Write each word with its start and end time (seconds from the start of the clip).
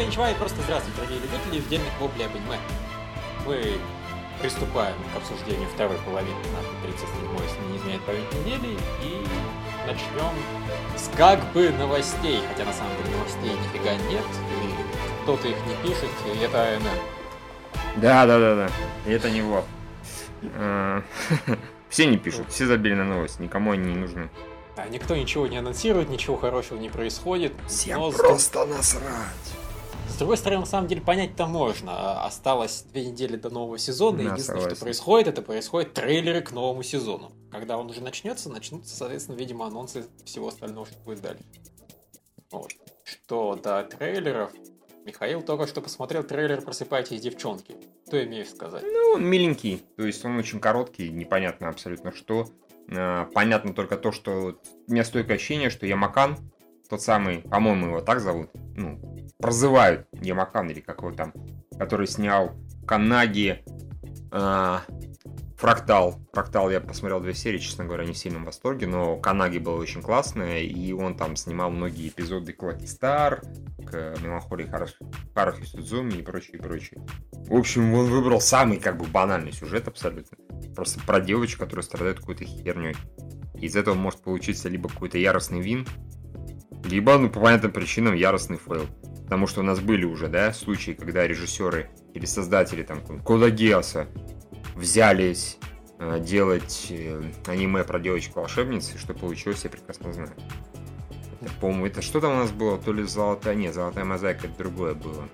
И 0.00 0.34
просто 0.34 0.62
здравствуйте, 0.62 0.96
дорогие 0.96 1.20
любители 1.20 1.58
отдельных 1.58 2.00
воплей 2.00 2.24
об 2.24 2.34
аниме. 2.34 2.58
Мы 3.46 3.78
приступаем 4.40 4.96
к 5.12 5.16
обсуждению 5.18 5.68
второй 5.68 5.98
половины 5.98 6.38
нашей 6.56 6.72
37-й, 6.88 7.42
если 7.44 7.70
не 7.70 7.76
изменяет 7.76 8.02
память 8.06 8.32
недели, 8.32 8.78
и 9.02 9.26
начнем 9.86 10.32
с 10.96 11.10
как 11.18 11.44
бы 11.52 11.68
новостей, 11.68 12.40
хотя 12.48 12.64
на 12.64 12.72
самом 12.72 12.96
деле 12.96 13.14
новостей 13.14 13.52
нифига 13.52 13.94
нет, 14.10 14.24
и 14.62 15.22
кто-то 15.22 15.48
их 15.48 15.56
не 15.66 15.74
пишет, 15.86 16.08
и 16.34 16.38
это 16.38 16.76
АНН. 16.76 16.82
Да, 17.96 18.24
да, 18.24 18.38
да, 18.38 18.54
да. 18.56 18.70
И 19.04 19.12
это 19.12 19.30
не 19.30 19.42
вот. 19.42 19.66
Все 21.90 22.06
не 22.06 22.16
пишут, 22.16 22.46
все 22.48 22.64
забили 22.64 22.94
на 22.94 23.04
новость, 23.04 23.38
никому 23.38 23.72
они 23.72 23.92
не 23.92 23.98
нужны. 23.98 24.30
А 24.76 24.88
никто 24.88 25.14
ничего 25.14 25.46
не 25.46 25.58
анонсирует, 25.58 26.08
ничего 26.08 26.38
хорошего 26.38 26.78
не 26.78 26.88
происходит. 26.88 27.52
Всем 27.68 28.00
но 28.00 28.10
просто 28.10 28.64
насрать. 28.64 29.59
С 30.20 30.22
другой 30.22 30.36
стороны, 30.36 30.60
на 30.60 30.66
самом 30.66 30.86
деле, 30.86 31.00
понять-то 31.00 31.46
можно. 31.46 32.22
Осталось 32.26 32.82
две 32.82 33.06
недели 33.06 33.36
до 33.36 33.48
нового 33.48 33.78
сезона. 33.78 34.18
Да, 34.18 34.24
Единственное, 34.24 34.58
согласен. 34.58 34.76
что 34.76 34.84
происходит, 34.84 35.28
это 35.28 35.40
происходит 35.40 35.94
трейлеры 35.94 36.42
к 36.42 36.52
новому 36.52 36.82
сезону. 36.82 37.32
Когда 37.50 37.78
он 37.78 37.88
уже 37.88 38.02
начнется, 38.02 38.50
начнутся, 38.50 38.94
соответственно, 38.94 39.36
видимо, 39.36 39.64
анонсы 39.66 40.04
всего 40.26 40.48
остального, 40.48 40.84
что 40.84 40.98
будет 40.98 41.22
дальше. 41.22 41.42
Вот. 42.50 42.70
Что 43.02 43.54
до 43.54 43.82
трейлеров, 43.84 44.52
Михаил 45.06 45.40
только 45.40 45.66
что 45.66 45.80
посмотрел 45.80 46.22
трейлер 46.22 46.60
«Просыпайтесь, 46.60 47.22
девчонки». 47.22 47.76
Что 48.06 48.22
имеешь 48.22 48.50
сказать? 48.50 48.82
Ну, 48.82 49.14
он 49.14 49.24
миленький, 49.24 49.82
то 49.96 50.04
есть 50.04 50.22
он 50.22 50.36
очень 50.36 50.60
короткий, 50.60 51.08
непонятно 51.08 51.70
абсолютно 51.70 52.12
что. 52.12 52.46
А, 52.94 53.24
Понятно 53.32 53.72
только 53.72 53.96
то, 53.96 54.12
что 54.12 54.58
у 54.86 54.92
меня 54.92 55.02
стойкое 55.02 55.36
ощущение, 55.36 55.70
что 55.70 55.86
Ямакан, 55.86 56.36
тот 56.90 57.00
самый, 57.00 57.38
по-моему, 57.38 57.86
его 57.86 58.00
так 58.02 58.20
зовут, 58.20 58.50
ну, 58.76 59.00
прозывают 59.40 60.06
Ямакан 60.20 60.70
или 60.70 60.80
как 60.80 60.98
его 60.98 61.12
там, 61.12 61.32
который 61.78 62.06
снял 62.06 62.52
Канаги, 62.86 63.62
а, 64.30 64.82
Фрактал. 65.60 66.18
Фрактал 66.32 66.70
я 66.70 66.80
посмотрел 66.80 67.20
две 67.20 67.34
серии, 67.34 67.58
честно 67.58 67.84
говоря, 67.84 68.06
не 68.06 68.14
в 68.14 68.16
сильном 68.16 68.46
восторге, 68.46 68.86
но 68.86 69.18
Канаги 69.18 69.58
было 69.58 69.76
очень 69.76 70.00
классное, 70.00 70.60
и 70.60 70.92
он 70.92 71.18
там 71.18 71.36
снимал 71.36 71.70
многие 71.70 72.08
эпизоды 72.08 72.54
к 72.54 72.62
Лаки 72.62 72.86
Стар, 72.86 73.42
к 73.86 74.16
Меланхолии 74.22 74.66
Харухи 75.34 75.64
Судзуми 75.64 76.14
и 76.14 76.22
прочее, 76.22 76.56
и 76.56 76.62
прочее. 76.62 77.04
В 77.46 77.54
общем, 77.54 77.92
он 77.92 78.06
выбрал 78.06 78.40
самый 78.40 78.78
как 78.78 78.96
бы 78.96 79.04
банальный 79.04 79.52
сюжет 79.52 79.86
абсолютно. 79.86 80.38
Просто 80.74 80.98
про 81.00 81.20
девочку, 81.20 81.60
которая 81.60 81.84
страдает 81.84 82.20
какой-то 82.20 82.46
херней. 82.46 82.96
Из 83.54 83.76
этого 83.76 83.94
может 83.94 84.22
получиться 84.22 84.70
либо 84.70 84.88
какой-то 84.88 85.18
яростный 85.18 85.60
win, 85.60 85.86
либо, 86.84 87.18
ну, 87.18 87.28
по 87.28 87.38
понятным 87.38 87.72
причинам, 87.72 88.14
яростный 88.14 88.56
fail. 88.56 88.86
Потому 89.24 89.46
что 89.46 89.60
у 89.60 89.62
нас 89.62 89.80
были 89.80 90.04
уже, 90.04 90.28
да, 90.28 90.52
случаи, 90.52 90.92
когда 90.92 91.26
режиссеры 91.26 91.90
или 92.14 92.26
создатели 92.26 92.82
там 92.82 93.00
Кода 93.22 93.50
Гиасса 93.50 94.08
взялись 94.74 95.58
э, 95.98 96.20
делать 96.20 96.88
э, 96.90 97.22
аниме 97.46 97.84
про 97.84 98.00
девочку-волшебницу, 98.00 98.98
что 98.98 99.14
получилось, 99.14 99.62
я 99.64 99.70
прекрасно 99.70 100.12
знаю. 100.12 100.32
Это, 101.40 101.52
по-моему, 101.60 101.86
это 101.86 102.02
что 102.02 102.20
там 102.20 102.32
у 102.32 102.36
нас 102.36 102.50
было? 102.50 102.76
То 102.78 102.92
ли 102.92 103.04
золотая... 103.04 103.54
Нет, 103.54 103.74
золотая 103.74 104.04
мозаика, 104.04 104.46
это 104.46 104.58
другое 104.58 104.94
было. 104.94 105.28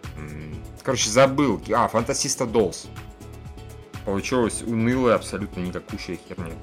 Короче, 0.83 1.11
забыл. 1.11 1.61
А, 1.75 1.89
Fantasista 1.89 2.47
Dolls. 2.47 2.87
Получилось 4.05 4.63
унылая, 4.63 5.17
абсолютно 5.17 5.61
никакущая 5.61 6.17
херня. 6.29 6.55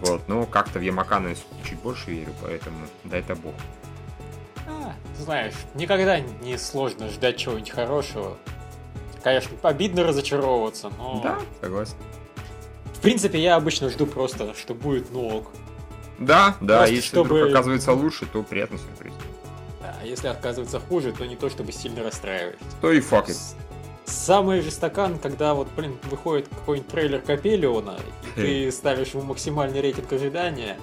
Вот, 0.00 0.26
но 0.28 0.46
как-то 0.46 0.78
в 0.78 0.82
Ямакана 0.82 1.34
чуть 1.64 1.78
больше 1.80 2.10
верю, 2.12 2.32
поэтому 2.40 2.78
дай 3.04 3.20
это 3.20 3.34
бог. 3.34 3.54
А, 4.68 4.94
знаешь, 5.18 5.54
никогда 5.74 6.20
не 6.20 6.58
сложно 6.58 7.08
ждать 7.08 7.36
чего-нибудь 7.36 7.70
хорошего. 7.70 8.36
Конечно, 9.22 9.56
обидно 9.62 10.04
разочаровываться, 10.04 10.90
но... 10.98 11.20
Да, 11.22 11.38
согласен. 11.60 11.94
В 12.94 13.00
принципе, 13.00 13.40
я 13.40 13.56
обычно 13.56 13.88
жду 13.90 14.06
просто, 14.06 14.54
что 14.54 14.74
будет 14.74 15.10
ну 15.12 15.28
ок. 15.38 15.50
Да, 16.18 16.56
да, 16.60 16.78
Просто 16.78 16.94
если 16.94 17.08
чтобы- 17.08 17.34
вдруг 17.36 17.50
оказывается 17.50 17.92
лучше, 17.92 18.26
то 18.26 18.42
приятный 18.42 18.78
сюрприз. 18.78 19.14
А 19.82 20.04
если 20.04 20.28
оказывается 20.28 20.80
хуже, 20.80 21.12
то 21.12 21.24
не 21.26 21.36
то 21.36 21.48
чтобы 21.48 21.72
сильно 21.72 22.02
расстраиваешься. 22.02 22.64
То 22.80 22.92
и 22.92 23.00
факт. 23.00 23.32
Самый 24.04 24.62
же 24.62 24.70
стакан, 24.70 25.18
когда 25.18 25.54
вот, 25.54 25.68
блин, 25.76 25.96
выходит 26.10 26.48
какой-нибудь 26.48 26.90
трейлер 26.90 27.20
Капелиона, 27.20 27.98
и 28.36 28.40
ты 28.40 28.72
ставишь 28.72 29.08
ему 29.08 29.22
максимальный 29.24 29.80
рейтинг 29.80 30.10
ожидания, 30.12 30.78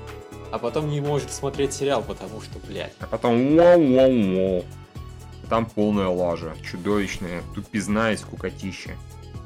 а 0.52 0.60
потом 0.60 0.90
не 0.90 1.02
можешь 1.02 1.32
смотреть 1.32 1.74
сериал, 1.74 2.04
потому 2.04 2.42
что, 2.42 2.60
блядь. 2.68 2.94
А 3.00 3.08
потом 3.08 3.56
вау-вау-вау. 3.56 4.66
Там 5.50 5.66
полная 5.68 6.08
лажа, 6.08 6.56
чудовищная, 6.64 7.44
тупизна 7.54 8.12
и 8.12 8.18
скукотища. 8.18 8.92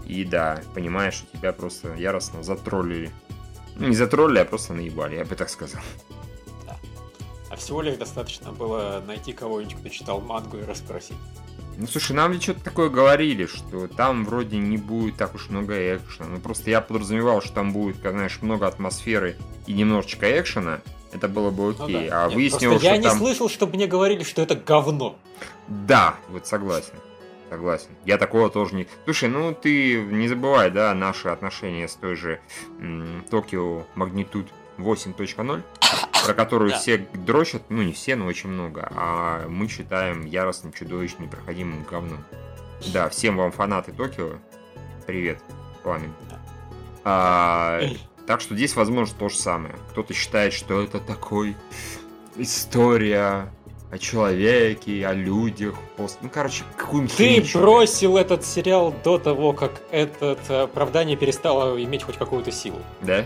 И 0.05 0.23
да, 0.23 0.61
понимаешь, 0.73 1.15
что 1.15 1.38
тебя 1.38 1.53
просто 1.53 1.93
яростно 1.95 2.41
затроллили. 2.41 3.11
Ну, 3.75 3.88
не 3.88 3.95
затроллили, 3.95 4.39
а 4.39 4.45
просто 4.45 4.73
наебали, 4.73 5.17
я 5.17 5.25
бы 5.25 5.35
так 5.35 5.49
сказал. 5.49 5.81
А 7.49 7.55
всего 7.55 7.81
лишь 7.81 7.97
достаточно 7.97 8.51
было 8.51 9.03
найти 9.05 9.33
кого-нибудь, 9.33 9.75
кто 9.75 9.89
читал 9.89 10.21
мангу 10.21 10.57
и 10.57 10.63
расспросить. 10.63 11.17
Ну, 11.79 11.88
слушай, 11.88 12.12
нам 12.12 12.34
ведь 12.34 12.44
что-то 12.44 12.62
такое 12.62 12.90
говорили, 12.90 13.45
что 13.45 13.88
там 13.88 14.25
вроде 14.25 14.57
не 14.57 14.75
будет 14.78 15.16
так 15.16 15.34
уж 15.34 15.50
много 15.50 15.95
экшена. 15.95 16.28
Ну, 16.28 16.40
просто 16.40 16.69
я 16.69 16.81
подразумевал, 16.81 17.41
что 17.41 17.53
там 17.53 17.72
будет, 17.72 18.00
как, 18.01 18.12
знаешь, 18.13 18.40
много 18.41 18.67
атмосферы 18.67 19.38
и 19.66 19.72
немножечко 19.72 20.29
экшена. 20.39 20.81
Это 21.13 21.29
было 21.29 21.51
бы 21.51 21.73
Ну 21.78 21.85
окей. 21.85 22.09
да. 22.09 22.25
А 22.25 22.28
Нет, 22.28 22.35
выяснилось, 22.35 22.81
просто 22.81 22.85
я 22.88 22.94
что 22.95 23.01
не 23.01 23.07
там... 23.07 23.18
слышал, 23.18 23.47
чтобы 23.50 23.75
мне 23.78 23.88
говорили, 23.88 24.23
что 24.23 24.41
это 24.41 24.56
говно. 24.56 25.18
Да, 25.69 26.16
вот 26.28 26.45
согласен. 26.45 26.94
Согласен. 27.50 27.89
Я 28.06 28.18
такого 28.18 28.50
тоже 28.50 28.75
не... 28.75 28.85
Слушай, 29.06 29.29
ну 29.29 29.56
ты 29.56 30.01
не 30.01 30.28
забывай, 30.28 30.69
да, 30.69 30.94
наши 30.94 31.29
отношения 31.29 31.88
с 31.88 31.95
той 31.95 32.16
же 32.16 32.41
м, 32.79 33.23
Токио 33.31 33.85
Магнитуд 33.95 34.47
8.0, 34.81 35.63
про 36.25 36.34
которую 36.34 36.72
Да. 36.72 36.78
все 36.78 36.97
дрочат, 37.13 37.63
ну 37.69 37.81
не 37.81 37.94
все, 37.94 38.16
но 38.16 38.25
очень 38.25 38.50
много, 38.50 38.88
а 38.95 39.47
мы 39.47 39.67
считаем 39.67 40.25
яростным, 40.25 40.73
чудовищным, 40.73 41.23
непроходимым 41.28 41.84
говном. 41.84 42.23
Да, 42.94 43.09
всем 43.09 43.38
вам 43.38 43.51
фанаты 43.51 43.91
Токио, 43.91 44.34
привет, 45.06 45.39
пламен. 45.84 46.13
А, 47.03 47.81
так 48.28 48.41
что 48.41 48.56
здесь, 48.56 48.75
возможно, 48.75 49.16
то 49.18 49.29
же 49.29 49.35
самое. 49.38 49.75
Кто-то 49.91 50.13
считает, 50.13 50.53
что 50.53 50.81
это 50.81 51.00
такой 51.00 51.56
история 52.38 53.51
о 53.91 53.97
человеке, 53.97 55.06
о 55.07 55.13
людях. 55.13 55.73
пост- 55.97 56.19
Ну, 56.22 56.29
короче, 56.29 56.63
какую-нибудь 56.78 57.16
Ты 57.18 57.44
бросил 57.57 58.18
этот 58.18 58.45
сериал 58.45 58.94
до 59.03 59.18
того, 59.18 59.53
как 59.53 59.81
это 59.91 60.38
оправдание 60.63 61.18
перестало 61.18 61.81
иметь 61.84 62.03
хоть 62.03 62.18
какую-то 62.18 62.51
силу. 62.51 62.78
Да? 63.01 63.25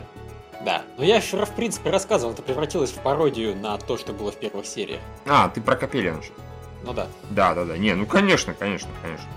Да. 0.64 0.84
Но 0.98 1.04
я 1.04 1.20
же, 1.22 1.46
в 1.46 1.52
принципе, 1.52 1.90
рассказывал, 1.90 2.34
это 2.34 2.42
превратилось 2.42 2.92
в 2.92 3.00
пародию 3.00 3.56
на 3.56 3.78
то, 3.78 3.98
что 3.98 4.14
было 4.14 4.32
в 4.32 4.38
первых 4.38 4.66
сериях. 4.66 5.02
А, 5.26 5.50
ты 5.50 5.62
про 5.62 5.76
Капелина 5.76 6.22
сейчас. 6.22 6.36
Ну 6.84 6.94
да. 6.94 7.08
Да, 7.30 7.54
да, 7.54 7.66
да. 7.66 7.78
Не, 7.78 7.94
ну 7.94 8.06
конечно, 8.06 8.54
конечно, 8.54 8.90
конечно. 9.02 9.28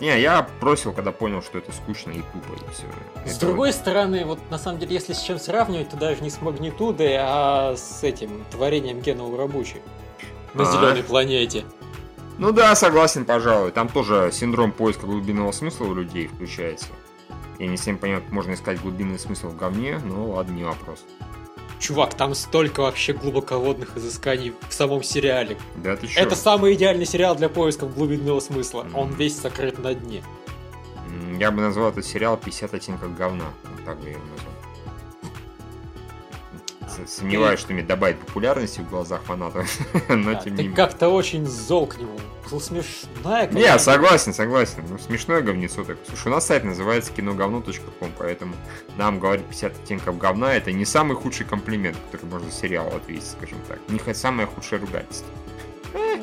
Не, 0.00 0.18
я 0.18 0.48
бросил, 0.60 0.94
когда 0.94 1.12
понял, 1.12 1.42
что 1.42 1.58
это 1.58 1.72
скучно 1.72 2.10
и 2.10 2.22
тупо, 2.32 2.54
и 2.54 2.72
все. 2.72 3.30
С 3.30 3.38
другой 3.38 3.72
стороны, 3.72 4.24
вот 4.24 4.38
на 4.50 4.58
самом 4.58 4.78
деле, 4.78 4.94
если 4.94 5.12
с 5.12 5.20
чем 5.20 5.38
сравнивать, 5.38 5.90
то 5.90 5.96
даже 5.98 6.22
не 6.22 6.30
с 6.30 6.40
магнитудой, 6.40 7.16
а 7.18 7.74
с 7.76 8.02
этим 8.02 8.44
творением 8.50 9.00
Гена 9.00 9.26
Урабучи 9.26 9.76
на 10.54 10.62
А. 10.62 10.72
зеленой 10.72 11.02
планете. 11.02 11.64
Ну 12.38 12.52
да, 12.52 12.74
согласен, 12.74 13.26
пожалуй. 13.26 13.72
Там 13.72 13.88
тоже 13.88 14.30
синдром 14.32 14.72
поиска 14.72 15.04
глубинного 15.04 15.52
смысла 15.52 15.84
у 15.84 15.94
людей 15.94 16.28
включается. 16.28 16.86
Я 17.60 17.66
не 17.66 17.76
всем 17.76 17.98
понимаю, 17.98 18.22
как 18.22 18.32
можно 18.32 18.54
искать 18.54 18.80
глубинный 18.80 19.18
смысл 19.18 19.48
в 19.48 19.56
говне, 19.56 20.00
но 20.02 20.30
ладно, 20.30 20.52
не 20.54 20.64
вопрос. 20.64 21.04
Чувак, 21.78 22.14
там 22.14 22.34
столько 22.34 22.80
вообще 22.80 23.12
глубоководных 23.12 23.98
изысканий 23.98 24.54
в 24.66 24.72
самом 24.72 25.02
сериале. 25.02 25.58
Да 25.76 25.94
ты 25.94 26.06
чё? 26.06 26.20
Это 26.22 26.36
самый 26.36 26.72
идеальный 26.72 27.04
сериал 27.04 27.36
для 27.36 27.50
поиска 27.50 27.84
глубинного 27.84 28.40
смысла. 28.40 28.84
Мгм. 28.84 28.96
Он 28.96 29.12
весь 29.12 29.38
сокрыт 29.38 29.78
на 29.78 29.92
дне. 29.92 30.24
Я 31.38 31.50
бы 31.50 31.60
назвал 31.60 31.90
этот 31.90 32.06
сериал 32.06 32.38
50 32.38 32.72
оттенков 32.72 33.14
говна. 33.14 33.52
Вот 33.64 33.84
так 33.84 33.98
бы 33.98 34.06
я 34.06 34.12
его 34.12 34.22
назвал. 34.24 34.49
Сомневаюсь, 37.06 37.60
что 37.60 37.72
мне 37.72 37.82
добавит 37.82 38.18
популярности 38.18 38.80
в 38.80 38.88
глазах 38.88 39.22
фанатов, 39.22 39.68
но 40.08 40.34
тем 40.34 40.54
не 40.54 40.62
менее. 40.62 40.76
как-то 40.76 41.08
очень 41.08 41.46
зол 41.46 41.86
к 41.86 41.98
нему. 41.98 42.18
Был 42.50 42.60
смешная 42.60 43.48
Не, 43.48 43.78
согласен, 43.78 44.34
согласен. 44.34 44.82
Ну, 44.88 44.98
смешное 44.98 45.40
говнецо 45.40 45.84
так. 45.84 45.98
Слушай, 46.08 46.28
у 46.28 46.30
нас 46.30 46.46
сайт 46.46 46.64
называется 46.64 47.12
киноговно.ком, 47.12 48.10
поэтому 48.18 48.54
нам 48.96 49.20
говорить 49.20 49.46
50 49.46 49.72
оттенков 49.72 50.18
говна 50.18 50.54
это 50.54 50.72
не 50.72 50.84
самый 50.84 51.16
худший 51.16 51.46
комплимент, 51.46 51.96
который 52.10 52.30
можно 52.30 52.50
сериалу 52.50 52.96
ответить, 52.96 53.28
скажем 53.28 53.58
так. 53.68 53.78
Не 53.88 53.98
хоть 53.98 54.16
самое 54.16 54.48
худшее 54.48 54.80
ругательство. 54.80 55.28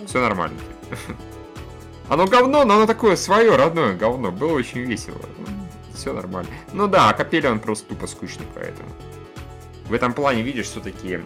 все 0.05 0.21
нормально. 0.21 0.59
Оно 2.09 2.25
говно, 2.25 2.63
но 2.63 2.75
оно 2.75 2.85
такое 2.85 3.17
свое, 3.17 3.55
родное 3.57 3.93
говно. 3.93 4.31
Было 4.31 4.53
очень 4.53 4.79
весело. 4.79 5.19
Все 5.93 6.13
нормально. 6.13 6.49
Ну 6.71 6.87
да, 6.87 7.09
а 7.09 7.13
Капеля 7.13 7.51
он 7.51 7.59
просто 7.59 7.89
тупо 7.89 8.07
скучный, 8.07 8.45
поэтому. 8.53 8.87
В 9.89 9.93
этом 9.93 10.13
плане, 10.13 10.41
видишь, 10.41 10.65
все-таки 10.67 11.19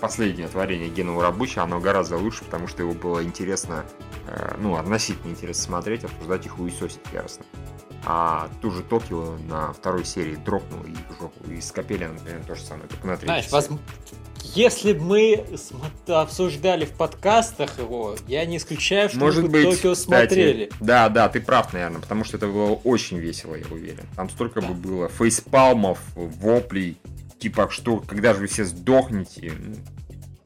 последнее 0.00 0.48
творение 0.48 0.88
Гена 0.88 1.16
Урабуча, 1.16 1.62
оно 1.62 1.80
гораздо 1.80 2.16
лучше, 2.16 2.44
потому 2.44 2.66
что 2.68 2.82
его 2.82 2.92
было 2.92 3.22
интересно 3.24 3.84
э, 4.26 4.54
ну, 4.58 4.76
относительно 4.76 5.30
интересно 5.30 5.62
смотреть, 5.62 6.04
обсуждать 6.04 6.46
их 6.46 6.52
хуесосить 6.52 7.00
яростно. 7.12 7.44
А 8.06 8.48
ту 8.62 8.70
же 8.70 8.82
Токио 8.82 9.36
на 9.48 9.72
второй 9.74 10.04
серии 10.06 10.36
дропнул 10.36 10.82
и 10.84 10.94
в 11.12 11.20
жопу. 11.20 11.50
И 11.50 11.60
с 11.60 11.70
например, 11.74 12.42
то 12.46 12.54
же 12.54 12.62
самое, 12.62 12.88
только 12.88 13.06
на 13.06 13.16
третьей 13.16 13.26
Знаешь, 13.48 13.68
серии. 13.68 13.72
воз- 13.74 13.80
если 14.54 14.94
бы 14.94 15.04
мы 15.04 15.44
обсуждали 16.08 16.86
в 16.86 16.92
подкастах 16.92 17.78
его, 17.78 18.16
я 18.26 18.44
не 18.46 18.56
исключаю, 18.56 19.10
что 19.10 19.18
Может 19.18 19.42
мы 19.44 19.48
бы 19.50 19.52
быть, 19.52 19.64
Токио 19.76 19.92
кстати, 19.92 20.06
смотрели. 20.28 20.70
Да, 20.80 21.08
да, 21.10 21.28
ты 21.28 21.40
прав, 21.40 21.72
наверное, 21.74 22.00
потому 22.00 22.24
что 22.24 22.38
это 22.38 22.46
было 22.46 22.72
очень 22.72 23.18
весело, 23.18 23.54
я 23.54 23.66
уверен. 23.70 24.04
Там 24.16 24.30
столько 24.30 24.60
Да. 24.62 24.68
бы 24.68 24.74
было 24.74 25.08
фейспалмов, 25.08 25.98
воплей, 26.14 26.96
типа, 27.40 27.68
что, 27.70 27.98
когда 27.98 28.34
же 28.34 28.40
вы 28.40 28.46
все 28.46 28.64
сдохнете? 28.64 29.52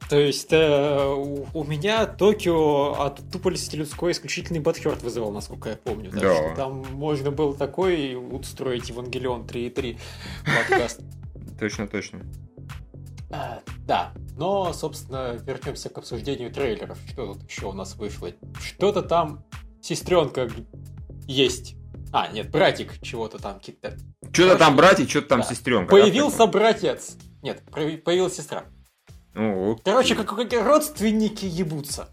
То 0.09 0.19
есть 0.19 0.49
э, 0.51 1.03
у, 1.15 1.47
у 1.53 1.63
меня 1.63 2.05
Токио 2.05 2.93
от 2.93 3.21
тупости 3.31 3.75
людской 3.75 4.11
исключительный 4.11 4.59
Батхерт 4.59 5.01
вызывал, 5.01 5.31
насколько 5.31 5.69
я 5.69 5.75
помню. 5.77 6.11
Так 6.11 6.21
Да. 6.21 6.35
что 6.35 6.55
там 6.55 6.85
можно 6.93 7.31
было 7.31 7.55
такой 7.55 8.15
устроить 8.15 8.89
Евангелион 8.89 9.43
3.3 9.45 9.97
подкаст. 10.45 11.01
Точно, 11.59 11.87
точно. 11.87 12.19
А, 13.31 13.61
Да, 13.87 14.13
но, 14.37 14.71
собственно, 14.73 15.33
вернемся 15.41 15.89
к 15.89 15.97
обсуждению 15.97 16.51
трейлеров. 16.51 16.99
Что 17.09 17.33
тут 17.33 17.49
еще 17.49 17.67
у 17.67 17.73
нас 17.73 17.95
вышло? 17.95 18.29
Что-то 18.61 19.01
там 19.01 19.43
сестренка 19.81 20.49
есть. 21.27 21.75
А, 22.17 22.29
нет, 22.31 22.49
братик 22.49 23.01
чего-то 23.01 23.39
там 23.39 23.59
какие-то. 23.59 23.97
Что-то 24.31 24.55
там 24.57 24.77
братья, 24.77 25.05
что-то 25.05 25.27
там 25.27 25.41
Да. 25.41 25.47
сестренка. 25.47 25.91
Появился 25.91 26.45
братец. 26.47 27.17
Нет, 27.41 27.61
появилась 27.73 28.37
сестра. 28.37 28.63
Ну, 29.33 29.77
Короче, 29.83 30.15
как 30.15 30.33
как 30.33 30.53
родственники 30.65 31.43
ебутся. 31.43 32.07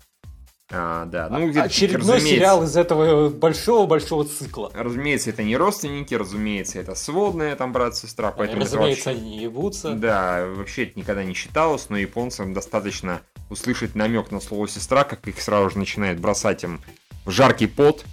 А, 0.72 1.04
да. 1.04 1.28
Ну, 1.28 1.48
где-то, 1.48 1.66
Очередной 1.66 2.16
разумеется, 2.16 2.28
сериал 2.34 2.64
из 2.64 2.76
этого 2.76 3.28
большого-большого 3.28 4.24
цикла. 4.24 4.72
Разумеется, 4.74 5.30
это 5.30 5.44
не 5.44 5.56
родственники, 5.56 6.14
разумеется, 6.14 6.80
это 6.80 6.96
сводные 6.96 7.54
там 7.54 7.72
брат-сестра, 7.72 8.32
поэтому 8.32 8.62
это 8.62 8.72
Разумеется, 8.72 9.10
вообще- 9.10 9.22
они 9.22 9.38
ебутся. 9.38 9.92
Да, 9.92 10.46
вообще 10.48 10.82
это 10.84 10.98
никогда 10.98 11.22
не 11.22 11.34
считалось, 11.34 11.88
но 11.90 11.96
японцам 11.96 12.54
достаточно 12.54 13.20
услышать 13.50 13.94
намек 13.94 14.32
на 14.32 14.40
слово 14.40 14.66
сестра, 14.66 15.04
как 15.04 15.28
их 15.28 15.40
сразу 15.40 15.70
же 15.70 15.78
начинает 15.78 16.18
бросать 16.18 16.64
им 16.64 16.80
в 17.24 17.30
жаркий 17.30 17.68
пот, 17.68 18.04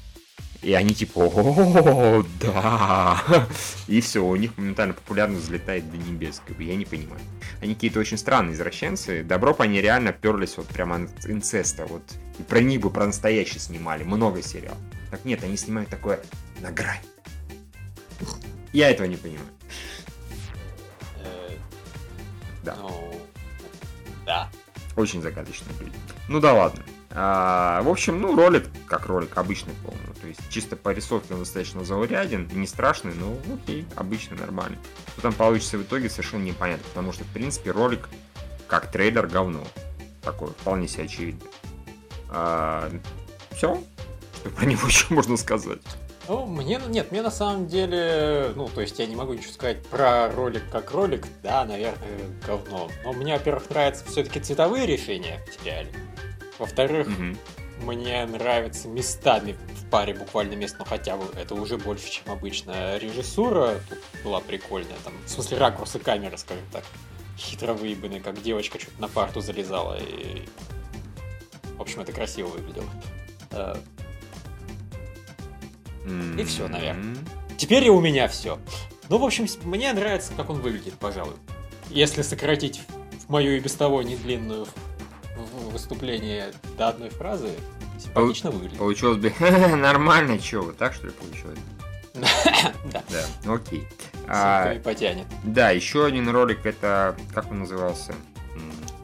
и 0.62 0.74
они 0.74 0.94
типа, 0.94 1.20
о, 1.20 2.24
да, 2.42 3.48
и 3.88 4.02
все, 4.02 4.26
у 4.26 4.36
них 4.36 4.58
моментально 4.58 4.94
популярность 4.94 5.44
взлетает 5.44 5.90
до 5.90 5.98
небес, 5.98 6.42
как 6.46 6.58
бы, 6.58 6.64
я 6.64 6.76
не 6.76 6.86
понимаю. 6.86 7.22
Они 7.62 7.76
какие-то 7.76 8.00
очень 8.00 8.18
странные 8.18 8.56
извращенцы, 8.56 9.24
добро 9.24 9.54
бы 9.54 9.64
они 9.64 9.82
реально 9.82 10.12
перлись 10.12 10.58
вот 10.58 10.68
прямо 10.68 10.98
от 10.98 11.26
инцеста, 11.26 11.86
вот, 11.86 12.04
и 12.38 12.44
про 12.44 12.60
них 12.60 12.82
бы 12.82 12.90
про 12.90 13.06
настоящий 13.06 13.60
снимали, 13.60 14.04
много 14.04 14.42
сериалов. 14.42 14.80
Так 15.12 15.26
нет, 15.26 15.44
они 15.44 15.58
снимают 15.58 15.90
такое 15.90 16.20
на 16.62 16.72
грань. 16.72 17.02
Я 18.74 18.92
этого 18.92 19.08
не 19.08 19.16
понимаю. 19.16 19.48
Э, 21.24 21.52
Да. 22.64 22.76
Ну, 22.76 23.22
да. 24.26 24.50
Очень 24.96 25.22
загадочные 25.22 25.74
люди. 25.80 25.96
Ну 26.28 26.40
да 26.40 26.54
ладно. 26.54 26.84
А, 27.12 27.82
в 27.82 27.90
общем, 27.90 28.22
ну, 28.22 28.36
ролик, 28.36 28.68
как 28.88 29.08
ролик, 29.08 29.38
обычный 29.38 29.74
полный. 29.84 30.14
То 30.22 30.28
есть, 30.28 30.42
чисто 30.50 30.76
по 30.76 30.90
рисовке 30.90 31.34
он 31.34 31.40
достаточно 31.40 31.84
зауряден, 31.84 32.48
не 32.54 32.68
страшный, 32.68 33.14
но 33.16 33.36
окей, 33.54 33.86
обычный, 33.96 34.38
нормальный. 34.38 34.78
Что 35.14 35.24
там 35.24 35.34
получится 35.34 35.78
в 35.78 35.84
итоге, 35.84 36.10
совершенно 36.10 36.44
непонятно, 36.44 36.86
потому 36.90 37.12
что, 37.12 37.24
в 37.24 37.28
принципе, 37.28 37.72
ролик, 37.72 38.10
как 38.68 38.92
трейлер, 38.92 39.28
говно. 39.28 39.64
Такое, 40.22 40.50
вполне 40.50 40.88
себе 40.88 41.06
очевидно. 41.06 41.42
все, 43.56 43.82
что 44.36 44.50
про 44.52 44.66
него 44.66 44.82
еще 44.88 45.12
можно 45.14 45.38
сказать. 45.38 45.82
Ну, 46.28 46.46
мне, 46.46 46.80
нет, 46.90 47.12
мне 47.12 47.24
на 47.24 47.32
самом 47.32 47.66
деле, 47.66 48.52
ну, 48.56 48.70
то 48.70 48.82
есть 48.82 49.00
я 49.00 49.08
не 49.08 49.16
могу 49.16 49.34
ничего 49.34 49.52
сказать 49.52 49.84
про 49.88 50.30
ролик 50.32 50.62
как 50.72 50.92
ролик, 50.92 51.26
да, 51.42 51.66
наверное, 51.66 52.20
говно. 52.46 52.88
Но 53.04 53.14
мне, 53.14 53.34
во-первых, 53.34 53.68
нравятся 53.72 54.06
все-таки 54.06 54.40
цветовые 54.40 54.86
решения 54.86 55.44
в 55.48 55.60
сериале. 55.60 55.90
Во-вторых, 56.60 57.08
Мгм. 57.08 57.38
мне 57.84 58.26
нравятся 58.26 58.88
местами 58.90 59.56
в 59.76 59.90
паре 59.90 60.14
буквально 60.14 60.54
мест, 60.56 60.76
но 60.78 60.86
хотя 60.86 61.18
бы 61.18 61.26
это 61.40 61.56
уже 61.56 61.78
больше, 61.78 62.12
чем 62.12 62.32
обычно. 62.32 62.98
Режиссура 62.98 63.80
тут 63.90 63.98
была 64.24 64.40
прикольная, 64.42 64.98
там, 65.04 65.14
в 65.26 65.30
смысле 65.30 65.58
ракурсы 65.58 65.98
камеры, 66.00 66.38
скажем 66.38 66.66
так, 66.72 66.84
хитро 67.38 67.74
выебанные, 67.74 68.20
как 68.20 68.42
девочка 68.44 68.80
что-то 68.80 69.02
на 69.02 69.08
парту 69.08 69.40
залезала. 69.42 69.98
И... 70.00 70.46
В 71.78 71.82
общем, 71.82 72.02
это 72.02 72.12
красиво 72.12 72.48
выглядело. 72.48 72.90
Э, 73.52 73.76
И 76.38 76.44
всё, 76.44 76.68
наверное. 76.68 77.16
Теперь 77.58 77.86
и 77.86 77.90
у 77.90 78.00
меня 78.02 78.28
все. 78.28 78.60
Ну, 79.10 79.18
в 79.18 79.24
общем, 79.24 79.48
мне 79.64 79.92
нравится, 79.94 80.34
как 80.36 80.50
он 80.50 80.60
выглядит, 80.62 80.94
пожалуй. 80.96 81.36
Если 81.90 82.22
сократить 82.22 82.82
мою 83.28 83.56
и 83.56 83.60
без 83.60 83.74
того 83.76 84.02
недлинную 84.02 84.68
выступление 85.72 86.52
до 86.78 86.90
одной 86.90 87.10
фразы, 87.10 87.52
симпатично 88.00 88.52
выглядит. 88.52 88.78
Получилось 88.78 89.18
бы 89.18 89.34
нормально, 89.76 90.40
что, 90.40 90.62
вот 90.62 90.78
так 90.78 90.94
что 90.94 91.08
ли 91.08 91.14
получилось? 91.14 91.60
Да, 92.92 93.04
Да, 93.10 93.54
окей. 93.54 93.88
А, 94.28 94.76
потянет. 94.84 95.26
Да, 95.44 95.70
еще 95.72 96.06
один 96.06 96.30
ролик, 96.30 96.66
это, 96.66 97.16
как 97.34 97.50
он 97.52 97.60
назывался? 97.60 98.14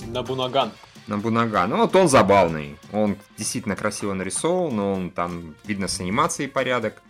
Набунаган. 0.08 0.72
Набунага. 1.08 1.68
Ну, 1.68 1.78
вот 1.78 1.96
он 1.96 2.10
забавный. 2.10 2.78
Он 2.92 3.16
действительно 3.38 3.76
красиво 3.76 4.14
нарисован, 4.14 4.76
но 4.76 4.94
он 4.94 5.12
там, 5.12 5.56
видно, 5.64 5.88
с 5.88 6.00
анимацией 6.00 6.50
порядок. 6.50 7.02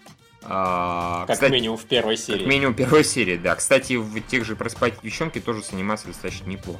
А, 0.43 1.25
Как 1.25 1.35
кстати, 1.35 1.51
минимум 1.53 1.77
в 1.77 1.85
первой 1.85 2.17
серии. 2.17 2.39
как 2.39 2.47
минимум 2.47 2.73
первой 2.75 3.03
серии, 3.03 3.37
да. 3.37 3.55
Кстати, 3.55 3.93
в 3.93 4.19
тех 4.21 4.45
же 4.45 4.55
«Проспать 4.55 4.93
девчонки» 5.01 5.39
тоже 5.39 5.63
с 5.63 5.73
анимацией 5.73 6.13
достаточно 6.13 6.47
неплохо. 6.49 6.79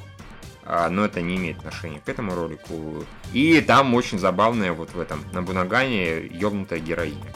А, 0.68 0.88
но 0.90 1.04
это 1.04 1.22
не 1.22 1.36
имеет 1.36 1.58
отношения 1.58 2.00
к 2.04 2.08
этому 2.08 2.34
ролику. 2.34 3.04
И 3.32 3.60
там 3.60 3.94
очень 3.94 4.18
забавная 4.18 4.72
вот 4.72 4.92
в 4.94 5.00
этом 5.00 5.24
Набунагане 5.32 6.26
ёбнутая 6.26 6.80
героиня. 6.80 7.32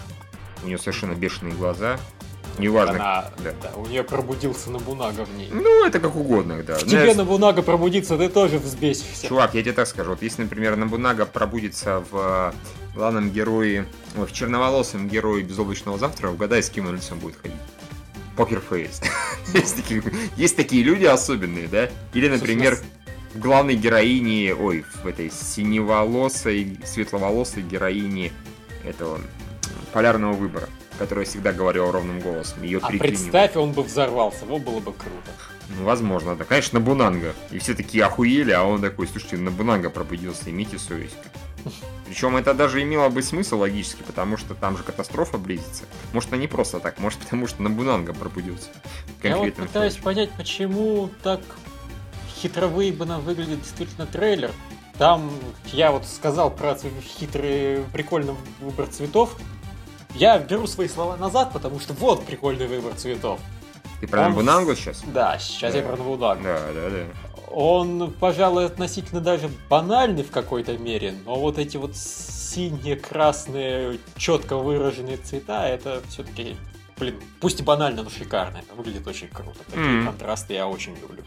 У 0.62 0.66
нее 0.66 0.78
совершенно 0.78 1.12
бешеные 1.14 1.54
глаза. 1.54 1.98
Неважно. 2.58 2.94
Она, 2.96 3.30
да. 3.38 3.52
да, 3.62 3.70
у 3.76 3.86
нее 3.86 4.02
пробудился 4.02 4.70
Набунага 4.70 5.24
в 5.24 5.34
ней. 5.36 5.48
Ну, 5.52 5.86
это 5.86 6.00
как 6.00 6.16
угодно, 6.16 6.62
да. 6.62 6.74
В 6.76 6.82
Ну, 6.82 6.90
тебе 6.90 7.06
я- 7.06 7.14
Набунага 7.14 7.62
пробудится, 7.62 8.18
ты 8.18 8.28
тоже 8.28 8.58
взбесишься. 8.58 9.28
Чувак, 9.28 9.54
я 9.54 9.62
тебе 9.62 9.72
так 9.72 9.86
скажу, 9.86 10.10
вот 10.10 10.22
если, 10.22 10.42
например, 10.42 10.76
Набунага 10.76 11.24
пробудится 11.24 12.04
в 12.10 12.52
э, 12.52 12.52
главном 12.94 13.30
герое, 13.30 13.86
в 14.14 14.30
черноволосом 14.32 15.08
герое 15.08 15.42
безоблачного 15.42 15.98
завтра, 15.98 16.28
угадай, 16.30 16.62
с 16.62 16.68
кем 16.68 16.86
он 16.88 16.96
лицом 16.96 17.18
будет 17.20 17.36
ходить. 17.40 17.56
Покерфейс. 18.36 19.00
есть, 19.54 19.76
такие, 19.76 20.02
есть 20.36 20.56
такие 20.56 20.82
люди 20.82 21.04
особенные, 21.04 21.68
да? 21.68 21.88
Или, 22.12 22.28
например, 22.28 22.76
в 22.76 22.99
главной 23.34 23.76
героине, 23.76 24.54
ой, 24.54 24.84
в 25.02 25.06
этой 25.06 25.30
синеволосой, 25.30 26.78
светловолосой 26.84 27.62
героине 27.62 28.32
этого 28.84 29.20
полярного 29.92 30.32
выбора, 30.32 30.68
которая 30.98 31.24
всегда 31.24 31.52
говорила 31.52 31.92
ровным 31.92 32.20
голосом. 32.20 32.62
Ее 32.62 32.78
А 32.82 32.88
представь, 32.88 33.56
он 33.56 33.72
бы 33.72 33.82
взорвался, 33.82 34.44
вот 34.46 34.62
было 34.62 34.80
бы 34.80 34.92
круто. 34.92 35.30
Ну, 35.78 35.84
возможно, 35.84 36.34
да. 36.34 36.44
Конечно, 36.44 36.80
Набунанга. 36.80 37.34
И 37.50 37.58
все 37.58 37.74
такие 37.74 38.04
охуели, 38.04 38.50
а 38.50 38.64
он 38.64 38.80
такой, 38.80 39.06
слушайте, 39.06 39.36
Набунанга 39.36 39.90
пробудился, 39.90 40.50
имейте 40.50 40.78
совесть. 40.78 41.16
Причем 42.06 42.36
это 42.36 42.54
даже 42.54 42.82
имело 42.82 43.08
бы 43.08 43.22
смысл 43.22 43.60
логически, 43.60 44.02
потому 44.02 44.36
что 44.36 44.54
там 44.54 44.76
же 44.76 44.82
катастрофа 44.82 45.38
близится. 45.38 45.84
Может, 46.12 46.32
не 46.32 46.48
просто 46.48 46.80
так, 46.80 46.98
может, 46.98 47.20
потому 47.20 47.46
что 47.46 47.62
Набунанга 47.62 48.12
пробудился. 48.12 48.68
в 49.20 49.24
Я 49.24 49.36
вот 49.36 49.54
пытаюсь 49.54 49.92
случае. 49.92 50.04
понять, 50.04 50.30
почему 50.32 51.08
так 51.22 51.40
хитро 52.40 52.66
выебано 52.66 53.18
выглядит 53.20 53.60
действительно 53.62 54.06
трейлер. 54.06 54.50
Там 54.98 55.30
я 55.72 55.92
вот 55.92 56.04
сказал 56.06 56.50
про 56.50 56.76
хитрый, 57.18 57.84
прикольный 57.92 58.34
выбор 58.60 58.86
цветов. 58.86 59.36
Я 60.14 60.38
беру 60.38 60.66
свои 60.66 60.88
слова 60.88 61.16
назад, 61.16 61.52
потому 61.52 61.78
что 61.80 61.92
вот 61.94 62.24
прикольный 62.26 62.66
выбор 62.66 62.94
цветов. 62.94 63.40
Ты 64.00 64.06
про 64.08 64.22
он- 64.22 64.30
Набунангу 64.30 64.74
сейчас? 64.74 65.02
Да, 65.06 65.38
сейчас 65.38 65.74
я 65.74 65.82
Да. 65.82 65.88
про 65.88 65.96
Набунагу. 65.96 66.42
Да, 66.42 66.60
да, 66.74 66.90
да. 66.90 67.04
Он, 67.52 68.12
пожалуй, 68.12 68.66
относительно 68.66 69.20
даже 69.20 69.50
банальный 69.68 70.22
в 70.22 70.30
какой-то 70.30 70.76
мере, 70.78 71.14
но 71.24 71.34
вот 71.36 71.58
эти 71.58 71.76
вот 71.76 71.96
синие, 71.96 72.96
красные, 72.96 73.98
четко 74.16 74.56
выраженные 74.56 75.16
цвета, 75.16 75.66
это 75.66 76.00
все-таки, 76.08 76.56
блин, 76.98 77.16
пусть 77.40 77.60
и 77.60 77.62
банально, 77.62 78.02
но 78.04 78.10
шикарно. 78.10 78.58
Это 78.58 78.74
выглядит 78.74 79.06
очень 79.06 79.28
круто. 79.28 79.58
Такие 79.66 79.84
Мгм. 79.84 80.06
контрасты 80.06 80.54
я 80.54 80.66
очень 80.68 80.94
люблю. 80.96 81.22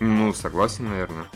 Ну, 0.00 0.32
согласен, 0.34 0.88
наверное. 0.88 1.26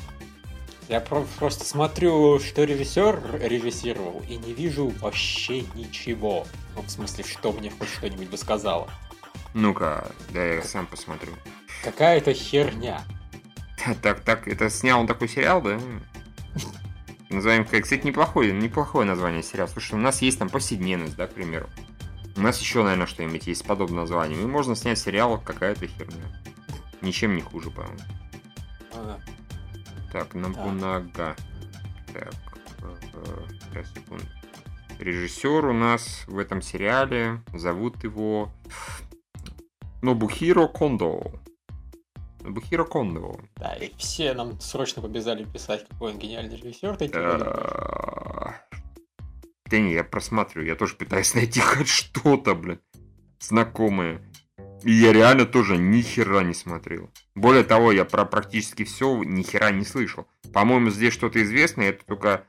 Я 0.88 1.00
про- 1.00 1.26
просто 1.38 1.64
смотрю, 1.64 2.40
что 2.40 2.64
режиссер 2.64 3.40
режиссировал, 3.42 4.22
и 4.28 4.36
не 4.36 4.52
вижу 4.52 4.88
вообще 5.00 5.62
ничего. 5.74 6.46
Ну, 6.74 6.82
в 6.82 6.90
смысле, 6.90 7.24
что 7.24 7.52
мне 7.52 7.70
хоть 7.70 7.88
что-нибудь 7.88 8.28
бы 8.28 8.36
сказала. 8.36 8.90
Ну-ка, 9.54 10.10
да 10.32 10.44
я 10.44 10.62
сам 10.62 10.86
посмотрю. 10.86 11.32
Какая-то 11.84 12.34
херня. 12.34 13.02
Так, 14.02 14.20
так, 14.20 14.46
это 14.46 14.68
снял 14.68 15.00
он 15.00 15.06
такой 15.06 15.28
сериал, 15.28 15.62
да? 15.62 15.78
Назовем, 17.30 17.64
как, 17.64 17.84
кстати, 17.84 18.04
неплохое, 18.06 18.52
неплохое 18.52 19.06
название 19.06 19.42
сериала. 19.42 19.68
Слушай, 19.68 19.94
у 19.94 19.98
нас 20.02 20.20
есть 20.20 20.38
там 20.40 20.48
повседневность, 20.48 21.16
да, 21.16 21.28
к 21.28 21.34
примеру. 21.34 21.68
У 22.36 22.40
нас 22.40 22.60
еще, 22.60 22.82
наверное, 22.82 23.06
что-нибудь 23.06 23.46
есть 23.46 23.60
с 23.60 23.64
подобным 23.64 23.98
названием. 24.00 24.40
И 24.42 24.46
можно 24.46 24.74
снять 24.74 24.98
сериал 24.98 25.38
какая-то 25.40 25.86
херня. 25.86 26.24
Ничем 27.00 27.36
не 27.36 27.42
хуже, 27.42 27.70
по-моему. 27.70 27.98
Ага. 29.00 29.20
Так, 30.12 30.34
Набунага. 30.34 31.36
Так, 32.12 32.34
э, 32.82 33.46
сейчас, 33.60 33.92
секунду. 33.94 34.24
Режиссер 34.98 35.64
у 35.66 35.72
нас 35.72 36.24
в 36.26 36.38
этом 36.38 36.60
сериале, 36.60 37.40
зовут 37.54 38.04
его 38.04 38.50
Нобухиро 40.02 40.66
Кондо. 40.66 41.22
Нобухиро 42.42 42.84
Кондо. 42.84 43.40
Да, 43.56 43.74
и 43.74 43.90
все 43.96 44.34
нам 44.34 44.60
срочно 44.60 45.00
побежали 45.00 45.44
писать, 45.44 45.86
какой 45.88 46.12
он 46.12 46.18
гениальный 46.18 46.56
режиссер. 46.56 46.96
Э, 47.00 48.52
Да 49.66 49.78
не, 49.78 49.92
я 49.94 50.04
просматриваю, 50.04 50.68
я 50.68 50.74
тоже 50.74 50.96
пытаюсь 50.96 51.34
найти 51.36 51.60
хоть 51.60 51.88
что-то, 51.88 52.54
блин, 52.54 52.80
знакомое. 53.38 54.29
И 54.82 54.92
я 54.92 55.12
реально 55.12 55.46
тоже 55.46 55.76
ни 55.76 56.00
хера 56.02 56.42
не 56.42 56.54
смотрел. 56.54 57.10
Более 57.34 57.64
того, 57.64 57.92
я 57.92 58.04
про 58.04 58.24
практически 58.24 58.84
все 58.84 59.22
ни 59.24 59.42
хера 59.42 59.70
не 59.70 59.84
слышал. 59.84 60.26
По-моему, 60.52 60.90
здесь 60.90 61.12
что-то 61.12 61.42
известное, 61.42 61.90
это 61.90 62.04
только 62.06 62.44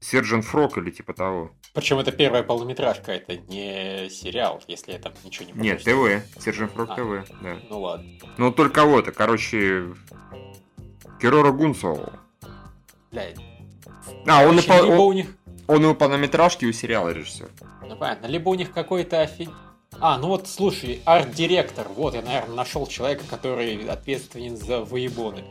Сержант 0.00 0.44
Фрок 0.44 0.78
или 0.78 0.90
типа 0.90 1.12
того. 1.12 1.52
Причем 1.74 1.98
это 1.98 2.12
первая 2.12 2.42
полнометражка, 2.42 3.12
это 3.12 3.36
не 3.36 4.08
сериал, 4.10 4.62
если 4.66 4.92
я 4.92 4.98
там 4.98 5.12
ничего 5.24 5.46
не 5.50 5.52
Нет. 5.60 5.82
ТВ. 5.82 6.40
Сержант 6.42 6.72
Фрок 6.72 6.90
А. 6.90 6.94
ТВ, 6.96 7.30
да. 7.42 7.58
Ну 7.68 7.80
ладно. 7.80 8.08
Ну, 8.36 8.52
только 8.52 8.84
вот, 8.84 9.08
это, 9.08 9.12
короче, 9.16 9.86
Керора 11.20 11.52
Гунсо. 11.52 12.20
Блядь. 13.10 13.36
А, 14.26 14.46
он 14.46 14.58
и, 14.58 14.62
Короче, 14.62 14.68
по- 14.68 14.84
либо 14.84 14.94
он, 14.94 15.08
у 15.08 15.12
них... 15.12 15.26
он 15.66 15.84
и 15.84 15.86
у 15.86 15.94
полнометражки, 15.94 16.64
и 16.64 16.68
у 16.68 16.72
сериала 16.72 17.10
режиссер. 17.10 17.48
Ну 17.86 17.96
понятно, 17.96 18.26
либо 18.26 18.48
у 18.48 18.54
них 18.54 18.72
какой-то 18.72 19.20
офиг... 19.22 19.50
А, 20.00 20.18
ну 20.18 20.28
вот, 20.28 20.46
слушай, 20.46 21.00
арт-директор. 21.04 21.88
Вот, 21.88 22.14
я, 22.14 22.22
наверное, 22.22 22.54
нашел 22.54 22.86
человека, 22.86 23.24
который 23.28 23.88
ответственен 23.88 24.56
за 24.56 24.80
выебоны. 24.80 25.44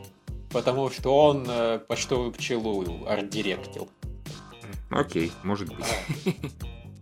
Потому 0.50 0.90
что 0.90 1.14
он 1.14 1.46
э, 1.48 1.78
почтовую 1.80 2.32
пчелу 2.32 3.06
арт-директил. 3.06 3.90
Окей, 4.90 5.30
может 5.42 5.68
быть. 5.74 5.84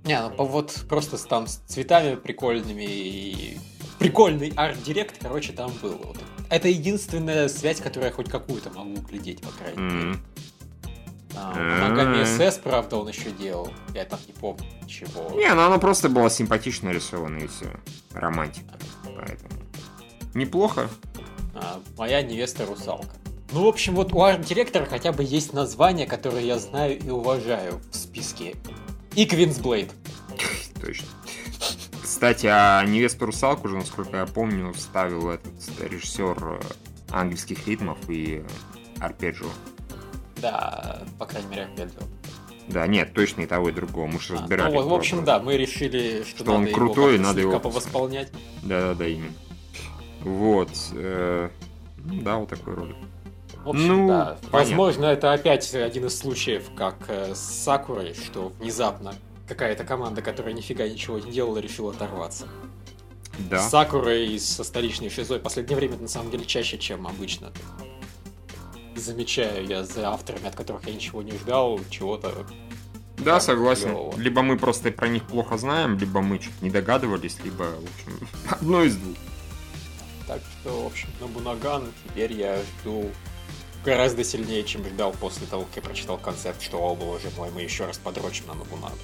Не, 0.04 0.20
ну 0.20 0.44
вот 0.44 0.84
просто 0.88 1.16
там 1.24 1.46
с 1.46 1.56
цветами 1.66 2.16
прикольными 2.16 2.84
и... 2.84 3.58
Прикольный 3.98 4.52
арт-директ, 4.56 5.16
короче, 5.20 5.52
там 5.52 5.72
был. 5.82 5.98
Вот. 6.02 6.18
Это 6.50 6.68
единственная 6.68 7.48
связь, 7.48 7.80
которую 7.80 8.10
я 8.10 8.12
хоть 8.12 8.28
какую-то 8.28 8.70
могу 8.70 9.00
глядеть, 9.00 9.40
по 9.40 9.48
крайней 9.50 9.82
мере. 9.82 10.08
М. 10.10 10.22
А, 11.36 11.52
А. 11.54 11.88
Ногами 11.88 12.24
СС, 12.24 12.58
правда, 12.58 12.96
он 12.96 13.08
еще 13.08 13.30
делал. 13.30 13.70
Я 13.94 14.04
там 14.04 14.18
не 14.26 14.32
помню 14.32 14.64
чего. 14.86 15.30
Не, 15.34 15.52
ну 15.54 15.62
она 15.62 15.78
просто 15.78 16.08
была 16.08 16.30
симпатично 16.30 16.88
нарисована 16.88 17.38
и 17.38 17.46
все. 17.46 17.66
Романтика. 18.12 18.74
Поэтому. 19.04 19.50
Неплохо. 20.34 20.88
А, 21.54 21.80
моя 21.96 22.22
невеста 22.22 22.66
русалка. 22.66 23.14
Ну, 23.52 23.64
в 23.64 23.68
общем, 23.68 23.94
вот 23.94 24.12
у 24.12 24.22
арт-директора 24.22 24.86
хотя 24.86 25.12
бы 25.12 25.22
есть 25.22 25.52
название, 25.52 26.06
которое 26.06 26.42
я 26.44 26.58
знаю 26.58 26.98
и 26.98 27.08
уважаю 27.10 27.80
в 27.90 27.96
списке. 27.96 28.56
И 29.14 29.24
Квинсблейд. 29.24 29.92
Точно. 30.80 31.06
Кстати, 32.02 32.46
а 32.46 32.82
невесту 32.84 33.26
русалку 33.26 33.66
уже, 33.66 33.76
насколько 33.76 34.16
я 34.16 34.26
помню, 34.26 34.72
ставил 34.74 35.30
этот 35.30 35.52
режиссер 35.80 36.36
э, 36.42 36.60
ангельских 37.10 37.66
ритмов 37.66 37.98
и 38.08 38.42
э, 38.44 38.46
арпеджио. 39.00 39.48
Да, 40.40 41.02
по 41.18 41.26
крайней 41.26 41.48
мере, 41.48 41.68
же. 41.76 41.90
Да, 42.68 42.86
нет, 42.86 43.14
точно 43.14 43.42
и 43.42 43.46
того, 43.46 43.68
и 43.68 43.72
другого. 43.72 44.06
Мы 44.06 44.18
же 44.18 44.34
А, 44.34 44.38
разбирали. 44.38 44.74
ну, 44.74 44.88
в 44.88 44.94
общем, 44.94 45.18
вопрос. 45.18 45.34
да, 45.38 45.42
мы 45.44 45.56
решили, 45.56 46.24
что, 46.24 46.38
Что 46.44 46.52
он 46.52 46.66
крутой, 46.72 47.14
его 47.14 47.22
надо 47.22 47.40
его 47.40 47.60
повосполнять. 47.60 48.30
Да-да-да, 48.62 49.06
именно. 49.06 49.32
Вот. 50.22 50.70
э, 50.92 51.48
ну 52.04 52.22
да, 52.22 52.36
вот 52.38 52.48
такой 52.48 52.74
ролик. 52.74 52.96
В 53.64 53.70
общем, 53.70 53.86
Ну, 53.88 54.08
да. 54.08 54.24
понятно. 54.24 54.50
Возможно, 54.50 55.04
это 55.06 55.32
опять 55.32 55.72
один 55.74 56.06
из 56.06 56.18
случаев, 56.18 56.64
как 56.76 56.96
э, 57.08 57.34
с 57.34 57.38
Сакурой, 57.40 58.14
что 58.14 58.52
внезапно 58.60 59.14
какая-то 59.46 59.84
команда, 59.84 60.22
которая 60.22 60.52
нифига 60.52 60.88
ничего 60.88 61.18
не 61.20 61.30
делала, 61.30 61.58
решила 61.58 61.92
оторваться. 61.92 62.46
Да. 63.50 63.58
С 63.60 63.70
Сакурой 63.70 64.26
и 64.34 64.38
со 64.40 64.64
столичной 64.64 65.08
шизой 65.10 65.38
в 65.38 65.42
последнее 65.42 65.76
время, 65.76 65.96
на 65.98 66.08
самом 66.08 66.30
деле, 66.32 66.44
чаще, 66.44 66.78
чем 66.78 67.06
обычно. 67.06 67.52
Замечаю 68.96 69.66
я 69.66 69.84
за 69.84 70.08
авторами, 70.08 70.48
от 70.48 70.56
которых 70.56 70.86
я 70.86 70.94
ничего 70.94 71.22
не 71.22 71.32
ждал, 71.32 71.80
чего-то. 71.90 72.46
Да, 73.18 73.40
согласен. 73.40 73.90
клёво. 73.90 74.18
Либо 74.18 74.42
мы 74.42 74.58
просто 74.58 74.90
про 74.90 75.08
них 75.08 75.24
плохо 75.24 75.56
знаем, 75.58 75.98
либо 75.98 76.20
мы 76.20 76.40
что-то 76.40 76.64
не 76.64 76.70
догадывались, 76.70 77.38
либо, 77.44 77.64
в 77.64 77.84
общем, 77.84 78.28
одно 78.50 78.82
из 78.82 78.96
двух. 78.96 79.16
Так 80.26 80.40
что, 80.60 80.82
в 80.82 80.86
общем, 80.86 81.08
на 81.20 81.26
Бунаган 81.28 81.92
теперь 82.04 82.32
я 82.32 82.60
жду 82.80 83.10
гораздо 83.84 84.24
сильнее, 84.24 84.64
чем 84.64 84.84
ждал 84.84 85.12
после 85.12 85.46
того, 85.46 85.64
как 85.64 85.76
я 85.76 85.82
прочитал 85.82 86.18
концепт, 86.18 86.60
что, 86.60 86.78
о 86.78 86.94
боже 86.96 87.28
мой, 87.36 87.50
мы 87.52 87.62
еще 87.62 87.86
раз 87.86 87.98
подрочим 87.98 88.46
на 88.48 88.54
Нобунагу. 88.54 88.96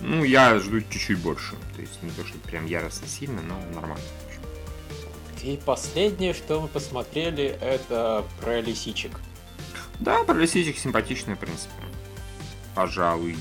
Ну, 0.00 0.24
я 0.24 0.58
жду 0.58 0.80
чуть-чуть 0.80 1.18
больше. 1.18 1.54
То 1.76 1.80
есть 1.80 2.02
не 2.02 2.10
то, 2.10 2.26
что 2.26 2.36
прям 2.38 2.66
яростно 2.66 3.06
сильно, 3.06 3.40
но 3.42 3.56
нормально. 3.72 4.04
И 5.42 5.58
последнее, 5.64 6.34
что 6.34 6.60
мы 6.60 6.68
посмотрели, 6.68 7.58
это 7.60 8.24
про 8.40 8.60
лисичек. 8.60 9.10
Да, 9.98 10.22
про 10.22 10.34
лисичек 10.34 10.78
симпатичный, 10.78 11.34
в 11.34 11.38
принципе. 11.38 11.72
Пожалуй. 12.74 13.36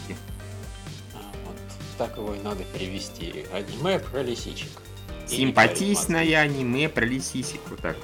А, 1.13 1.20
Вот 1.46 1.55
так 1.98 2.17
его 2.17 2.34
и 2.34 2.39
надо 2.39 2.63
перевести. 2.63 3.46
Аниме 3.53 4.00
про 4.00 4.24
лисичек. 4.24 4.70
Симпатичное 5.27 6.41
аниме 6.41 6.89
про 6.89 7.05
лисисек. 7.05 7.62
Вот 7.70 7.79
так. 7.79 7.96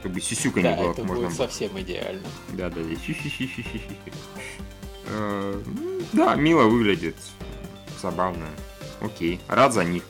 Чтобы 0.00 0.20
сисюка 0.20 0.60
Да, 0.62 0.70
не 0.76 0.82
было, 0.82 0.92
это 0.92 1.04
можно 1.04 1.24
будет 1.24 1.36
совсем 1.36 1.80
идеально. 1.80 2.26
Да, 2.50 2.70
да, 2.70 2.80
да. 2.82 2.88
Э, 5.06 5.62
ну, 5.64 6.00
Да, 6.12 6.34
мило 6.36 6.64
выглядит. 6.64 7.16
Забавно. 8.00 8.46
Окей. 9.00 9.40
Рад 9.48 9.72
за 9.72 9.84
них. 9.84 10.04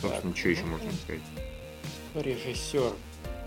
Собственно, 0.00 0.34
что 0.34 0.48
еще 0.48 0.62
ну, 0.62 0.68
можно 0.68 0.90
сказать? 1.04 1.22
Режиссер 2.14 2.92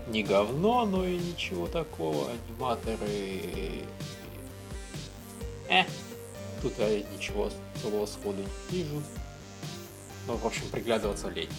не 0.08 0.22
говно, 0.22 0.84
но 0.86 1.04
и 1.04 1.18
ничего 1.18 1.66
такого. 1.66 2.30
Аниматоры... 2.30 3.84
Э, 5.68 5.84
тут 6.62 6.72
я 6.78 7.02
ничего 7.16 7.50
целого 7.82 8.06
сходу 8.06 8.38
не 8.70 8.78
вижу. 8.78 9.02
Ну, 10.26 10.36
в 10.36 10.46
общем, 10.46 10.62
приглядываться 10.70 11.28
лень. 11.28 11.50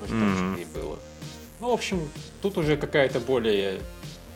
Может, 0.00 0.18
так 0.18 0.34
что 0.34 0.60
и 0.60 0.64
было. 0.64 0.98
Ну, 1.60 1.70
в 1.70 1.72
общем, 1.72 2.08
тут 2.42 2.58
уже 2.58 2.76
какая-то 2.76 3.20
более 3.20 3.80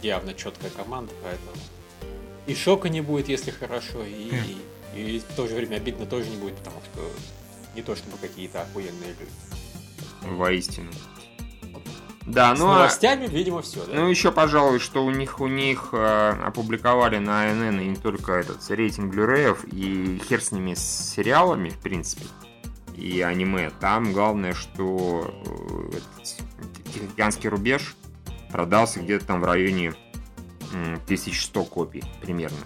явно 0.02 0.34
четкая 0.34 0.70
команда, 0.70 1.12
поэтому 1.22 1.52
и 2.46 2.54
шока 2.54 2.88
не 2.88 3.00
будет, 3.00 3.28
если 3.28 3.50
хорошо, 3.50 4.04
и, 4.04 4.30
и 4.94 5.18
в 5.18 5.34
то 5.34 5.48
же 5.48 5.54
время 5.54 5.76
обидно 5.76 6.04
тоже 6.04 6.28
не 6.28 6.36
будет, 6.36 6.56
потому 6.56 6.76
что 6.92 7.10
не 7.74 7.82
то 7.82 7.96
чтобы 7.96 8.18
какие-то 8.18 8.62
охуенные 8.62 9.14
люди. 9.18 10.36
Воистину. 10.36 10.92
Да, 12.26 12.56
С 12.56 12.58
ну 12.58 12.70
а... 12.70 12.74
новостями, 12.76 13.26
видимо, 13.26 13.60
все, 13.62 13.84
да? 13.84 13.92
Ну, 13.92 14.08
еще, 14.08 14.32
пожалуй, 14.32 14.78
что 14.78 15.04
у 15.04 15.10
них 15.10 15.40
у 15.40 15.46
них 15.46 15.90
э, 15.92 16.30
опубликовали 16.44 17.18
на 17.18 17.50
и 17.50 17.88
не 17.88 17.96
только 17.96 18.32
этот 18.32 18.68
рейтинг 18.70 19.12
блюреев, 19.12 19.64
и 19.64 20.20
хер 20.26 20.40
с 20.42 20.50
ними 20.52 20.74
с 20.74 21.12
сериалами, 21.14 21.68
в 21.68 21.78
принципе, 21.78 22.24
и 22.96 23.20
аниме. 23.20 23.70
Там 23.78 24.12
главное, 24.12 24.54
что 24.54 25.34
э, 25.92 25.98
этот 25.98 26.92
Тихоокеанский 26.94 27.50
рубеж 27.50 27.94
продался 28.50 29.00
где-то 29.00 29.26
там 29.26 29.40
в 29.40 29.44
районе 29.44 29.94
м, 30.72 30.94
1100 31.04 31.64
копий 31.64 32.04
примерно. 32.22 32.56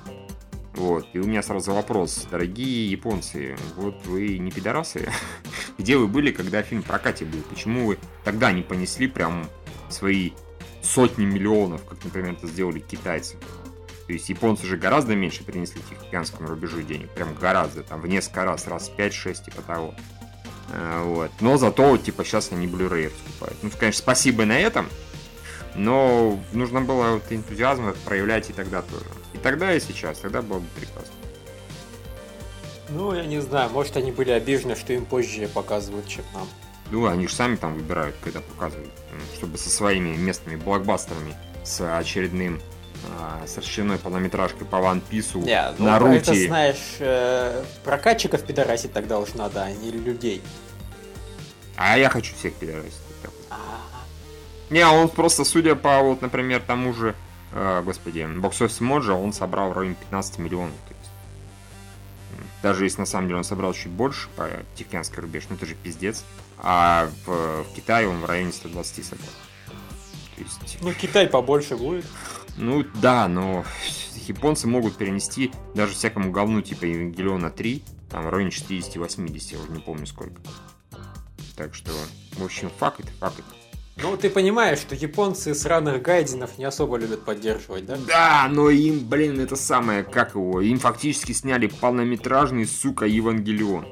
Вот, 0.78 1.08
и 1.12 1.18
у 1.18 1.24
меня 1.24 1.42
сразу 1.42 1.72
вопрос, 1.72 2.28
дорогие 2.30 2.88
японцы, 2.88 3.56
вот 3.74 4.06
вы 4.06 4.38
не 4.38 4.52
пидорасы? 4.52 5.10
Где 5.78 5.96
вы 5.96 6.06
были, 6.06 6.30
когда 6.30 6.62
фильм 6.62 6.84
в 6.84 6.86
прокате 6.86 7.24
был? 7.24 7.40
Почему 7.50 7.84
вы 7.84 7.98
тогда 8.22 8.52
не 8.52 8.62
понесли 8.62 9.08
прям 9.08 9.48
свои 9.90 10.30
сотни 10.80 11.24
миллионов, 11.24 11.84
как, 11.84 12.04
например, 12.04 12.34
это 12.34 12.46
сделали 12.46 12.78
китайцы? 12.78 13.38
То 14.06 14.12
есть 14.12 14.28
японцы 14.28 14.66
же 14.66 14.76
гораздо 14.76 15.16
меньше 15.16 15.42
принесли 15.42 15.82
Тихоокеанскому 15.90 16.48
рубежу 16.48 16.80
денег, 16.82 17.10
прям 17.10 17.34
гораздо, 17.34 17.82
там 17.82 18.00
в 18.00 18.06
несколько 18.06 18.44
раз, 18.44 18.68
раз 18.68 18.88
в 18.88 18.96
5-6 18.96 19.46
типа 19.46 19.62
того. 19.62 19.96
А, 20.72 21.02
Вот. 21.02 21.32
Но 21.40 21.56
зато, 21.56 21.96
типа, 21.98 22.22
сейчас 22.22 22.52
они 22.52 22.68
Blu-ray 22.68 23.10
раскупают. 23.12 23.58
Ну, 23.62 23.70
конечно, 23.76 23.98
спасибо 23.98 24.44
на 24.44 24.56
этом, 24.56 24.88
но 25.74 26.38
нужно 26.52 26.82
было 26.82 27.14
вот 27.14 27.24
энтузиазм 27.30 27.96
проявлять 28.04 28.48
и 28.50 28.52
тогда 28.52 28.82
тоже. 28.82 29.06
И 29.34 29.38
тогда, 29.38 29.74
и 29.74 29.80
сейчас. 29.80 30.18
Тогда 30.18 30.42
было 30.42 30.58
бы 30.60 30.66
прекрасно. 30.74 31.12
Ну, 32.88 33.14
я 33.14 33.24
не 33.24 33.40
знаю, 33.40 33.70
может 33.70 33.96
они 33.96 34.12
были 34.12 34.30
обижены, 34.30 34.74
что 34.74 34.92
им 34.92 35.04
позже 35.04 35.46
показывают, 35.48 36.08
чем 36.08 36.24
нам. 36.32 36.48
Ну, 36.90 37.06
они 37.06 37.28
же 37.28 37.34
сами 37.34 37.56
там 37.56 37.74
выбирают, 37.74 38.16
когда 38.22 38.40
показывают, 38.40 38.90
чтобы 39.36 39.58
со 39.58 39.68
своими 39.68 40.16
местными 40.16 40.56
блокбастерами, 40.56 41.34
с 41.62 41.80
очередным 41.98 42.62
а, 43.06 43.46
с 43.46 43.56
расчленной 43.56 43.98
полнометражкой 43.98 44.66
по 44.66 44.76
One 44.76 45.02
Piece, 45.08 45.38
Не, 45.44 45.72
ну, 45.78 45.86
Наруто. 45.86 46.14
это, 46.14 46.34
знаешь, 46.34 46.96
э, 46.98 47.64
прокатчиков 47.84 48.42
пидорасить 48.42 48.92
тогда 48.92 49.18
уж 49.18 49.34
надо, 49.34 49.62
а 49.62 49.70
не 49.70 49.90
людей. 49.90 50.42
А 51.76 51.96
я 51.96 52.08
хочу 52.08 52.34
всех 52.34 52.54
пидорасить. 52.54 52.98
А, 53.50 53.56
Не, 54.70 54.84
он 54.86 55.08
просто, 55.08 55.44
судя 55.44 55.76
по, 55.76 56.00
вот, 56.00 56.22
например, 56.22 56.60
тому 56.66 56.92
же, 56.92 57.14
господи, 57.52 58.18
Box 58.18 58.60
Office 58.60 58.80
Mojo, 58.80 59.12
он 59.22 59.32
собрал 59.32 59.70
в 59.70 59.72
районе 59.76 59.94
15 59.96 60.38
миллионов. 60.38 60.74
То 60.88 60.94
есть, 60.94 61.10
даже 62.62 62.84
если 62.84 63.00
на 63.00 63.06
самом 63.06 63.28
деле 63.28 63.38
он 63.38 63.44
собрал 63.44 63.72
чуть 63.72 63.90
больше 63.90 64.28
по 64.36 64.48
Тихоокеанский 64.74 65.20
рубеж, 65.22 65.44
ну 65.48 65.56
это 65.56 65.66
же 65.66 65.74
пиздец. 65.74 66.24
А 66.58 67.08
в, 67.26 67.62
в 67.64 67.74
Китае 67.74 68.08
он 68.08 68.20
в 68.20 68.24
районе 68.24 68.52
120 68.52 69.04
собрал. 69.04 69.28
То 70.36 70.42
есть, 70.42 70.78
Ну, 70.82 70.92
Китай 70.92 71.26
побольше 71.28 71.76
будет. 71.76 72.04
ну 72.56 72.84
да, 72.94 73.28
но 73.28 73.64
японцы 74.26 74.66
могут 74.66 74.96
перенести 74.96 75.52
даже 75.74 75.94
всякому 75.94 76.30
говну 76.30 76.60
типа 76.62 76.84
Евангелиона 76.84 77.50
3, 77.50 77.82
там 78.10 78.26
в 78.26 78.30
районе 78.30 78.50
60-80, 78.50 79.52
я 79.52 79.58
уже 79.58 79.70
не 79.70 79.80
помню 79.80 80.06
сколько. 80.06 80.40
Так 81.56 81.74
что, 81.74 81.90
в 82.36 82.44
общем, 82.44 82.70
факт 82.78 83.00
это 83.00 83.10
факт. 83.18 83.42
Ну, 84.00 84.16
ты 84.16 84.30
понимаешь, 84.30 84.78
что 84.78 84.94
японцы 84.94 85.54
сраных 85.54 86.02
гайдинов 86.02 86.56
не 86.56 86.64
особо 86.64 86.96
любят 86.96 87.24
поддерживать, 87.24 87.84
да? 87.84 87.96
Да, 88.06 88.48
но 88.50 88.70
им, 88.70 89.00
блин, 89.08 89.40
это 89.40 89.56
самое, 89.56 90.04
как 90.04 90.34
его, 90.34 90.60
им 90.60 90.78
фактически 90.78 91.32
сняли 91.32 91.66
полнометражный, 91.66 92.64
сука, 92.66 93.06
Евангелион. 93.06 93.86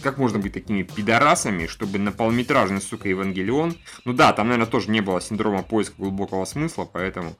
Как 0.00 0.18
можно 0.18 0.38
быть 0.38 0.52
такими 0.52 0.82
пидорасами, 0.82 1.66
чтобы 1.66 1.98
на 1.98 2.12
полнометражный, 2.12 2.80
сука, 2.80 3.08
Евангелион... 3.08 3.76
Ну 4.04 4.12
да, 4.12 4.32
там, 4.32 4.48
наверное, 4.48 4.70
тоже 4.70 4.90
не 4.90 5.00
было 5.00 5.20
синдрома 5.20 5.62
поиска 5.62 5.94
глубокого 5.98 6.44
смысла, 6.44 6.88
поэтому 6.90 7.34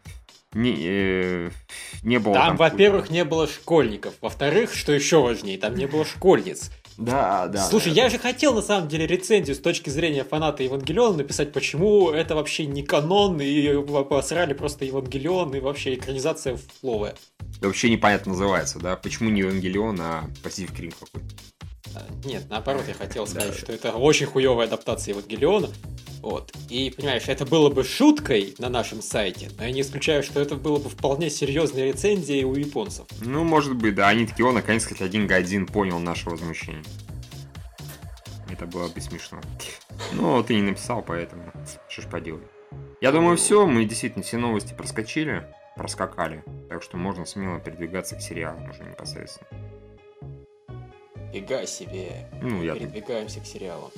не, 0.55 0.77
э, 0.81 1.51
не 2.03 2.19
было 2.19 2.35
Там, 2.35 2.47
там... 2.49 2.57
во-первых, 2.57 3.11
не 3.11 3.25
было 3.25 3.47
школьников. 3.47 4.15
Во-вторых, 4.21 4.75
что 4.75 4.93
еще 4.93 5.23
важнее, 5.23 5.59
там 5.59 5.75
не 5.75 5.87
было 5.87 6.05
школьниц. 6.05 6.71
Да, 7.05 7.49
да. 7.49 7.65
Слушай, 7.65 7.95
да, 7.95 8.03
я 8.03 8.11
же 8.11 8.19
хотел, 8.19 8.55
на 8.55 8.63
самом 8.63 8.89
деле, 8.89 9.07
рецензию 9.07 9.57
с 9.57 9.59
точки 9.59 9.91
зрения 9.91 10.25
фаната 10.25 10.63
Евангелиона 10.63 11.19
написать, 11.19 11.53
почему 11.53 12.11
это 12.11 12.35
вообще 12.35 12.67
не 12.67 12.83
канон, 12.83 13.41
и 13.41 13.83
посрали 14.05 14.53
просто 14.55 14.85
Евангелион, 14.85 15.55
и 15.55 15.61
вообще 15.61 15.95
экранизация 15.95 16.59
фловая. 16.81 17.15
Да 17.61 17.69
вообще 17.69 17.91
непонятно 17.91 18.33
называется, 18.33 18.79
да? 18.79 18.97
Почему 18.97 19.31
не 19.31 19.41
Евангелион, 19.41 20.01
а 20.01 20.25
Pacific 20.43 20.77
Rim 20.77 20.95
какой-то? 20.99 21.27
А, 21.95 22.03
Нет, 22.25 22.45
наоборот, 22.49 22.85
я 22.89 22.95
хотел 22.95 23.27
сказать, 23.27 23.51
Да. 23.51 23.57
что 23.59 23.73
это 23.73 23.93
очень 23.93 24.27
хуевая 24.27 24.67
адаптация 24.67 25.13
Евангелиона. 25.15 25.69
Вот. 26.23 26.53
И, 26.71 26.91
понимаешь, 26.97 27.25
это 27.27 27.45
было 27.45 27.69
бы 27.69 27.83
шуткой 27.83 28.55
на 28.59 28.69
нашем 28.69 29.03
сайте, 29.03 29.51
но 29.59 29.65
я 29.65 29.73
не 29.73 29.81
исключаю, 29.81 30.23
что 30.23 30.41
это 30.41 30.55
было 30.55 30.79
бы 30.79 30.89
вполне 30.89 31.29
серьезной 31.31 31.89
рецензией 31.89 32.45
у 32.45 32.55
японцев. 32.55 33.07
Ну, 33.21 33.43
может 33.43 33.75
быть, 33.75 33.97
да. 33.97 34.09
Они 34.09 34.27
такие, 34.27 34.47
о, 34.49 34.53
наконец, 34.53 34.87
хоть 34.87 35.01
один 35.03 35.27
гайдин 35.27 35.67
понял 35.67 35.99
наше 35.99 36.31
возмущение. 36.31 36.85
Это 38.51 38.67
было 38.67 38.89
бы 38.89 39.01
смешно. 39.01 39.41
Ну, 40.13 40.43
ты 40.45 40.55
не 40.55 40.63
написал, 40.63 41.03
поэтому 41.03 41.53
что 41.89 42.03
ж 42.03 42.07
поделать. 42.07 42.43
Я 43.01 43.11
думаю, 43.11 43.37
все, 43.37 43.67
мы 43.67 43.85
действительно 43.85 44.23
все 44.23 44.37
новости 44.39 44.75
проскочили, 44.75 45.45
проскакали. 45.77 46.45
Так 46.69 46.83
что 46.83 46.97
можно 46.97 47.25
смело 47.25 47.59
передвигаться 47.59 48.15
к 48.17 48.21
сериалам 48.21 48.71
уже 48.71 48.85
непосредственно. 48.85 49.49
Фига 51.33 51.67
себе. 51.67 52.29
Ну, 52.41 52.63
я... 52.63 52.75
Передвигаемся 52.75 53.41
к 53.41 53.47
сериалам. 53.47 53.91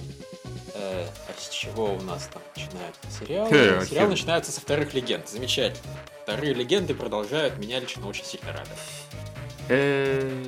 Э, 0.75 1.07
а 1.29 1.33
с 1.41 1.49
чего 1.51 1.95
у 1.95 2.01
нас 2.03 2.29
там 2.33 2.43
начинаются 2.57 3.03
сериалы? 3.19 3.51
Хе, 3.51 3.87
Сериал 3.87 4.07
хе. 4.07 4.11
начинается 4.11 4.53
со 4.53 4.61
вторых 4.61 4.95
легенд. 4.95 5.29
Замечательно. 5.29 5.91
Вторые 6.23 6.55
легенды 6.55 6.95
продолжают 6.95 7.59
меня 7.59 7.81
лично 7.81 8.07
очень 8.07 8.25
сильно 8.25 8.53
радовать. 8.53 8.79
Э, 9.69 10.45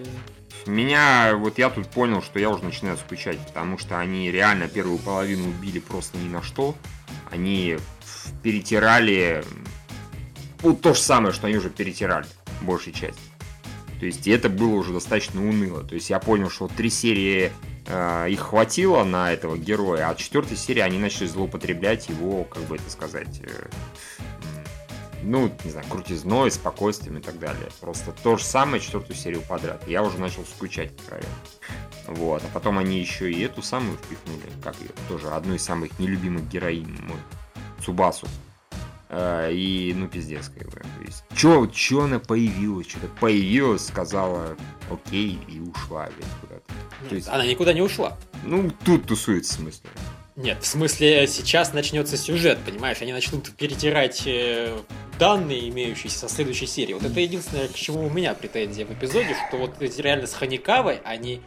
Меня, 0.67 1.35
вот 1.37 1.59
я 1.59 1.71
тут 1.71 1.89
понял, 1.89 2.23
что 2.23 2.39
я 2.39 2.51
уже 2.51 2.65
начинаю 2.65 2.97
скучать, 2.97 3.39
потому 3.47 3.79
что 3.79 3.99
они 3.99 4.31
реально 4.31 4.69
первую 4.69 4.99
половину 4.99 5.49
убили 5.49 5.79
просто 5.79 6.19
ни 6.19 6.29
на 6.29 6.43
что. 6.43 6.75
Они 7.31 7.79
перетирали 8.43 9.45
ну, 10.63 10.75
то 10.75 10.95
же 10.95 11.01
самое, 11.01 11.33
что 11.33 11.47
они 11.47 11.57
уже 11.57 11.71
перетирали, 11.71 12.27
большей 12.63 12.93
часть. 12.93 13.19
То 14.01 14.07
есть 14.07 14.27
это 14.29 14.49
было 14.49 14.75
уже 14.75 14.93
достаточно 14.93 15.47
уныло. 15.47 15.83
То 15.83 15.95
есть 15.95 16.11
я 16.11 16.19
понял, 16.19 16.51
что 16.51 16.69
три 16.69 16.91
серии 16.91 17.51
э, 17.87 18.27
их 18.31 18.41
хватило 18.41 19.05
на 19.05 19.33
этого 19.33 19.57
героя, 19.57 20.09
а 20.09 20.11
от 20.11 20.19
четвертой 20.19 20.57
серии 20.57 20.81
они 20.81 20.99
начали 20.99 21.27
злоупотреблять 21.27 22.09
его, 22.09 22.45
как 22.45 22.63
бы 22.65 22.77
это 22.77 22.91
сказать, 22.91 23.41
э, 23.43 23.69
ну, 25.23 25.51
не 25.65 25.71
знаю, 25.71 25.87
крутизной, 25.89 26.51
спокойствием 26.51 27.19
и 27.19 27.23
так 27.23 27.39
далее. 27.39 27.69
Просто 27.81 28.13
то 28.23 28.37
же 28.37 28.45
самое 28.45 28.81
четвертую 28.83 29.17
серию 29.17 29.43
подряд. 29.43 29.83
Я 29.89 30.03
уже 30.03 30.19
начал 30.19 30.45
скучать, 30.45 30.93
откровенно. 30.93 31.29
Вот, 32.07 32.43
а 32.45 32.49
потом 32.53 32.79
они 32.79 33.01
еще 33.01 33.31
и 33.33 33.41
эту 33.43 33.63
самую 33.63 33.97
впихнули, 33.97 34.53
как 34.63 34.77
ее, 34.81 34.91
тоже 35.09 35.29
одну 35.31 35.55
из 35.55 35.65
самых 35.65 35.99
нелюбимых 35.99 36.49
героинь, 36.49 36.97
мой, 37.03 37.19
Цубасу. 37.85 38.29
Э, 39.09 39.51
И, 39.53 39.93
ну, 39.95 40.09
пиздец, 40.09 40.49
как 40.49 40.67
бы. 40.69 40.81
То 40.81 40.87
есть, 41.07 41.23
чё, 41.37 41.67
чё 41.67 42.03
она 42.03 42.19
появилась, 42.19 42.89
что-то 42.89 43.07
появилась, 43.21 43.87
сказала 43.87 44.57
окей 44.91 45.39
и 45.49 45.61
ушла 45.61 46.07
блядь, 46.17 46.29
куда-то. 46.41 46.63
Нет, 47.05 47.13
есть- 47.13 47.29
Она 47.29 47.47
никуда 47.47 47.73
не 47.73 47.83
ушла. 47.83 48.17
Ну, 48.45 48.71
тут 48.85 49.07
тусуется, 49.07 49.53
в 49.55 49.57
смысле. 49.61 49.91
Нет, 50.35 50.59
в 50.63 50.67
смысле, 50.67 51.27
сейчас 51.29 51.73
начнется 51.73 52.17
сюжет, 52.19 52.59
понимаешь? 52.67 52.99
Они 53.01 53.13
начнут 53.13 53.51
перетирать 53.53 54.25
э, 54.27 54.77
данные, 55.19 55.71
имеющиеся 55.71 56.19
со 56.19 56.29
следующей 56.29 56.67
серии. 56.67 56.93
Вот 56.93 57.05
это 57.05 57.21
единственное, 57.21 57.69
к 57.69 57.75
чему 57.75 58.05
у 58.07 58.11
меня 58.11 58.35
претензия 58.35 58.85
в 58.85 58.93
эпизоде, 58.93 59.35
что 59.49 59.57
вот 59.57 59.77
реально 59.81 60.27
с 60.27 60.35
Ханикавой, 60.35 61.01
они 61.05 61.41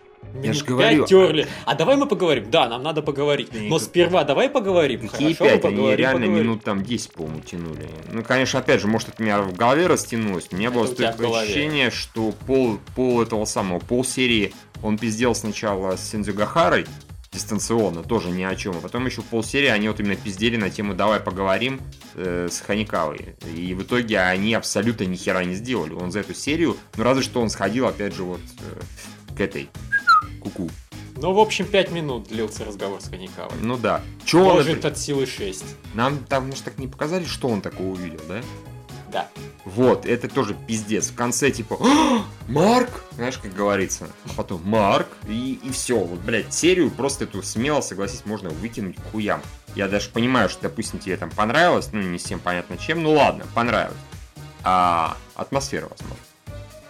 Я 0.44 0.54
ж 0.54 0.58
минут 0.58 0.68
говорю, 0.68 1.06
терли. 1.06 1.48
А 1.66 1.76
давай 1.76 1.98
мы 1.98 2.06
поговорим. 2.06 2.50
Да, 2.52 2.68
нам 2.70 2.84
надо 2.84 3.02
поговорить. 3.02 3.50
Но 3.54 3.80
сперва 3.80 4.24
давай 4.24 4.50
поговорим. 4.50 5.08
Какие 5.08 5.34
Хорошо, 5.34 5.58
пять? 5.60 5.66
Они 5.66 5.96
реально 5.96 6.22
поговорим. 6.22 6.46
минут 6.46 6.64
там 6.64 6.84
10, 6.84 7.14
по-моему, 7.14 7.42
тянули. 7.42 7.90
Ну, 8.12 8.24
конечно, 8.24 8.60
опять 8.60 8.82
же, 8.82 8.88
может, 8.88 9.10
это 9.10 9.22
у 9.22 9.26
меня 9.26 9.42
в 9.42 9.56
голове 9.56 9.88
растянулось. 9.88 10.48
У 10.52 10.56
меня 10.56 10.70
Это 10.70 10.78
было 10.78 10.88
такое 10.88 11.42
ощущение, 11.42 11.90
что 11.90 12.32
пол, 12.46 12.80
пол 12.96 13.22
этого 13.22 13.46
самого, 13.46 13.80
пол 13.80 14.04
серии 14.06 14.54
он 14.82 14.98
пиздел 14.98 15.36
сначала 15.36 15.98
с 15.98 16.10
Синдзюгахарой, 16.10 16.86
дистанционно, 17.32 18.04
тоже 18.04 18.30
ни 18.30 18.44
о 18.44 18.56
чем. 18.56 18.78
А 18.78 18.82
потом 18.82 19.06
еще 19.06 19.22
полсерии 19.22 19.68
они 19.68 19.88
вот 19.88 20.00
именно 20.00 20.16
пиздели 20.16 20.58
на 20.58 20.70
тему 20.70 20.94
«давай 20.96 21.20
поговорим» 21.20 21.80
э, 22.16 22.48
с 22.50 22.62
Ханикавой. 22.62 23.36
И 23.56 23.74
в 23.74 23.84
итоге 23.84 24.20
они 24.20 24.54
абсолютно 24.54 25.04
ни 25.04 25.16
хера 25.16 25.44
не 25.44 25.56
сделали. 25.56 25.94
Он 25.94 26.12
за 26.12 26.22
эту 26.22 26.34
серию, 26.34 26.78
ну 26.98 27.04
разве 27.04 27.24
что 27.24 27.42
он 27.42 27.50
сходил 27.50 27.88
опять 27.88 28.16
же 28.16 28.24
вот 28.24 28.42
э, 28.60 29.36
к 29.36 29.42
этой 29.42 29.70
куку. 30.40 30.70
Ну, 31.18 31.34
в 31.34 31.40
общем, 31.40 31.66
пять 31.66 31.92
минут 31.92 32.30
длился 32.30 32.64
разговор 32.66 33.02
с 33.02 33.10
Ханикавой. 33.10 33.58
Ну 33.62 33.78
да. 33.78 34.02
Чё 34.24 34.40
он, 34.40 34.46
Может, 34.56 34.68
например- 34.68 34.92
от 34.92 34.98
силы 34.98 35.26
6. 35.26 35.66
Нам 35.94 36.20
там, 36.20 36.48
может, 36.48 36.64
так 36.64 36.78
не 36.78 36.88
показали, 36.88 37.26
что 37.26 37.50
он 37.50 37.62
такого 37.62 37.88
увидел, 37.90 38.22
да? 38.28 38.42
Да. 39.12 39.28
Вот, 39.66 40.06
это 40.06 40.28
тоже 40.30 40.56
пиздец. 40.68 41.10
В 41.10 41.16
конце 41.16 41.52
типа 41.52 41.78
«А, 41.82 42.24
Марк, 42.48 43.04
знаешь, 43.16 43.38
как 43.38 43.54
говорится. 43.54 44.08
А 44.26 44.30
потом 44.38 44.62
Марк, 44.64 45.08
и, 45.28 45.60
и 45.64 45.70
все. 45.72 45.98
Вот, 46.00 46.20
блядь, 46.20 46.54
серию 46.54 46.90
просто 46.92 47.26
эту 47.26 47.44
смело, 47.44 47.82
согласись, 47.82 48.26
можно 48.26 48.50
выкинуть 48.50 48.96
к 48.96 49.12
хуям. 49.12 49.42
Я 49.76 49.88
даже 49.88 50.10
понимаю, 50.10 50.48
что, 50.50 50.64
допустим, 50.64 51.00
тебе 51.00 51.18
там 51.18 51.32
понравилось, 51.32 51.90
ну, 51.92 52.02
не 52.02 52.18
всем 52.18 52.40
понятно 52.40 52.78
чем, 52.78 53.04
ну 53.04 53.14
ладно, 53.14 53.46
понравилось. 53.54 53.98
А 54.64 55.18
атмосфера, 55.36 55.88
возможно. 55.90 56.24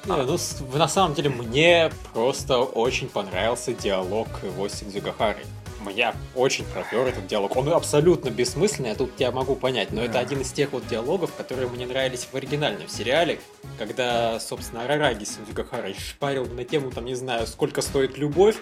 Не, 0.10 0.24
ну, 0.24 0.38
на 0.78 0.88
самом 0.88 1.14
деле, 1.14 1.30
мне 1.30 1.92
просто 2.14 2.58
очень 2.60 3.08
понравился 3.08 3.74
диалог 3.74 4.28
его 4.44 4.68
с 4.68 4.74
Синдзюгахарой. 4.74 5.46
Меня 5.86 6.14
очень 6.36 6.66
пропер 6.66 7.08
этот 7.08 7.28
диалог. 7.28 7.56
Он 7.56 7.70
абсолютно 7.70 8.30
бессмысленный, 8.30 8.90
я 8.90 8.96
тут 8.96 9.16
тебя 9.16 9.32
могу 9.32 9.56
понять, 9.56 9.92
но 9.92 10.02
это 10.02 10.14
Да. 10.14 10.20
один 10.20 10.42
из 10.42 10.52
тех 10.52 10.74
вот 10.74 10.86
диалогов, 10.88 11.34
которые 11.36 11.70
мне 11.70 11.86
нравились 11.86 12.28
в 12.30 12.36
оригинальном 12.36 12.90
сериале, 12.90 13.40
когда, 13.78 14.40
собственно, 14.40 14.84
Арараги 14.84 15.24
с 15.24 15.36
Синдзюгахарой 15.36 15.94
шпарил 15.94 16.46
на 16.48 16.66
тему, 16.66 16.92
там, 16.92 17.06
не 17.06 17.16
знаю, 17.16 17.48
сколько 17.48 17.82
стоит 17.82 18.18
любовь. 18.18 18.58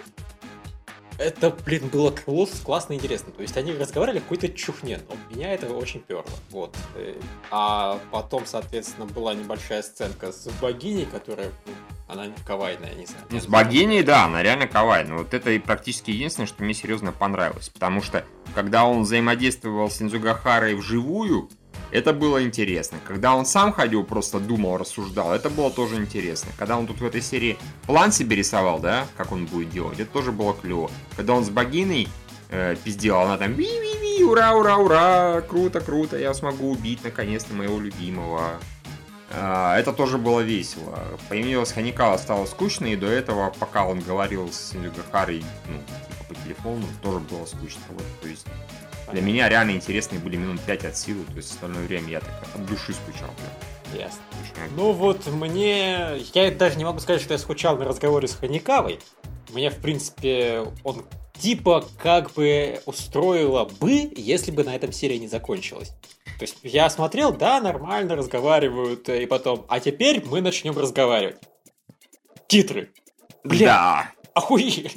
Это, 1.18 1.50
блин, 1.50 1.88
было 1.88 2.10
класс- 2.12 2.60
классно 2.64 2.92
и 2.92 2.96
интересно. 2.96 3.32
То 3.32 3.42
есть 3.42 3.56
они 3.56 3.72
разговаривали 3.72 4.20
какой-то 4.20 4.48
чухне, 4.48 5.00
но 5.08 5.16
меня 5.34 5.52
это 5.52 5.66
очень 5.74 6.00
перло. 6.00 6.24
Вот. 6.50 6.76
Э, 6.94 7.14
А 7.50 7.98
потом, 8.12 8.46
соответственно, 8.46 9.06
была 9.06 9.34
небольшая 9.34 9.82
сценка 9.82 10.30
с 10.32 10.48
богиней, 10.60 11.06
которая, 11.06 11.50
ну, 11.66 11.72
она 12.06 12.26
не 12.26 12.34
кавайная, 12.46 12.94
не 12.94 13.06
знаю. 13.06 13.24
Ну, 13.30 13.40
с 13.40 13.46
богиней, 13.46 14.02
да, 14.02 14.26
она 14.26 14.42
реально 14.42 14.68
кавайная. 14.68 15.18
Вот 15.18 15.34
это 15.34 15.50
и 15.50 15.58
практически 15.58 16.10
единственное, 16.12 16.46
что 16.46 16.62
мне 16.62 16.72
серьезно 16.72 17.10
понравилось. 17.12 17.68
Потому 17.68 18.00
что, 18.00 18.24
когда 18.54 18.84
он 18.84 19.02
взаимодействовал 19.02 19.90
с 19.90 19.96
Синдзугахарой 19.96 20.74
вживую, 20.76 21.50
это 21.90 22.12
было 22.12 22.42
интересно. 22.44 22.98
Когда 23.06 23.34
он 23.34 23.46
сам 23.46 23.72
ходил, 23.72 24.04
просто 24.04 24.40
думал, 24.40 24.76
рассуждал, 24.76 25.32
это 25.32 25.50
было 25.50 25.70
тоже 25.70 25.96
интересно. 25.96 26.52
Когда 26.58 26.76
он 26.78 26.86
тут 26.86 27.00
в 27.00 27.04
этой 27.04 27.22
серии 27.22 27.58
план 27.86 28.12
себе 28.12 28.36
рисовал, 28.36 28.80
да, 28.80 29.06
как 29.16 29.32
он 29.32 29.46
будет 29.46 29.70
делать, 29.70 30.00
это 30.00 30.10
тоже 30.10 30.32
было 30.32 30.54
клево. 30.54 30.90
Когда 31.16 31.34
он 31.34 31.44
с 31.44 31.50
богиней 31.50 32.08
э, 32.50 32.76
пиздел, 32.84 33.20
она 33.20 33.36
там 33.36 33.54
ви-ви-ви, 33.54 34.24
ура, 34.24 34.54
ура, 34.54 34.76
ура, 34.76 35.40
круто, 35.40 35.80
круто, 35.80 36.18
я 36.18 36.34
смогу 36.34 36.70
убить 36.70 37.04
наконец-то 37.04 37.54
моего 37.54 37.78
любимого. 37.80 38.58
А, 39.30 39.78
это 39.78 39.92
тоже 39.92 40.18
было 40.18 40.40
весело. 40.40 40.98
Появилась 41.28 41.72
Ханикала, 41.72 42.16
стало 42.16 42.46
скучно, 42.46 42.86
и 42.86 42.96
до 42.96 43.06
этого, 43.06 43.52
пока 43.58 43.84
он 43.84 44.00
говорил 44.00 44.50
с 44.50 44.74
Гахарой, 44.74 45.44
ну, 45.66 45.78
типа 45.78 46.24
по 46.28 46.34
телефону, 46.34 46.84
тоже 47.02 47.18
было 47.20 47.44
скучно. 47.44 47.82
Вот, 47.90 48.04
то 48.22 48.28
есть 48.28 48.46
для 49.12 49.22
меня 49.22 49.48
реально 49.48 49.72
интересные 49.72 50.20
были 50.20 50.36
минут 50.36 50.60
5 50.60 50.84
от 50.84 50.96
силы, 50.96 51.24
то 51.24 51.36
есть 51.36 51.50
остальное 51.50 51.86
время 51.86 52.08
я 52.08 52.20
так 52.20 52.42
от 52.54 52.66
души 52.66 52.92
скучал. 52.92 53.30
Прям. 53.36 54.00
Ясно. 54.00 54.20
Ну 54.76 54.92
вот 54.92 55.26
мне... 55.26 56.18
Я 56.34 56.50
даже 56.50 56.76
не 56.76 56.84
могу 56.84 57.00
сказать, 57.00 57.22
что 57.22 57.32
я 57.34 57.38
скучал 57.38 57.76
на 57.78 57.84
разговоре 57.84 58.28
с 58.28 58.34
Ханикавой. 58.34 59.00
Мне, 59.50 59.70
в 59.70 59.76
принципе, 59.78 60.64
он 60.84 61.06
типа 61.38 61.84
как 62.02 62.32
бы 62.32 62.80
устроило 62.84 63.64
бы, 63.64 64.12
если 64.14 64.50
бы 64.50 64.64
на 64.64 64.74
этом 64.74 64.92
серия 64.92 65.18
не 65.18 65.28
закончилась. 65.28 65.90
То 66.38 66.42
есть 66.42 66.58
я 66.62 66.90
смотрел, 66.90 67.32
да, 67.32 67.60
нормально 67.60 68.14
разговаривают, 68.14 69.08
и 69.08 69.26
потом, 69.26 69.64
а 69.68 69.80
теперь 69.80 70.22
мы 70.24 70.40
начнем 70.40 70.76
разговаривать. 70.76 71.38
Титры. 72.46 72.92
Бля, 73.44 73.66
Да. 73.66 74.12
охуели. 74.34 74.90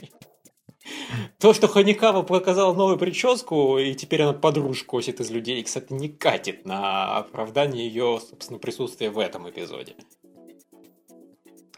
То, 1.39 1.53
что 1.53 1.67
Ханикава 1.67 2.21
показала 2.21 2.73
новую 2.73 2.97
прическу, 2.97 3.77
и 3.77 3.93
теперь 3.93 4.21
она 4.21 4.33
подружку 4.33 4.97
косит 4.97 5.19
из 5.19 5.31
людей, 5.31 5.63
кстати, 5.63 5.91
не 5.93 6.09
катит 6.09 6.65
на 6.65 7.17
оправдание 7.17 7.87
ее, 7.87 8.19
собственно, 8.29 8.59
присутствия 8.59 9.09
в 9.09 9.19
этом 9.19 9.49
эпизоде. 9.49 9.95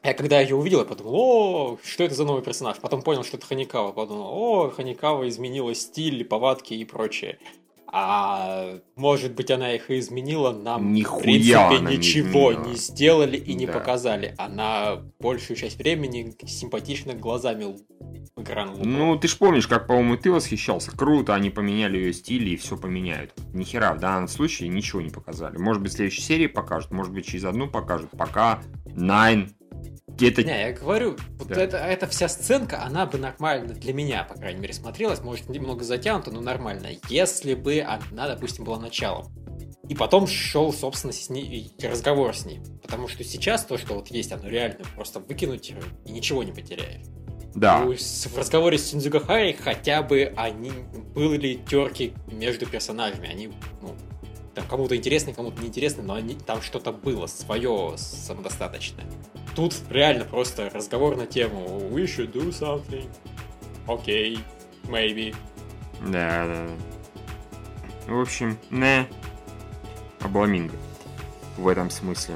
Я 0.03 0.13
когда 0.13 0.41
ее 0.41 0.57
увидел, 0.57 0.79
я 0.79 0.85
подумал, 0.85 1.15
о, 1.15 1.77
что 1.81 2.03
это 2.03 2.13
за 2.13 2.25
новый 2.25 2.43
персонаж? 2.43 2.77
Потом 2.79 3.01
понял, 3.01 3.23
что 3.23 3.37
это 3.37 3.45
Ханикава. 3.45 3.93
Подумал, 3.93 4.33
о, 4.33 4.69
Ханикава 4.69 5.29
изменила 5.29 5.73
стиль, 5.73 6.25
повадки 6.25 6.73
и 6.73 6.83
прочее. 6.83 7.39
А 7.95 8.79
может 8.95 9.35
быть, 9.35 9.51
она 9.51 9.73
их 9.75 9.91
и 9.91 9.99
изменила, 9.99 10.51
нам, 10.51 10.93
Нихуя 10.93 11.19
в 11.19 11.23
принципе, 11.23 11.55
она 11.57 11.91
не 11.91 11.97
ничего 11.97 12.51
изменила. 12.51 12.69
не 12.71 12.75
сделали 12.75 13.37
и 13.37 13.53
не 13.53 13.67
Да. 13.67 13.73
показали. 13.73 14.33
Она 14.39 15.03
большую 15.19 15.55
часть 15.57 15.77
времени 15.77 16.33
симпатично 16.43 17.13
глазами 17.13 17.75
экран 18.35 18.69
лупала. 18.71 18.83
Ну, 18.87 19.15
ты 19.19 19.27
ж 19.27 19.37
помнишь, 19.37 19.67
как, 19.67 19.85
по-моему, 19.85 20.17
ты 20.17 20.31
восхищался. 20.31 20.89
Круто, 20.89 21.35
они 21.35 21.51
поменяли 21.51 21.97
ее 21.97 22.13
стиль 22.13 22.49
и 22.49 22.55
все 22.57 22.77
поменяют. 22.77 23.31
Ни 23.53 23.63
хера, 23.63 23.93
в 23.93 23.99
данном 23.99 24.27
случае 24.27 24.69
ничего 24.69 24.99
не 25.01 25.11
показали. 25.11 25.57
Может 25.59 25.83
быть, 25.83 25.91
в 25.91 25.95
следующей 25.95 26.21
серии 26.21 26.47
покажут, 26.47 26.89
может 26.91 27.13
быть, 27.13 27.27
через 27.27 27.45
одну 27.45 27.69
покажут. 27.69 28.09
Пока 28.17 28.63
Найн 28.95 29.51
где-то... 30.15 30.43
Не, 30.43 30.67
я 30.67 30.73
говорю, 30.73 31.17
вот 31.39 31.47
Да. 31.47 31.61
это, 31.61 31.77
эта 31.77 32.07
вся 32.07 32.27
сценка, 32.27 32.83
она 32.83 33.05
бы 33.05 33.17
нормально 33.17 33.73
для 33.73 33.93
меня, 33.93 34.23
по 34.23 34.35
крайней 34.35 34.59
мере, 34.59 34.73
смотрелась. 34.73 35.21
Может, 35.21 35.49
немного 35.49 35.83
затянута, 35.83 36.31
но 36.31 36.41
нормально. 36.41 36.87
Если 37.09 37.53
бы 37.55 37.81
она, 37.81 38.27
допустим, 38.27 38.63
была 38.63 38.79
началом. 38.79 39.31
И 39.89 39.95
потом 39.95 40.27
шел, 40.27 40.71
собственно, 40.71 41.11
с 41.11 41.29
ней, 41.29 41.73
разговор 41.81 42.35
с 42.35 42.45
ней. 42.45 42.61
Потому 42.81 43.07
что 43.07 43.23
сейчас 43.23 43.65
то, 43.65 43.77
что 43.77 43.95
вот 43.95 44.07
есть, 44.09 44.31
оно 44.31 44.47
реально 44.47 44.85
просто 44.95 45.19
выкинуть 45.19 45.73
и 46.05 46.11
ничего 46.11 46.43
не 46.43 46.51
потеряешь. 46.51 47.05
Да. 47.55 47.85
В 47.85 48.37
разговоре 48.37 48.77
с 48.77 48.85
Синдзугахарой 48.85 49.53
хотя 49.53 50.01
бы 50.01 50.33
они 50.37 50.71
были 51.13 51.55
терки 51.69 52.13
между 52.27 52.65
персонажами. 52.65 53.29
Они, 53.29 53.51
ну, 53.81 53.95
там 54.53 54.65
кому-то 54.67 54.95
интересны, 54.95 55.33
кому-то 55.33 55.61
неинтересны, 55.61 56.03
но 56.03 56.13
они, 56.13 56.35
там 56.35 56.61
что-то 56.61 56.91
было 56.91 57.27
свое 57.27 57.93
самодостаточное. 57.97 59.05
Тут 59.55 59.75
реально 59.89 60.25
просто 60.25 60.69
разговор 60.69 61.15
на 61.15 61.25
тему 61.25 61.89
We 61.91 62.03
should 62.03 62.31
do 62.31 62.49
something. 62.49 63.09
Окей, 63.87 64.39
maybe. 64.83 65.35
Да, 66.01 66.45
да, 66.45 66.67
да. 66.67 68.13
В 68.13 68.19
общем, 68.19 68.57
не. 68.69 69.07
Обламинго. 70.21 70.75
В 71.57 71.67
этом 71.67 71.89
смысле. 71.89 72.35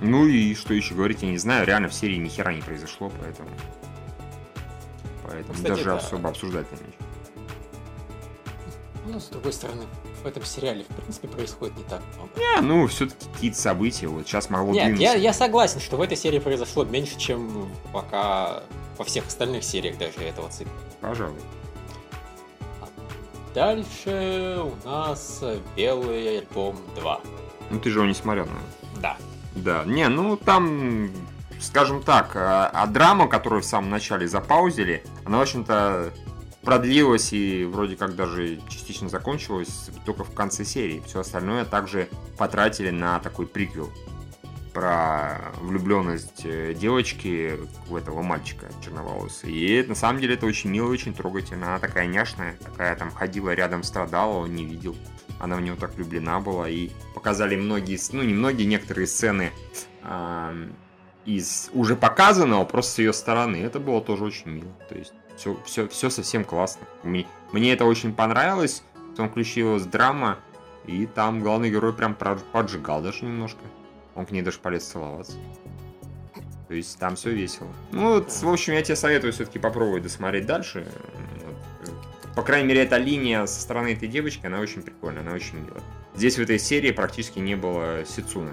Ну 0.00 0.26
и 0.26 0.54
что 0.54 0.74
еще 0.74 0.94
говорить, 0.94 1.22
я 1.22 1.30
не 1.30 1.38
знаю. 1.38 1.66
Реально 1.66 1.88
в 1.88 1.94
серии 1.94 2.16
ни 2.16 2.28
хера 2.28 2.52
не 2.52 2.62
произошло, 2.62 3.10
поэтому... 3.20 3.50
Поэтому 5.24 5.54
Кстати, 5.54 5.68
даже 5.68 5.84
да. 5.84 5.96
особо 5.96 6.30
обсуждать 6.30 6.66
не 6.72 6.78
нечего. 6.78 7.08
Ну, 9.06 9.20
с 9.20 9.28
другой 9.28 9.52
стороны, 9.52 9.84
в 10.22 10.26
этом 10.26 10.44
сериале, 10.44 10.84
в 10.84 10.94
принципе, 10.94 11.28
происходит 11.28 11.76
не 11.76 11.84
так 11.84 12.02
много. 12.16 12.30
Не, 12.36 12.60
ну, 12.60 12.86
все-таки 12.86 13.26
какие-то 13.32 13.58
события. 13.58 14.06
Вот 14.06 14.26
сейчас 14.26 14.50
могло 14.50 14.72
Нет, 14.72 14.98
я, 14.98 15.14
я 15.14 15.32
согласен, 15.32 15.80
что 15.80 15.96
в 15.96 16.02
этой 16.02 16.16
серии 16.16 16.38
произошло 16.38 16.84
меньше, 16.84 17.18
чем 17.18 17.70
пока 17.92 18.62
во 18.96 19.04
всех 19.04 19.26
остальных 19.26 19.64
сериях 19.64 19.98
даже 19.98 20.18
этого 20.20 20.48
цикла. 20.50 20.72
Пожалуй. 21.00 21.40
Дальше 23.54 24.60
у 24.62 24.88
нас 24.88 25.42
Белый 25.76 26.38
альбом 26.38 26.76
2. 26.96 27.20
Ну, 27.70 27.80
ты 27.80 27.90
же 27.90 27.98
его 27.98 28.06
не 28.06 28.14
смотрел, 28.14 28.44
наверное. 28.44 28.70
Да. 29.00 29.16
Да, 29.54 29.84
не, 29.84 30.08
ну 30.08 30.36
там, 30.36 31.10
скажем 31.60 32.02
так, 32.02 32.36
а, 32.36 32.70
а 32.72 32.86
драма, 32.86 33.28
которую 33.28 33.62
в 33.62 33.64
самом 33.64 33.90
начале 33.90 34.28
запаузили, 34.28 35.02
она, 35.24 35.38
в 35.38 35.42
общем-то, 35.42 36.12
продлилась 36.68 37.32
и 37.32 37.64
вроде 37.64 37.96
как 37.96 38.14
даже 38.14 38.60
частично 38.68 39.08
закончилась 39.08 39.88
только 40.04 40.22
в 40.22 40.34
конце 40.34 40.66
серии. 40.66 41.02
Все 41.06 41.20
остальное 41.20 41.64
также 41.64 42.10
потратили 42.36 42.90
на 42.90 43.20
такой 43.20 43.46
приквел 43.46 43.90
про 44.74 45.50
влюбленность 45.62 46.42
э, 46.44 46.74
девочки 46.74 47.58
в 47.86 47.96
этого 47.96 48.20
мальчика 48.20 48.66
черноволосого. 48.84 49.48
И 49.48 49.82
на 49.84 49.94
самом 49.94 50.20
деле 50.20 50.34
это 50.34 50.44
очень 50.44 50.68
мило, 50.68 50.90
очень 50.90 51.14
трогательно. 51.14 51.68
Она 51.68 51.78
такая 51.78 52.06
няшная, 52.06 52.54
такая 52.62 52.94
там 52.96 53.10
ходила 53.12 53.54
рядом, 53.54 53.82
страдала, 53.82 54.36
он 54.36 54.54
не 54.54 54.66
видел. 54.66 54.94
Она 55.40 55.56
в 55.56 55.62
него 55.62 55.76
так 55.76 55.94
влюблена 55.94 56.38
была. 56.38 56.68
И 56.68 56.90
показали 57.14 57.56
многие, 57.56 57.98
ну 58.12 58.22
не 58.22 58.34
многие, 58.34 58.64
некоторые 58.64 59.06
сцены 59.06 59.52
ам, 60.02 60.74
из 61.24 61.70
уже 61.72 61.96
показанного, 61.96 62.66
просто 62.66 62.92
с 62.92 62.98
ее 62.98 63.14
стороны. 63.14 63.56
Это 63.56 63.80
было 63.80 64.02
тоже 64.02 64.24
очень 64.24 64.50
мило. 64.50 64.72
То 64.90 64.96
есть 64.96 65.14
все, 65.38 65.56
все, 65.64 65.88
все 65.88 66.10
совсем 66.10 66.44
классно. 66.44 66.86
Мне, 67.02 67.26
мне 67.52 67.72
это 67.72 67.84
очень 67.84 68.12
понравилось. 68.12 68.82
Потом 69.10 69.30
включилась 69.30 69.84
драма, 69.84 70.38
и 70.86 71.06
там 71.06 71.40
главный 71.40 71.70
герой 71.70 71.92
прям 71.92 72.14
поджигал 72.14 73.02
даже 73.02 73.24
немножко. 73.24 73.60
Он 74.14 74.26
к 74.26 74.30
ней 74.30 74.42
даже 74.42 74.58
полез 74.58 74.84
целоваться. 74.84 75.34
То 76.68 76.74
есть 76.74 76.98
там 76.98 77.16
все 77.16 77.30
весело. 77.30 77.68
Ну, 77.92 78.14
вот, 78.14 78.30
в 78.30 78.48
общем, 78.48 78.74
я 78.74 78.82
тебе 78.82 78.96
советую 78.96 79.32
все-таки 79.32 79.58
попробовать 79.58 80.02
досмотреть 80.02 80.46
дальше. 80.46 80.86
По 82.36 82.42
крайней 82.42 82.68
мере, 82.68 82.82
эта 82.82 82.96
линия 82.98 83.46
со 83.46 83.60
стороны 83.60 83.94
этой 83.94 84.06
девочки, 84.06 84.46
она 84.46 84.60
очень 84.60 84.82
прикольная, 84.82 85.22
она 85.22 85.32
очень 85.32 85.58
милая. 85.58 85.82
Здесь 86.14 86.36
в 86.36 86.40
этой 86.40 86.58
серии 86.58 86.90
практически 86.92 87.38
не 87.38 87.56
было 87.56 88.04
Сицуны. 88.04 88.52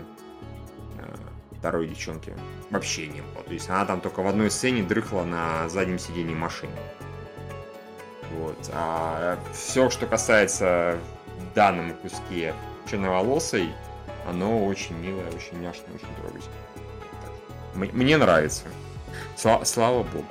Второй 1.66 1.88
девчонки. 1.88 2.32
Вообще 2.70 3.08
не 3.08 3.22
было. 3.22 3.44
То 3.44 3.52
есть 3.52 3.68
она 3.72 3.86
там 3.86 4.00
только 4.00 4.22
в 4.22 4.28
одной 4.28 4.52
сцене 4.52 4.84
дрыхла 4.84 5.24
на 5.24 5.68
заднем 5.68 5.98
сидении 5.98 6.36
машины. 6.36 6.72
Вот. 8.34 8.70
А 8.72 9.40
все, 9.52 9.90
что 9.90 10.06
касается 10.06 11.00
в 11.40 11.56
данном 11.56 11.96
куске 11.96 12.54
черноволосой, 12.88 13.74
оно 14.30 14.64
очень 14.64 14.96
милое, 14.96 15.26
очень 15.30 15.60
няшное, 15.60 15.96
очень 15.96 16.06
трогательное. 16.22 17.96
Мне 17.96 18.18
нравится. 18.18 18.66
Сла- 19.36 19.66
слава 19.66 20.04
богу. 20.04 20.28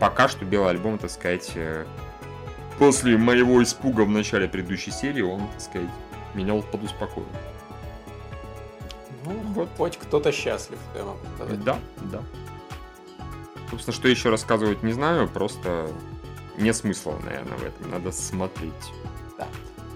Пока 0.00 0.26
что 0.26 0.44
белый 0.44 0.70
альбом, 0.70 0.98
так 0.98 1.08
сказать, 1.12 1.52
э, 1.54 1.86
после 2.80 3.16
моего 3.16 3.62
испуга 3.62 4.00
в 4.00 4.08
начале 4.08 4.48
предыдущей 4.48 4.90
серии, 4.90 5.22
он, 5.22 5.46
так 5.52 5.60
сказать, 5.60 5.90
меня 6.34 6.60
подуспокоил. 6.60 7.28
Ну, 9.24 9.32
вот 9.54 9.68
хоть 9.76 9.96
кто-то 9.98 10.32
счастлив, 10.32 10.78
я 10.94 11.04
могу 11.04 11.18
сказать. 11.36 11.62
Да, 11.64 11.78
да. 12.12 12.22
Собственно, 13.70 13.94
что 13.94 14.08
еще 14.08 14.30
рассказывать 14.30 14.82
не 14.82 14.92
знаю, 14.92 15.28
просто 15.28 15.88
нет 16.56 16.74
смысла, 16.76 17.14
наверное, 17.24 17.56
в 17.58 17.64
этом. 17.64 17.90
Надо 17.90 18.12
смотреть. 18.12 18.72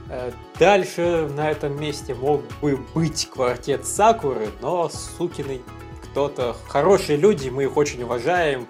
Э, 0.09 0.33
Дальше 0.59 1.29
на 1.35 1.51
этом 1.51 1.81
месте 1.81 2.15
мог 2.15 2.43
бы 2.61 2.77
быть 2.95 3.29
квартет 3.31 3.87
Сакуры, 3.87 4.49
но 4.61 4.89
сукины 4.89 5.63
кто-то... 6.03 6.55
Хорошие 6.69 7.17
люди, 7.19 7.49
мы 7.49 7.65
их 7.65 7.77
очень 7.77 8.03
уважаем, 8.03 8.69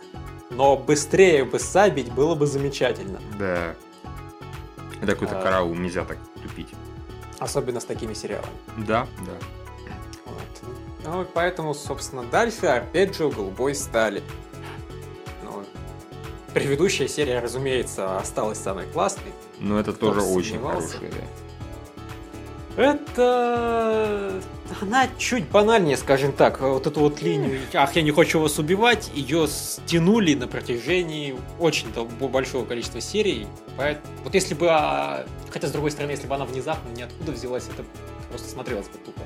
но 0.51 0.77
быстрее 0.77 1.45
бы 1.45 1.59
сабить 1.59 2.13
было 2.13 2.35
бы 2.35 2.47
замечательно. 2.47 3.21
Да. 3.39 3.75
Это 5.03 5.13
какой-то 5.13 5.39
А. 5.39 5.43
караул, 5.43 5.75
нельзя 5.75 6.05
так 6.05 6.19
тупить. 6.43 6.69
Особенно 7.41 7.81
с 7.81 7.85
такими 7.85 8.15
сериалами. 8.15 8.49
Да, 8.79 9.07
да. 9.27 9.33
Ну, 11.05 11.23
и 11.23 11.27
поэтому, 11.33 11.75
собственно, 11.75 12.23
дальше 12.25 12.67
Арпеджио 12.67 13.31
голубой 13.31 13.75
стали. 13.75 14.23
Ну, 15.43 15.63
предыдущая 16.53 17.09
серия, 17.09 17.41
разумеется, 17.41 18.17
осталась 18.17 18.59
самой 18.59 18.87
классной. 18.87 19.33
Но 19.61 19.79
это 19.79 19.93
тоже 19.93 20.23
очень 20.23 20.55
сомневался. 20.55 20.99
да. 21.01 21.07
просто 22.75 24.41
она 24.81 25.09
чуть 25.19 25.49
банальнее, 25.49 25.97
скажем 25.97 26.33
так. 26.33 26.61
Вот 26.61 26.87
эту 26.87 27.01
вот 27.01 27.23
линию 27.23 27.61
«Ах, 27.75 27.95
я 27.95 28.03
не 28.03 28.11
хочу 28.11 28.41
вас 28.41 28.59
убивать», 28.59 29.11
ее 29.15 29.47
стянули 29.47 30.35
на 30.35 30.49
протяжении 30.49 31.37
очень 31.59 31.89
большого 32.19 32.65
количества 32.65 33.01
серий. 33.01 33.47
Вот 34.25 34.35
если 34.35 34.55
бы... 34.55 34.69
А, 34.71 35.25
хотя, 35.51 35.69
с 35.69 35.73
другой 35.73 35.91
стороны, 35.91 36.13
если 36.13 36.27
бы 36.27 36.35
она 36.35 36.45
внезапно 36.45 36.89
ниоткуда 36.91 37.33
взялась, 37.33 37.69
это 37.69 37.85
просто 38.35 38.51
смотрелось 38.51 38.89
бы 38.89 38.99
тупо. 38.99 39.21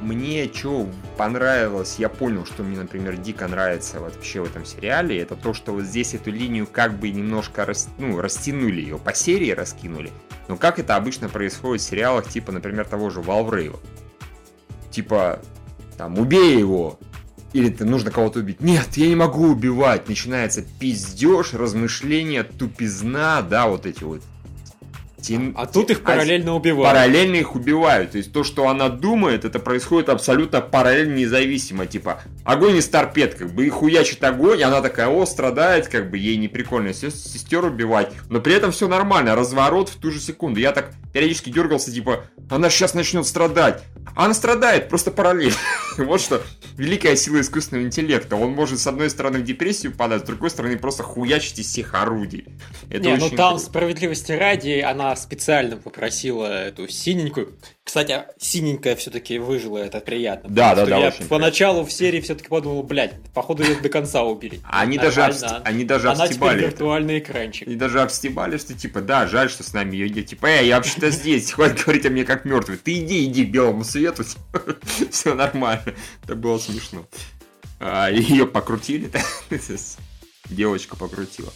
Мне 0.00 0.50
что 0.52 0.88
понравилось, 1.16 1.96
я 1.98 2.08
понял, 2.08 2.44
что 2.44 2.64
мне, 2.64 2.76
например, 2.76 3.16
дико 3.16 3.46
нравится 3.46 4.00
вообще 4.00 4.40
в 4.40 4.46
этом 4.46 4.64
сериале, 4.64 5.20
это 5.20 5.36
то, 5.36 5.54
что 5.54 5.70
вот 5.72 5.84
здесь 5.84 6.14
эту 6.14 6.32
линию 6.32 6.66
как 6.66 6.98
бы 6.98 7.10
немножко 7.10 7.64
рас, 7.64 7.88
ну, 7.98 8.20
растянули 8.20 8.80
ее, 8.80 8.98
по 8.98 9.14
серии 9.14 9.52
раскинули. 9.52 10.10
Но 10.48 10.56
как 10.56 10.80
это 10.80 10.96
обычно 10.96 11.28
происходит 11.28 11.82
в 11.82 11.88
сериалах, 11.88 12.28
типа, 12.28 12.50
например, 12.50 12.84
того 12.84 13.10
же 13.10 13.20
Валврейва. 13.20 13.78
Типа, 14.90 15.40
там, 15.96 16.18
убей 16.18 16.58
его, 16.58 16.98
или 17.52 17.70
ты 17.70 17.84
нужно 17.84 18.10
кого-то 18.10 18.40
убить. 18.40 18.60
Нет, 18.60 18.96
я 18.96 19.06
не 19.06 19.14
могу 19.14 19.46
убивать. 19.46 20.08
Начинается 20.08 20.62
пиздеж, 20.62 21.54
размышления, 21.54 22.42
тупизна, 22.42 23.40
да, 23.42 23.68
вот 23.68 23.86
эти 23.86 24.02
вот 24.02 24.22
Тин... 25.26 25.54
А 25.56 25.66
тут 25.66 25.90
их 25.90 26.04
параллельно 26.04 26.54
убивают. 26.54 26.88
Параллельно 26.88 27.34
их 27.34 27.56
убивают. 27.56 28.12
То 28.12 28.18
есть 28.18 28.32
то, 28.32 28.44
что 28.44 28.68
она 28.68 28.88
думает, 28.88 29.44
это 29.44 29.58
происходит 29.58 30.08
абсолютно 30.08 30.60
параллельно 30.60 31.14
независимо. 31.14 31.86
Типа, 31.86 32.20
огонь 32.44 32.76
из 32.76 32.88
торпед, 32.88 33.34
как 33.34 33.52
бы, 33.52 33.66
и 33.66 33.68
хуячит 33.68 34.22
огонь, 34.22 34.62
она 34.62 34.80
такая, 34.82 35.08
о, 35.08 35.26
страдает, 35.26 35.88
как 35.88 36.10
бы, 36.10 36.18
ей 36.18 36.36
не 36.36 36.46
прикольно 36.46 36.94
сестер 36.94 37.64
убивать. 37.64 38.12
Но 38.30 38.40
при 38.40 38.54
этом 38.54 38.70
все 38.70 38.86
нормально, 38.86 39.34
разворот 39.34 39.88
в 39.88 39.96
ту 39.96 40.12
же 40.12 40.20
секунду. 40.20 40.60
Я 40.60 40.70
так 40.70 40.92
периодически 41.12 41.50
дергался, 41.50 41.90
типа, 41.90 42.26
она 42.48 42.70
сейчас 42.70 42.94
начнет 42.94 43.26
страдать. 43.26 43.82
Она 44.14 44.32
страдает 44.32 44.88
просто 44.88 45.10
параллельно. 45.10 45.56
вот 45.98 46.20
что 46.20 46.40
великая 46.76 47.16
сила 47.16 47.40
искусственного 47.40 47.86
интеллекта. 47.86 48.36
Он 48.36 48.52
может 48.52 48.78
с 48.78 48.86
одной 48.86 49.10
стороны 49.10 49.38
в 49.38 49.44
депрессию 49.44 49.92
падать, 49.92 50.22
с 50.22 50.26
другой 50.26 50.50
стороны 50.50 50.76
просто 50.78 51.02
хуячить 51.02 51.58
из 51.58 51.66
всех 51.66 51.94
орудий. 51.94 52.46
Это 52.90 53.00
Не, 53.00 53.16
ну 53.16 53.30
там 53.30 53.54
круто. 53.54 53.64
справедливости 53.64 54.32
ради 54.32 54.80
она 54.80 55.15
специально 55.16 55.76
попросила 55.76 56.46
эту 56.46 56.88
синенькую. 56.88 57.56
Кстати, 57.84 58.24
синенькая 58.38 58.96
все-таки 58.96 59.38
выжила, 59.38 59.78
это 59.78 60.00
приятно. 60.00 60.50
Да, 60.50 60.74
да, 60.74 60.86
да. 60.86 60.98
Я 60.98 61.14
поначалу 61.28 61.84
в 61.84 61.92
серии 61.92 62.20
все-таки 62.20 62.48
подумал, 62.48 62.82
блядь, 62.82 63.14
походу 63.32 63.62
ее 63.62 63.76
до 63.76 63.88
конца 63.88 64.22
убили. 64.22 64.60
Они 64.64 64.98
даже, 64.98 65.22
они 65.64 65.84
даже 65.84 66.10
Она 66.10 66.28
теперь 66.28 66.58
виртуальный 66.58 67.18
экранчик. 67.18 67.68
И 67.68 67.74
даже 67.74 68.00
обстебали, 68.00 68.58
что 68.58 68.74
типа, 68.74 69.00
да, 69.00 69.26
жаль, 69.26 69.50
что 69.50 69.62
с 69.62 69.72
нами 69.72 69.92
ее 69.92 70.10
нет. 70.10 70.26
Типа, 70.26 70.46
э, 70.46 70.66
я 70.66 70.76
вообще-то 70.76 71.10
здесь, 71.10 71.52
хватит 71.52 71.84
говорить 71.84 72.06
о 72.06 72.10
мне 72.10 72.24
как 72.24 72.44
мертвый. 72.44 72.76
Ты 72.76 72.98
иди, 72.98 73.24
иди 73.24 73.44
к 73.44 73.50
белому 73.50 73.84
свету. 73.84 74.24
Все 75.10 75.34
нормально. 75.34 75.94
Это 76.24 76.34
было 76.34 76.58
смешно. 76.58 77.06
А, 77.78 78.08
ее 78.10 78.46
покрутили, 78.46 79.10
девочка 80.50 80.96
покрутила. 80.96 81.52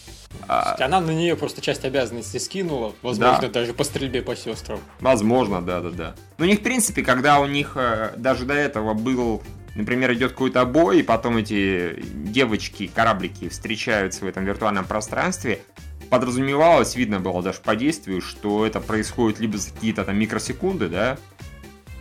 А... 0.47 0.75
Она 0.79 0.99
на 0.99 1.11
нее 1.11 1.35
просто 1.35 1.61
часть 1.61 1.85
обязанностей 1.85 2.39
скинула, 2.39 2.93
возможно, 3.01 3.41
да. 3.41 3.47
даже 3.49 3.73
по 3.73 3.83
стрельбе 3.83 4.21
по 4.21 4.35
сестрам. 4.35 4.79
Возможно, 4.99 5.61
да, 5.61 5.79
да, 5.81 5.89
да. 5.89 6.15
Ну, 6.37 6.45
у 6.45 6.47
них, 6.47 6.59
в 6.59 6.63
принципе, 6.63 7.03
когда 7.03 7.39
у 7.39 7.47
них 7.47 7.73
э, 7.75 8.13
даже 8.17 8.45
до 8.45 8.53
этого 8.53 8.93
был, 8.93 9.41
например, 9.75 10.13
идет 10.13 10.31
какой-то 10.31 10.65
бой, 10.65 10.99
и 10.99 11.03
потом 11.03 11.37
эти 11.37 12.03
девочки, 12.03 12.91
кораблики 12.93 13.49
встречаются 13.49 14.25
в 14.25 14.27
этом 14.27 14.43
виртуальном 14.43 14.85
пространстве, 14.85 15.61
подразумевалось, 16.09 16.95
видно 16.95 17.19
было 17.19 17.41
даже 17.41 17.59
по 17.59 17.75
действию, 17.75 18.21
что 18.21 18.65
это 18.65 18.81
происходит 18.81 19.39
либо 19.39 19.57
за 19.57 19.71
какие-то 19.71 20.03
там 20.03 20.17
микросекунды, 20.17 20.89
да, 20.89 21.17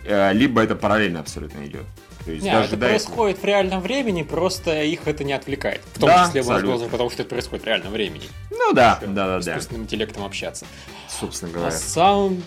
э, 0.05 0.33
либо 0.33 0.61
это 0.61 0.75
параллельно 0.75 1.21
абсолютно 1.21 1.65
идет. 1.67 1.85
То 2.31 2.35
есть 2.35 2.45
не, 2.45 2.53
даже 2.53 2.69
это 2.69 2.77
происходит 2.77 3.39
этого... 3.39 3.43
в 3.43 3.49
реальном 3.49 3.81
времени, 3.81 4.23
просто 4.23 4.83
их 4.85 5.09
это 5.09 5.25
не 5.25 5.33
отвлекает. 5.33 5.81
В 5.95 5.99
том 5.99 6.09
да, 6.09 6.27
числе, 6.27 6.43
абсолютно. 6.43 6.71
возможно, 6.71 6.89
потому 6.89 7.11
что 7.11 7.23
это 7.23 7.31
происходит 7.31 7.65
в 7.65 7.67
реальном 7.67 7.93
времени. 7.93 8.23
Ну 8.53 8.73
да, 8.73 9.01
да, 9.03 9.09
да, 9.09 9.27
да. 9.27 9.43
С 9.43 9.49
искусственным 9.49 9.83
интеллектом 9.83 10.25
общаться. 10.25 10.65
Собственно 11.09 11.51
говоря. 11.51 11.73
На 11.73 11.77
самом 11.77 12.45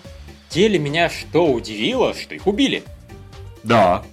деле 0.50 0.80
меня 0.80 1.10
что 1.10 1.52
удивило, 1.52 2.14
что 2.14 2.34
их 2.34 2.48
убили. 2.48 2.84
Да. 3.64 4.06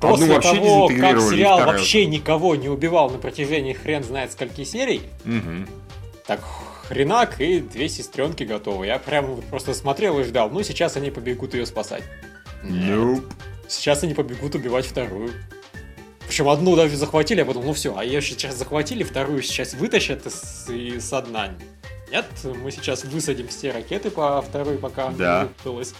После 0.00 0.24
Одну 0.24 0.34
вообще 0.34 0.54
того, 0.56 0.88
как 0.88 1.20
сериал 1.20 1.58
вторая... 1.58 1.78
вообще 1.78 2.06
никого 2.06 2.56
не 2.56 2.68
убивал 2.68 3.10
на 3.10 3.18
протяжении 3.18 3.72
хрен 3.72 4.02
знает 4.02 4.32
скольки 4.32 4.64
серий, 4.64 5.02
угу. 5.24 5.70
так 6.26 6.40
хренак 6.88 7.40
и 7.40 7.60
две 7.60 7.88
сестренки 7.88 8.42
готовы. 8.42 8.86
Я 8.86 8.98
прям 8.98 9.40
просто 9.50 9.72
смотрел 9.72 10.18
и 10.18 10.24
ждал, 10.24 10.50
ну 10.50 10.64
сейчас 10.64 10.96
они 10.96 11.12
побегут 11.12 11.54
ее 11.54 11.64
спасать. 11.64 12.02
Nope. 12.64 13.22
Сейчас 13.70 14.02
они 14.02 14.14
побегут 14.14 14.54
убивать 14.56 14.84
вторую. 14.84 15.30
Причем 16.26 16.48
одну 16.48 16.76
даже 16.76 16.96
захватили, 16.96 17.40
а 17.40 17.44
потом, 17.44 17.64
ну 17.64 17.72
все, 17.72 17.96
а 17.96 18.04
ее 18.04 18.20
сейчас 18.20 18.56
захватили, 18.56 19.02
вторую 19.02 19.42
сейчас 19.42 19.74
вытащат 19.74 20.26
из, 20.26 20.68
из 20.68 21.08
дна. 21.08 21.50
Нет, 22.10 22.26
мы 22.44 22.72
сейчас 22.72 23.04
высадим 23.04 23.46
все 23.48 23.70
ракеты 23.70 24.10
по 24.10 24.42
второй, 24.42 24.76
пока 24.76 25.10
да. 25.10 25.42
не 25.42 25.48
выпуталась. 25.48 25.94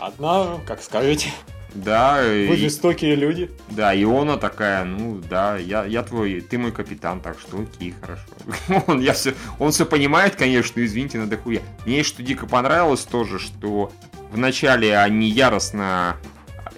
Ладно, 0.00 0.60
как 0.66 0.82
скажете. 0.82 1.28
Да. 1.74 2.22
Вы 2.22 2.54
и... 2.54 2.56
жестокие 2.56 3.14
люди. 3.14 3.50
Да, 3.68 3.94
Иона 4.00 4.38
такая, 4.38 4.84
ну 4.84 5.20
да, 5.28 5.56
я, 5.56 5.84
я 5.84 6.02
твой, 6.02 6.40
ты 6.40 6.56
мой 6.56 6.72
капитан, 6.72 7.20
так 7.20 7.38
что 7.38 7.60
окей, 7.60 7.94
хорошо. 8.00 8.84
он, 8.86 9.00
я 9.00 9.12
все, 9.12 9.34
он 9.58 9.72
все 9.72 9.84
понимает, 9.84 10.36
конечно, 10.36 10.84
извините, 10.84 11.18
на 11.18 11.26
дохуя. 11.26 11.60
Мне 11.84 12.02
что 12.02 12.22
дико 12.22 12.46
понравилось 12.46 13.02
тоже, 13.02 13.38
что 13.38 13.90
вначале 14.34 14.98
они 14.98 15.28
яростно 15.30 16.16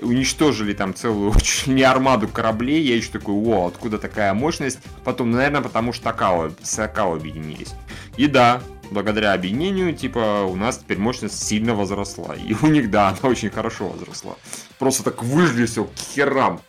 уничтожили 0.01 0.73
там 0.75 0.95
целую 0.95 1.35
чуть 1.41 1.67
не 1.67 1.83
армаду 1.83 2.29
кораблей. 2.29 2.83
Я 2.83 2.97
еще 2.97 3.11
такой, 3.11 3.35
о, 3.35 3.67
откуда 3.67 3.99
такая 3.99 4.35
мощность? 4.35 4.79
Потом, 5.05 5.31
наверное, 5.31 5.63
потому 5.63 5.93
что 5.93 6.05
Такао, 6.05 6.51
с 6.63 6.77
Такао 6.77 7.15
объединились. 7.15 7.75
И 8.17 8.27
да, 8.27 8.61
благодаря 8.91 9.33
объединению, 9.33 9.95
типа, 9.95 10.45
у 10.45 10.57
нас 10.57 10.79
теперь 10.79 10.99
мощность 10.99 11.43
сильно 11.43 11.75
возросла. 11.75 12.35
И 12.35 12.55
у 12.63 12.67
них, 12.67 12.91
да, 12.91 13.09
она 13.09 13.31
очень 13.31 13.51
хорошо 13.51 13.89
возросла. 13.89 14.37
Просто 14.79 15.03
так 15.03 15.23
выжили 15.23 15.67
все 15.67 15.85
к 15.85 15.95
херам. 15.97 16.61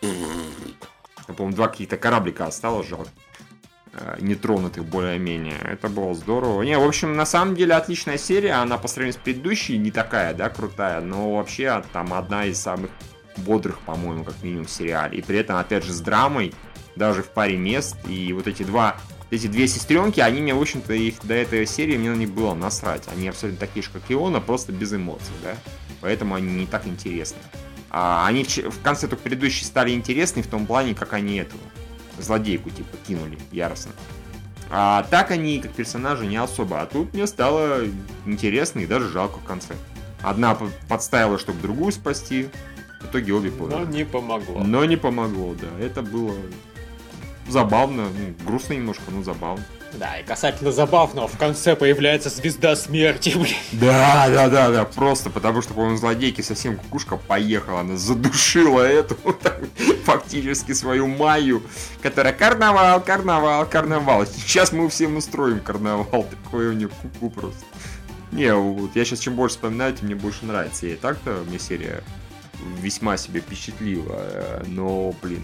Я 1.28 1.34
помню, 1.34 1.56
два 1.56 1.68
каких-то 1.68 1.98
кораблика 1.98 2.46
осталось, 2.46 2.88
жалко. 2.88 3.10
Э, 4.00 4.18
нетронутых 4.20 4.86
более-менее. 4.86 5.58
Это 5.64 5.90
было 5.90 6.14
здорово. 6.14 6.62
Не, 6.62 6.78
в 6.78 6.84
общем, 6.84 7.16
на 7.16 7.26
самом 7.26 7.56
деле 7.56 7.74
отличная 7.74 8.18
серия. 8.18 8.54
Она 8.54 8.78
по 8.78 8.88
сравнению 8.88 9.20
с 9.20 9.24
предыдущей 9.24 9.78
не 9.78 9.90
такая, 9.90 10.34
да, 10.36 10.50
крутая. 10.50 11.02
Но 11.02 11.36
вообще 11.36 11.84
там 11.94 12.14
одна 12.14 12.46
из 12.46 12.62
самых 12.62 12.92
бодрых, 13.38 13.80
по-моему, 13.80 14.24
как 14.24 14.36
минимум 14.44 14.66
в 14.66 14.70
сериале. 14.70 15.18
И 15.18 15.22
при 15.22 15.40
этом, 15.40 15.58
опять 15.58 15.84
же, 15.84 15.94
с 15.94 16.02
драмой, 16.02 16.54
даже 16.96 17.24
в 17.24 17.30
паре 17.30 17.58
мест. 17.58 17.98
И 18.08 18.34
вот 18.34 18.48
эти 18.48 18.64
два 18.64 18.98
эти 19.30 19.48
две 19.48 19.68
сестренки, 19.68 20.20
они 20.20 20.42
мне, 20.42 20.54
в 20.54 20.62
общем-то, 20.62 20.94
их 20.94 21.16
до 21.24 21.34
этой 21.34 21.66
серии 21.66 21.98
мне 21.98 22.10
них 22.10 22.30
было 22.30 22.54
насрать. 22.54 23.04
Они 23.12 23.28
абсолютно 23.28 23.60
такие 23.60 23.84
же, 23.84 23.90
как 23.92 24.04
Иона, 24.10 24.40
просто 24.40 24.72
без 24.72 24.94
эмоций, 24.94 25.34
да. 25.44 25.56
Поэтому 26.02 26.36
они 26.36 26.54
не 26.54 26.66
так 26.66 26.86
интересны. 26.86 27.40
А 27.90 28.28
они 28.28 28.44
в, 28.44 28.58
в 28.58 28.82
конце 28.82 29.08
только 29.08 29.24
предыдущей 29.24 29.66
стали 29.66 29.92
интересны 29.92 30.44
в 30.44 30.48
том 30.48 30.68
плане, 30.68 30.94
как 30.94 31.14
они 31.14 31.38
эту 31.38 31.58
злодейку, 32.20 32.70
типа, 32.70 32.98
кинули 33.08 33.38
яростно. 33.52 33.92
А 34.70 35.04
так 35.10 35.32
они, 35.32 35.60
как 35.60 35.72
персонажи, 35.72 36.26
не 36.26 36.38
особо. 36.38 36.82
А 36.82 36.86
тут 36.86 37.14
мне 37.14 37.26
стало 37.28 37.84
интересно 38.26 38.80
и 38.80 38.86
даже 38.86 39.08
жалко 39.10 39.40
в 39.40 39.44
конце. 39.44 39.76
Одна 40.22 40.58
подставила, 40.90 41.38
чтобы 41.38 41.62
другую 41.62 41.92
спасти. 41.92 42.50
В 43.02 43.06
итоге 43.06 43.34
обе 43.34 43.52
помогли. 43.52 43.78
Но 43.78 43.86
не 43.86 44.04
помогло. 44.04 44.64
Но 44.64 44.86
не 44.86 44.98
помогло, 44.98 45.54
да. 45.54 45.86
Это 45.86 46.02
было 46.02 46.36
забавно. 47.48 48.08
Ну, 48.10 48.46
грустно 48.46 48.74
немножко, 48.74 49.04
но 49.12 49.24
забавно. 49.24 49.64
Да, 49.98 50.20
и 50.20 50.24
касательно 50.24 50.72
забавного, 50.72 51.28
в 51.28 51.38
конце 51.40 51.76
появляется 51.76 52.30
звезда 52.30 52.76
смерти, 52.76 53.30
блин. 53.36 53.56
Да, 53.72 54.28
да, 54.30 54.48
да, 54.48 54.70
да, 54.70 54.86
просто 54.86 55.32
потому 55.32 55.64
что, 55.64 55.74
по-моему, 55.74 55.98
злодейки 55.98 56.42
совсем 56.42 56.78
кукушка 56.78 57.18
поехала, 57.18 57.80
она 57.80 57.98
задушила 57.98 58.82
эту 58.82 59.18
фактически 60.06 60.74
свою 60.74 61.08
Майю, 61.08 61.64
которая 62.04 62.34
карнавал, 62.34 63.02
карнавал, 63.02 63.66
карнавал. 63.66 64.26
Сейчас 64.28 64.72
мы 64.72 64.88
всем 64.90 65.18
устроим 65.18 65.60
карнавал, 65.60 66.28
такой 66.44 66.68
у 66.68 66.74
нее 66.74 66.90
куку 66.90 67.32
просто. 67.32 67.66
Не, 68.32 68.54
вот 68.54 68.92
я 68.96 69.04
сейчас 69.04 69.20
чем 69.20 69.36
больше 69.36 69.56
вспоминаю, 69.56 69.94
тем 69.94 70.06
мне 70.06 70.16
больше 70.16 70.46
нравится. 70.46 70.86
И 70.86 70.96
так-то 70.96 71.44
мне 71.48 71.58
серия 71.58 72.04
весьма 72.82 73.18
себе 73.18 73.42
впечатлило. 73.42 74.16
Э, 74.18 74.64
но, 74.68 75.14
блин, 75.22 75.44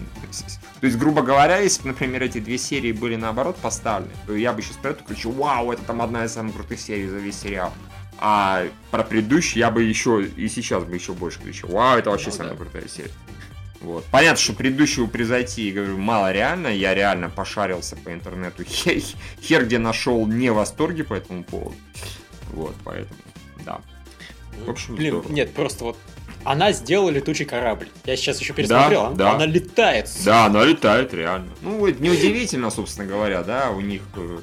то 0.80 0.86
есть, 0.86 0.98
грубо 0.98 1.22
говоря, 1.22 1.58
если 1.58 1.82
бы, 1.82 1.88
например, 1.88 2.22
эти 2.22 2.38
две 2.38 2.58
серии 2.58 2.92
были 2.92 3.16
наоборот 3.16 3.56
поставлены, 3.56 4.12
то 4.26 4.34
я 4.34 4.52
бы 4.52 4.62
сейчас 4.62 4.76
про 4.76 4.90
эту 4.90 5.04
кричу, 5.04 5.30
вау, 5.30 5.72
это 5.72 5.82
там 5.82 6.02
одна 6.02 6.24
из 6.24 6.32
самых 6.32 6.54
крутых 6.54 6.80
серий 6.80 7.08
за 7.08 7.16
весь 7.16 7.40
сериал. 7.40 7.72
А 8.18 8.64
про 8.90 9.02
предыдущий 9.02 9.58
я 9.58 9.70
бы 9.70 9.82
еще 9.82 10.24
и 10.24 10.48
сейчас 10.48 10.84
бы 10.84 10.94
еще 10.94 11.12
больше 11.12 11.40
кричал. 11.40 11.70
Вау, 11.70 11.98
это 11.98 12.10
вообще 12.10 12.30
ну, 12.30 12.36
самая 12.36 12.52
да. 12.52 12.58
крутая 12.58 12.88
серия. 12.88 13.10
Вот. 13.80 14.04
Понятно, 14.10 14.40
что 14.40 14.54
предыдущего 14.54 15.06
превзойти, 15.06 15.70
говорю, 15.70 15.98
мало 15.98 16.32
реально. 16.32 16.68
Я 16.68 16.94
реально 16.94 17.28
пошарился 17.28 17.96
по 17.96 18.12
интернету. 18.12 18.64
Хер, 18.68 19.02
хер 19.42 19.66
где 19.66 19.78
нашел 19.78 20.26
не 20.26 20.50
в 20.50 20.54
восторге 20.54 21.04
по 21.04 21.14
этому 21.14 21.44
поводу. 21.44 21.76
Вот, 22.52 22.74
поэтому, 22.84 23.20
да. 23.64 23.80
В 24.64 24.70
общем, 24.70 24.94
Блин, 24.94 25.14
здорово. 25.14 25.32
нет, 25.32 25.52
просто 25.52 25.84
вот 25.84 25.98
она 26.44 26.72
сделала 26.72 27.10
летучий 27.10 27.44
корабль. 27.44 27.88
Я 28.04 28.16
сейчас 28.16 28.40
еще 28.40 28.52
пересмотрел, 28.52 29.02
Да, 29.02 29.06
она, 29.06 29.16
да. 29.16 29.32
она 29.32 29.46
летает. 29.46 30.10
Да, 30.24 30.46
она 30.46 30.64
летает, 30.64 31.14
реально. 31.14 31.50
Ну, 31.62 31.86
это 31.86 32.02
неудивительно, 32.02 32.70
собственно 32.70 33.06
говоря, 33.06 33.42
да, 33.42 33.70
у 33.70 33.80
них, 33.80 34.02
э, 34.16 34.38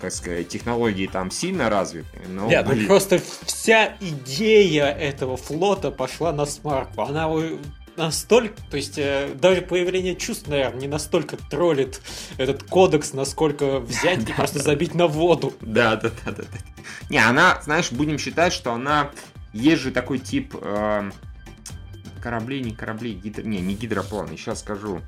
так 0.00 0.12
сказать, 0.12 0.48
технологии 0.48 1.06
там 1.06 1.30
сильно 1.30 1.68
развиты. 1.68 2.20
Но, 2.28 2.46
Нет, 2.46 2.66
ну 2.68 2.86
просто 2.86 3.20
вся 3.44 3.96
идея 4.00 4.86
этого 4.86 5.36
флота 5.36 5.90
пошла 5.90 6.32
на 6.32 6.46
смарку. 6.46 7.02
Она 7.02 7.28
э, 7.30 7.56
настолько, 7.96 8.54
то 8.70 8.76
есть 8.76 8.98
э, 8.98 9.30
даже 9.34 9.62
появление 9.62 10.16
чувств, 10.16 10.48
наверное, 10.48 10.80
не 10.80 10.88
настолько 10.88 11.36
троллит 11.36 12.00
этот 12.38 12.62
кодекс, 12.62 13.12
насколько 13.12 13.80
взять 13.80 14.28
и 14.28 14.32
просто 14.32 14.60
забить 14.60 14.94
на 14.94 15.06
воду. 15.06 15.52
Да, 15.60 15.96
да, 15.96 16.10
да, 16.24 16.32
да. 16.32 16.42
да. 16.42 16.58
Не, 17.08 17.18
она, 17.18 17.60
знаешь, 17.64 17.90
будем 17.92 18.18
считать, 18.18 18.52
что 18.52 18.72
она... 18.72 19.10
Есть 19.52 19.82
же 19.82 19.90
такой 19.90 20.20
тип 20.20 20.54
кораблей, 22.20 22.62
не 22.62 22.72
кораблей, 22.72 23.14
гидро... 23.14 23.42
не, 23.42 23.60
не 23.60 23.74
гидропланы, 23.74 24.36
сейчас 24.36 24.60
скажу. 24.60 25.00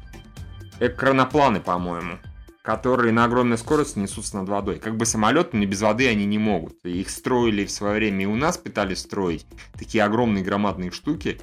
Экранопланы, 0.81 1.61
по-моему, 1.61 2.19
которые 2.63 3.13
на 3.13 3.25
огромной 3.25 3.59
скорости 3.59 3.99
несутся 3.99 4.39
над 4.39 4.49
водой. 4.49 4.79
Как 4.79 4.97
бы 4.97 5.07
самолеты, 5.07 5.57
но 5.57 5.65
без 5.67 5.81
воды 5.83 6.09
они 6.09 6.25
не 6.25 6.39
могут. 6.39 6.85
Их 6.85 7.11
строили 7.11 7.65
в 7.65 7.71
свое 7.71 7.95
время 7.95 8.23
и 8.23 8.27
у 8.27 8.37
нас 8.37 8.59
пытались 8.59 9.01
строить. 9.01 9.47
Такие 9.79 10.05
огромные 10.05 10.45
громадные 10.45 10.91
штуки. 10.91 11.41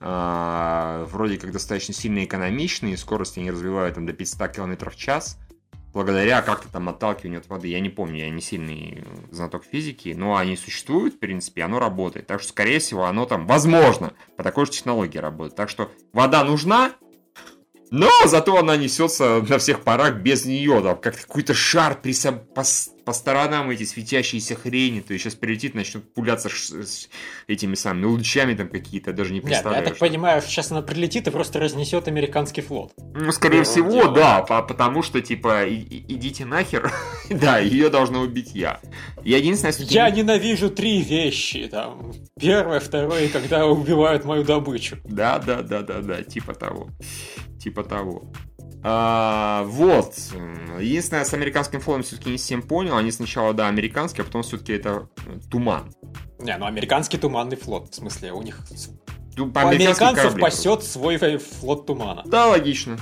а, 0.00 1.06
вроде 1.06 1.38
как 1.38 1.52
достаточно 1.52 1.94
сильно 1.94 2.24
экономичные. 2.24 2.96
Скорости 2.98 3.38
они 3.38 3.50
развивают 3.50 3.94
там, 3.94 4.04
до 4.04 4.12
500 4.12 4.50
км 4.50 4.90
в 4.90 4.96
час 4.96 5.38
благодаря 5.94 6.42
как-то 6.42 6.68
там 6.68 6.88
отталкиванию 6.88 7.40
от 7.40 7.48
воды. 7.48 7.68
Я 7.68 7.80
не 7.80 7.88
помню, 7.88 8.18
я 8.18 8.30
не 8.30 8.40
сильный 8.40 8.98
э, 8.98 9.34
знаток 9.34 9.64
физики, 9.64 10.12
но 10.16 10.36
они 10.36 10.56
существуют, 10.56 11.14
в 11.14 11.18
принципе, 11.18 11.62
оно 11.62 11.78
работает. 11.78 12.26
Так 12.26 12.40
что, 12.40 12.50
скорее 12.50 12.80
всего, 12.80 13.04
оно 13.04 13.24
там, 13.24 13.46
возможно, 13.46 14.12
по 14.36 14.42
такой 14.42 14.66
же 14.66 14.72
технологии 14.72 15.18
работает. 15.18 15.56
Так 15.56 15.70
что 15.70 15.90
вода 16.12 16.44
нужна, 16.44 16.92
но 17.90 18.10
зато 18.26 18.58
она 18.58 18.76
несется 18.76 19.40
на 19.48 19.58
всех 19.58 19.82
парах 19.82 20.16
без 20.16 20.44
нее, 20.44 20.82
там, 20.82 20.98
как 20.98 21.16
какой-то 21.16 21.54
шар 21.54 21.98
присо- 22.02 22.44
по 23.04 23.12
сторонам 23.12 23.70
эти 23.70 23.84
светящиеся 23.84 24.54
хрени, 24.54 25.00
то 25.00 25.12
есть 25.12 25.24
сейчас 25.24 25.34
прилетит, 25.34 25.74
начнет 25.74 26.12
пуляться 26.14 26.48
ш- 26.48 26.82
с 26.82 27.08
этими 27.46 27.74
самыми 27.74 28.06
лучами 28.06 28.54
там 28.54 28.68
какие-то, 28.68 29.12
даже 29.12 29.30
не 29.32 29.36
Нет, 29.40 29.44
я 29.44 29.50
представляю. 29.50 29.84
так 29.84 29.96
что. 29.96 30.06
понимаю, 30.06 30.42
сейчас 30.42 30.70
она 30.70 30.82
прилетит 30.82 31.26
и 31.26 31.30
просто 31.30 31.60
разнесет 31.60 32.08
американский 32.08 32.62
флот. 32.62 32.92
Ну, 33.14 33.30
скорее 33.32 33.58
Первым 33.62 33.72
всего, 33.72 33.90
делом. 33.90 34.14
да, 34.14 34.40
по- 34.42 34.62
потому 34.62 35.02
что, 35.02 35.20
типа, 35.20 35.64
и- 35.66 35.74
и- 35.76 36.14
идите 36.14 36.44
нахер, 36.44 36.92
да, 37.30 37.58
ее 37.58 37.90
должно 37.90 38.20
убить 38.20 38.50
я. 38.54 38.80
Я 39.22 39.38
единственное, 39.38 39.72
с 39.72 39.78
Я 39.80 40.10
ненавижу 40.10 40.70
три 40.70 41.02
вещи. 41.02 41.68
Там. 41.70 42.12
Первое, 42.40 42.80
второе, 42.80 43.28
когда 43.28 43.66
убивают 43.66 44.24
мою 44.24 44.44
добычу. 44.44 44.96
Да, 45.04 45.38
да, 45.38 45.62
да, 45.62 45.82
да, 45.82 46.00
да, 46.00 46.22
типа 46.22 46.54
того. 46.54 46.88
Типа 47.60 47.82
того. 47.84 48.30
А, 48.86 49.64
вот. 49.64 50.14
Единственное, 50.78 51.24
с 51.24 51.32
американским 51.32 51.80
флотом 51.80 52.02
все-таки 52.02 52.30
не 52.30 52.38
совсем 52.38 52.62
понял. 52.62 52.96
Они 52.96 53.10
сначала, 53.10 53.54
да, 53.54 53.68
американский, 53.68 54.22
а 54.22 54.24
потом 54.24 54.42
все-таки 54.42 54.74
это 54.74 55.08
э, 55.26 55.38
туман. 55.50 55.90
Не, 56.38 56.56
ну 56.58 56.66
американский 56.66 57.16
туманный 57.16 57.56
флот. 57.56 57.90
В 57.90 57.94
смысле, 57.94 58.32
у 58.32 58.42
них 58.42 58.60
у 59.38 59.46
по-американски 59.46 60.02
американцев 60.02 60.40
пасет 60.40 60.82
свой 60.82 61.16
э, 61.16 61.38
флот 61.38 61.86
тумана. 61.86 62.22
Да, 62.26 62.48
логично. 62.48 62.98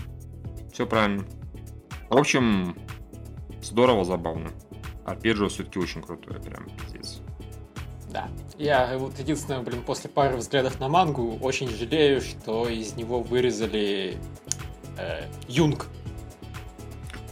Все 0.73 0.87
правильно. 0.87 1.25
В 2.09 2.17
общем, 2.17 2.77
здорово, 3.61 4.05
забавно. 4.05 4.51
Арпеджио 5.05 5.49
все-таки 5.49 5.79
очень 5.79 6.01
крутое, 6.03 6.41
прям 6.41 6.69
пиздец. 6.79 7.21
Да. 8.13 8.29
Я 8.59 8.97
вот 8.99 9.19
единственное, 9.19 9.61
блин, 9.63 9.83
после 9.83 10.11
пары 10.11 10.37
взглядов 10.37 10.79
на 10.79 10.89
мангу 10.89 11.39
очень 11.41 11.69
жалею, 11.69 12.21
что 12.21 12.69
из 12.69 12.95
него 12.95 13.21
вырезали 13.21 14.19
э, 14.99 15.27
Юнг. 15.49 15.87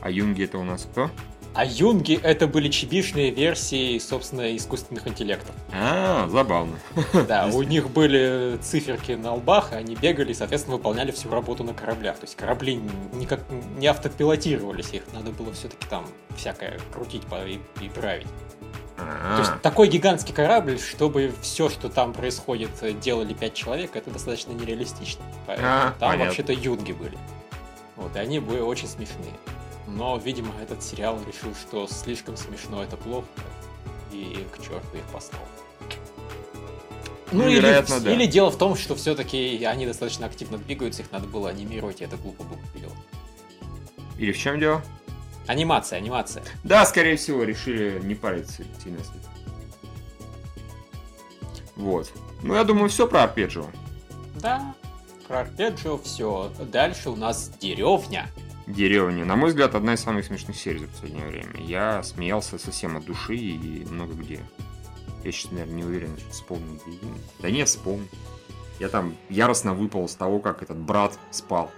А 0.03 0.11
Юнги 0.11 0.45
это 0.45 0.59
у 0.59 0.65
нас 0.65 0.89
кто? 0.91 1.11
А 1.53 1.65
Юнги 1.65 2.15
это 2.23 2.47
были 2.47 2.69
чебишные 2.69 3.33
версии, 3.33 3.99
собственно, 3.99 4.57
искусственных 4.57 5.09
интеллектов. 5.09 5.53
А, 5.73 6.29
забавно. 6.29 6.79
Да, 7.27 7.47
у 7.53 7.63
них 7.65 7.91
были 7.91 8.57
циферки 8.63 9.13
на 9.13 9.35
лбах, 9.35 9.73
и 9.73 9.75
они 9.75 9.97
бегали 9.97 10.31
и, 10.31 10.35
соответственно, 10.35 10.77
выполняли 10.77 11.11
всю 11.11 11.29
работу 11.29 11.65
на 11.65 11.75
кораблях. 11.75 12.17
То 12.19 12.25
есть 12.27 12.37
корабли 12.37 12.81
никак 13.15 13.41
не 13.77 13.89
автопилотировались, 13.89 14.91
их 14.93 15.03
надо 15.13 15.33
было 15.33 15.53
все-таки 15.53 15.85
там 15.89 16.07
всякое 16.37 16.79
крутить 16.95 17.25
и, 17.47 17.61
и 17.85 17.89
править. 17.89 18.29
То 18.97 19.03
А, 19.07 19.39
есть 19.41 19.61
такой 19.61 19.89
гигантский 19.89 20.33
корабль, 20.33 20.79
чтобы 20.79 21.33
все, 21.43 21.69
что 21.69 21.89
там 21.89 22.13
происходит, 22.13 22.71
делали 23.01 23.35
пять 23.35 23.55
человек, 23.55 23.97
это 23.97 24.11
достаточно 24.11 24.53
нереалистично. 24.53 25.25
Поэтому 25.49 25.69
А, 25.69 25.95
там 25.99 26.11
понятно. 26.11 26.25
вообще-то 26.27 26.53
юнги 26.53 26.93
были. 26.93 27.19
Вот, 28.01 28.17
и 28.17 28.19
они 28.19 28.41
были 28.41 28.61
очень 28.61 28.89
смешные. 28.89 29.35
Но, 29.87 30.17
видимо, 30.17 30.53
этот 30.61 30.83
сериал 30.83 31.19
решил, 31.27 31.55
что 31.55 31.87
слишком 31.87 32.37
смешно 32.37 32.83
это 32.83 32.97
плохо, 32.97 33.27
и 34.11 34.47
к 34.53 34.63
черту 34.63 34.97
их 34.97 35.05
послал. 35.13 35.43
Ну, 37.33 37.47
или, 37.47 37.57
вероятно, 37.57 38.01
да. 38.01 38.13
или 38.13 38.27
дело 38.27 38.51
в 38.51 38.57
том, 38.57 38.75
что 38.75 38.95
все-таки 38.97 39.65
они 39.65 39.87
достаточно 39.87 40.27
активно 40.27 40.59
двигаются, 40.59 41.03
их 41.03 41.13
надо 41.13 41.29
было 41.29 41.51
анимировать, 41.51 42.01
и 42.01 42.05
это 42.05 42.17
глупо 42.17 42.43
было 42.45 42.59
делать. 42.75 42.97
Или 44.19 44.33
в 44.33 44.39
чем 44.39 44.59
дело? 44.59 44.83
Анимация, 45.47 45.99
анимация. 45.99 46.43
Да, 46.65 46.85
скорее 46.87 47.17
всего, 47.17 47.45
решили 47.45 48.01
не 48.03 48.15
париться 48.15 48.65
сильно 48.83 49.03
с. 49.05 49.11
Вот. 51.77 52.11
Ну, 52.43 52.55
я 52.55 52.65
думаю, 52.65 52.89
все 52.89 53.07
про 53.07 53.25
Арпеджио. 53.25 53.67
Да, 54.37 54.75
арпеджио 55.39 55.99
все. 55.99 56.53
Дальше 56.73 57.11
у 57.11 57.17
нас 57.17 57.51
деревня. 57.61 58.29
Деревня. 58.67 59.25
На 59.25 59.37
мой 59.37 59.51
взгляд, 59.51 59.75
одна 59.75 59.95
из 59.95 60.01
самых 60.01 60.25
смешных 60.25 60.57
серий 60.57 60.79
за 60.79 60.87
последнее 60.87 61.27
время. 61.27 61.55
Я 61.59 62.03
смеялся 62.03 62.59
совсем 62.59 62.97
от 62.97 63.05
души 63.05 63.37
и 63.37 63.85
много 63.87 64.15
где. 64.15 64.41
Я 65.25 65.33
сейчас, 65.33 65.51
наверное, 65.51 65.75
не 65.75 65.85
уверен, 65.85 66.17
что 66.33 66.55
именно. 66.55 67.19
Да 67.41 67.51
нет, 67.51 67.69
вспомню. 67.69 68.09
Я 68.79 68.89
там 68.89 69.15
яростно 69.29 69.75
выпал 69.75 70.09
с 70.09 70.15
того, 70.15 70.39
как 70.39 70.63
этот 70.63 70.79
брат 70.79 71.19
спал. 71.31 71.71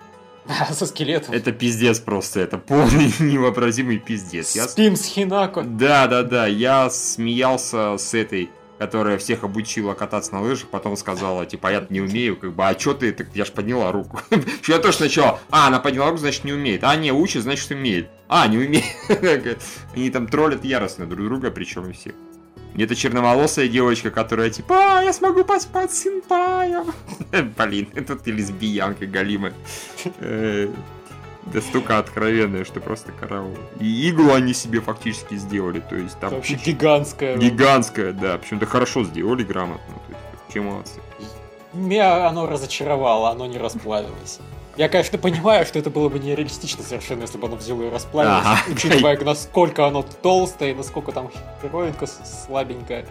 Со 0.70 0.86
скелетом. 0.86 1.34
Это 1.34 1.52
пиздец 1.52 1.98
просто, 1.98 2.40
это 2.40 2.58
полный 2.58 3.12
невообразимый 3.18 3.98
пиздец. 3.98 4.54
Я... 4.54 4.68
Спим 4.68 4.96
с 4.96 5.04
Хинако. 5.04 5.62
Да, 5.62 6.06
да, 6.06 6.22
да, 6.22 6.46
я 6.46 6.90
смеялся 6.90 7.96
с 7.96 8.14
этой, 8.14 8.50
которая 8.82 9.16
всех 9.16 9.44
обучила 9.44 9.94
кататься 9.94 10.34
на 10.34 10.40
лыжах, 10.42 10.68
потом 10.68 10.96
сказала, 10.96 11.46
типа, 11.46 11.70
я 11.70 11.86
не 11.88 12.00
умею, 12.00 12.36
как 12.36 12.52
бы, 12.52 12.66
а 12.66 12.74
чё 12.74 12.94
ты, 12.94 13.12
так 13.12 13.28
я 13.32 13.44
ж 13.44 13.52
подняла 13.52 13.92
руку. 13.92 14.18
Что 14.60 14.72
я 14.72 14.80
тоже 14.80 14.96
сначала, 14.96 15.38
а, 15.50 15.68
она 15.68 15.78
подняла 15.78 16.06
руку, 16.06 16.18
значит, 16.18 16.42
не 16.42 16.52
умеет, 16.52 16.82
а, 16.82 16.96
не, 16.96 17.12
учит, 17.12 17.44
значит, 17.44 17.70
умеет, 17.70 18.08
а, 18.28 18.48
не 18.48 18.58
умеет. 18.58 19.62
Они 19.94 20.10
там 20.10 20.26
троллят 20.26 20.64
яростно 20.64 21.06
друг 21.06 21.24
друга, 21.24 21.52
причем 21.52 21.90
и 21.90 21.92
всех. 21.92 22.14
Это 22.76 22.96
черноволосая 22.96 23.68
девочка, 23.68 24.10
которая 24.10 24.50
типа, 24.50 24.74
а, 24.74 25.02
я 25.02 25.12
смогу 25.12 25.44
поспать 25.44 25.92
с 25.92 26.02
синпаем. 26.02 26.92
Блин, 27.56 27.88
это 27.94 28.16
ты 28.16 28.32
лесбиянка 28.32 29.06
галимая. 29.06 29.54
Да 31.46 31.60
столько 31.60 31.98
откровенная, 31.98 32.64
что 32.64 32.80
просто 32.80 33.10
караул. 33.12 33.56
И 33.80 34.08
иглу 34.08 34.32
они 34.32 34.54
себе 34.54 34.80
фактически 34.80 35.34
сделали, 35.34 35.80
то 35.80 35.96
есть 35.96 36.14
там 36.20 36.28
Это 36.28 36.36
вообще 36.36 36.54
гигантская. 36.54 37.36
гигантская, 37.36 38.12
да, 38.12 38.38
причем-то 38.38 38.66
хорошо 38.66 39.02
сделали 39.04 39.42
грамотно, 39.42 39.94
то 40.06 40.12
есть 40.12 40.20
вообще 40.40 40.60
молодцы. 40.60 41.00
Меня 41.72 42.28
оно 42.28 42.46
разочаровало, 42.46 43.30
оно 43.30 43.46
не 43.46 43.58
расплавилось. 43.58 44.38
Я, 44.76 44.88
конечно, 44.88 45.18
понимаю, 45.18 45.66
что 45.66 45.78
это 45.78 45.90
было 45.90 46.08
бы 46.08 46.18
нереалистично 46.18 46.82
совершенно, 46.84 47.22
если 47.22 47.38
бы 47.38 47.46
оно 47.46 47.56
взяло 47.56 47.82
и 47.82 47.90
расплавилось, 47.90 48.44
Ага. 48.46 48.60
учитывая, 48.72 49.18
насколько 49.18 49.86
оно 49.86 50.02
толстое 50.22 50.70
и 50.70 50.74
насколько 50.74 51.12
там 51.12 51.30
героинка 51.62 52.06
с- 52.06 52.44
слабенькая. 52.46 53.04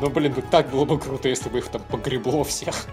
Но, 0.00 0.08
блин, 0.10 0.34
так 0.50 0.70
было 0.70 0.84
бы 0.84 0.98
круто, 0.98 1.28
если 1.28 1.48
бы 1.48 1.58
их 1.58 1.68
там 1.68 1.82
погребло 1.90 2.44
всех. 2.44 2.86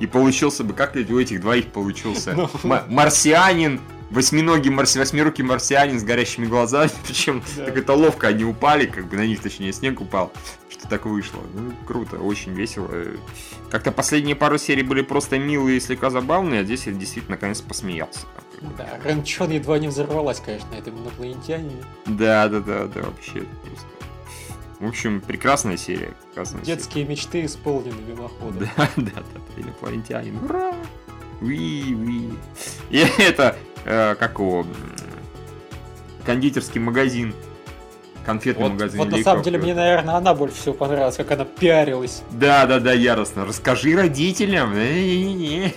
И 0.00 0.06
получился 0.06 0.64
бы, 0.64 0.74
как 0.74 0.94
у 0.96 1.18
этих 1.18 1.40
двоих 1.40 1.66
получился? 1.72 2.32
Ну. 2.34 2.48
Марсианин, 2.88 3.80
восьминогий, 4.10 4.70
марси, 4.70 4.98
восьмирукий 4.98 5.44
марсианин 5.44 5.98
с 5.98 6.04
горящими 6.04 6.46
глазами, 6.46 6.90
причем 7.06 7.42
Да. 7.56 7.66
так 7.66 7.76
это 7.76 7.92
ловко 7.92 8.28
они 8.28 8.44
упали, 8.44 8.86
как 8.86 9.08
бы 9.08 9.16
на 9.16 9.26
них, 9.26 9.40
точнее, 9.40 9.72
снег 9.72 10.00
упал, 10.00 10.32
что 10.68 10.88
так 10.88 11.06
вышло. 11.06 11.40
Ну, 11.54 11.72
круто, 11.86 12.16
очень 12.16 12.52
весело. 12.52 12.88
Как-то 13.70 13.92
последние 13.92 14.36
пару 14.36 14.58
серий 14.58 14.82
были 14.82 15.02
просто 15.02 15.38
милые 15.38 15.78
и 15.78 15.80
слегка 15.80 16.10
забавные, 16.10 16.60
а 16.60 16.64
здесь 16.64 16.86
я 16.86 16.92
действительно 16.92 17.36
наконец 17.36 17.60
посмеялся. 17.60 18.20
Да, 18.78 18.88
Ренчон 19.04 19.50
едва 19.50 19.78
не 19.78 19.88
взорвалась, 19.88 20.40
конечно, 20.40 20.68
на 20.70 20.76
этом 20.76 20.94
инопланетянине. 21.02 21.84
Да, 22.06 22.48
да, 22.48 22.60
да, 22.60 22.86
да, 22.86 23.02
вообще 23.02 23.44
просто. 23.62 23.86
В 24.80 24.86
общем, 24.86 25.20
прекрасная 25.20 25.76
серия. 25.76 26.12
Прекрасная 26.28 26.62
серия. 26.62 26.76
Детские 26.76 27.04
мечты 27.06 27.44
исполнены 27.44 28.00
мимоходом. 28.06 28.68
Да, 28.76 28.88
да, 28.96 29.10
да, 29.14 29.62
инопланетянин. 29.62 30.38
Ура! 30.44 30.74
Уи, 31.40 31.94
уи. 31.94 32.30
И 32.90 32.98
это, 33.18 33.56
э, 33.84 34.14
как 34.18 34.38
его, 34.38 34.66
кондитерский 36.24 36.80
магазин, 36.80 37.34
конфетный 38.24 38.64
Вот, 38.64 38.72
магазин. 38.72 38.98
вот 38.98 39.10
на 39.10 39.22
самом 39.22 39.42
деле 39.42 39.58
мне, 39.58 39.74
наверное, 39.74 40.16
она 40.16 40.34
больше 40.34 40.56
всего 40.56 40.74
понравилась, 40.74 41.16
как 41.16 41.30
она 41.30 41.44
пиарилась. 41.44 42.22
Да, 42.32 42.66
да, 42.66 42.80
да, 42.80 42.92
яростно. 42.92 43.44
Расскажи 43.46 43.94
родителям. 43.96 44.74
Не-не-не. 44.74 45.74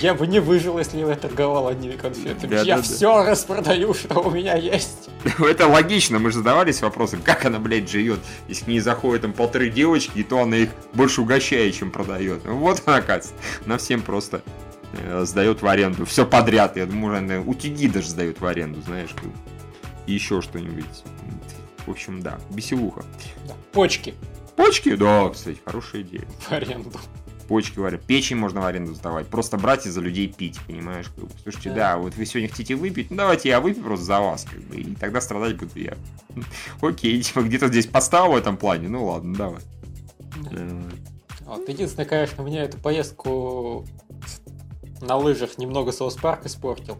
Я 0.00 0.14
бы 0.14 0.26
не 0.26 0.40
выжил, 0.40 0.78
если 0.78 0.98
я 0.98 1.14
торговал 1.14 1.68
одними 1.68 1.96
конфетами. 1.96 2.50
Да, 2.50 2.62
я 2.62 2.76
да, 2.76 2.82
да. 2.82 2.82
все 2.82 3.24
распродаю, 3.24 3.94
что 3.94 4.20
у 4.20 4.30
меня 4.30 4.54
есть. 4.56 5.08
Это 5.38 5.66
логично, 5.66 6.18
мы 6.18 6.30
же 6.30 6.38
задавались 6.38 6.82
вопросом, 6.82 7.20
как 7.22 7.44
она, 7.44 7.58
блядь, 7.58 7.88
живет, 7.88 8.20
если 8.48 8.64
к 8.64 8.68
ней 8.68 8.80
заходят 8.80 9.22
там 9.22 9.32
полторы 9.32 9.70
девочки, 9.70 10.18
и 10.18 10.22
то 10.22 10.40
она 10.40 10.56
их 10.56 10.70
больше 10.92 11.22
угощает, 11.22 11.74
чем 11.74 11.90
продает. 11.90 12.44
Ну, 12.44 12.56
Вот 12.58 12.82
она, 12.86 12.96
оказывается, 12.96 13.32
на 13.64 13.78
всем 13.78 14.02
просто 14.02 14.42
э, 14.92 15.24
сдает 15.24 15.62
в 15.62 15.66
аренду. 15.66 16.04
Все 16.04 16.26
подряд, 16.26 16.76
я 16.76 16.86
думаю, 16.86 17.18
она 17.18 17.40
утюги 17.40 17.88
даже 17.88 18.08
сдает 18.08 18.40
в 18.40 18.46
аренду, 18.46 18.82
знаешь, 18.82 19.10
и 20.06 20.12
еще 20.12 20.42
что-нибудь. 20.42 20.84
В 21.86 21.90
общем, 21.90 22.20
да, 22.20 22.38
веселуха. 22.50 23.04
Да, 23.46 23.54
Почки 23.72 24.14
Почки? 24.56 24.96
Да, 24.96 25.28
кстати, 25.28 25.58
хорошая 25.64 26.02
идея. 26.02 26.26
в 26.40 26.52
аренду. 26.52 26.90
Почки 27.48 27.78
варят. 27.78 28.02
Печень 28.02 28.36
можно 28.36 28.60
в 28.60 28.64
аренду 28.66 28.94
сдавать. 28.94 29.26
Просто 29.28 29.56
брать 29.56 29.86
и 29.86 29.90
за 29.90 30.00
людей 30.00 30.28
пить, 30.28 30.58
понимаешь? 30.66 31.06
Как 31.14 31.24
бы. 31.24 31.30
Слушайте, 31.42 31.70
Да. 31.70 31.74
да. 31.94 31.96
вот 31.98 32.14
вы 32.16 32.26
сегодня 32.26 32.48
хотите 32.48 32.74
выпить, 32.74 33.10
ну 33.10 33.16
давайте 33.16 33.48
я 33.48 33.60
выпью 33.60 33.82
просто 33.84 34.04
за 34.06 34.20
вас, 34.20 34.44
как 34.50 34.60
бы, 34.62 34.76
и 34.76 34.94
тогда 34.94 35.20
страдать 35.20 35.56
буду 35.56 35.78
я. 35.78 35.94
Окей, 36.80 37.20
типа 37.22 37.40
где-то 37.42 37.68
здесь 37.68 37.86
поставил 37.86 38.32
в 38.32 38.36
этом 38.36 38.56
плане, 38.56 38.88
ну 38.88 39.04
ладно, 39.06 39.34
давай. 39.36 39.62
Э, 40.52 40.82
Вот, 41.46 41.68
единственное, 41.68 42.06
конечно, 42.06 42.42
мне 42.42 42.60
эту 42.60 42.78
поездку 42.78 43.86
на 45.00 45.16
лыжах 45.16 45.58
немного 45.58 45.92
Соус 45.92 46.14
Парк 46.16 46.46
испортил. 46.46 46.98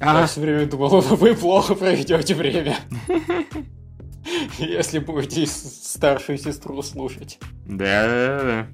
Я 0.00 0.22
А, 0.22 0.26
все 0.26 0.40
время 0.40 0.66
думал, 0.66 1.00
вы 1.00 1.34
плохо 1.34 1.74
проведете 1.74 2.34
время. 2.34 2.76
Если 4.58 4.98
будете 5.00 5.46
старшую 5.46 6.38
сестру 6.38 6.80
слушать. 6.82 7.38
да, 7.66 8.06
да, 8.06 8.42
да, 8.42 8.66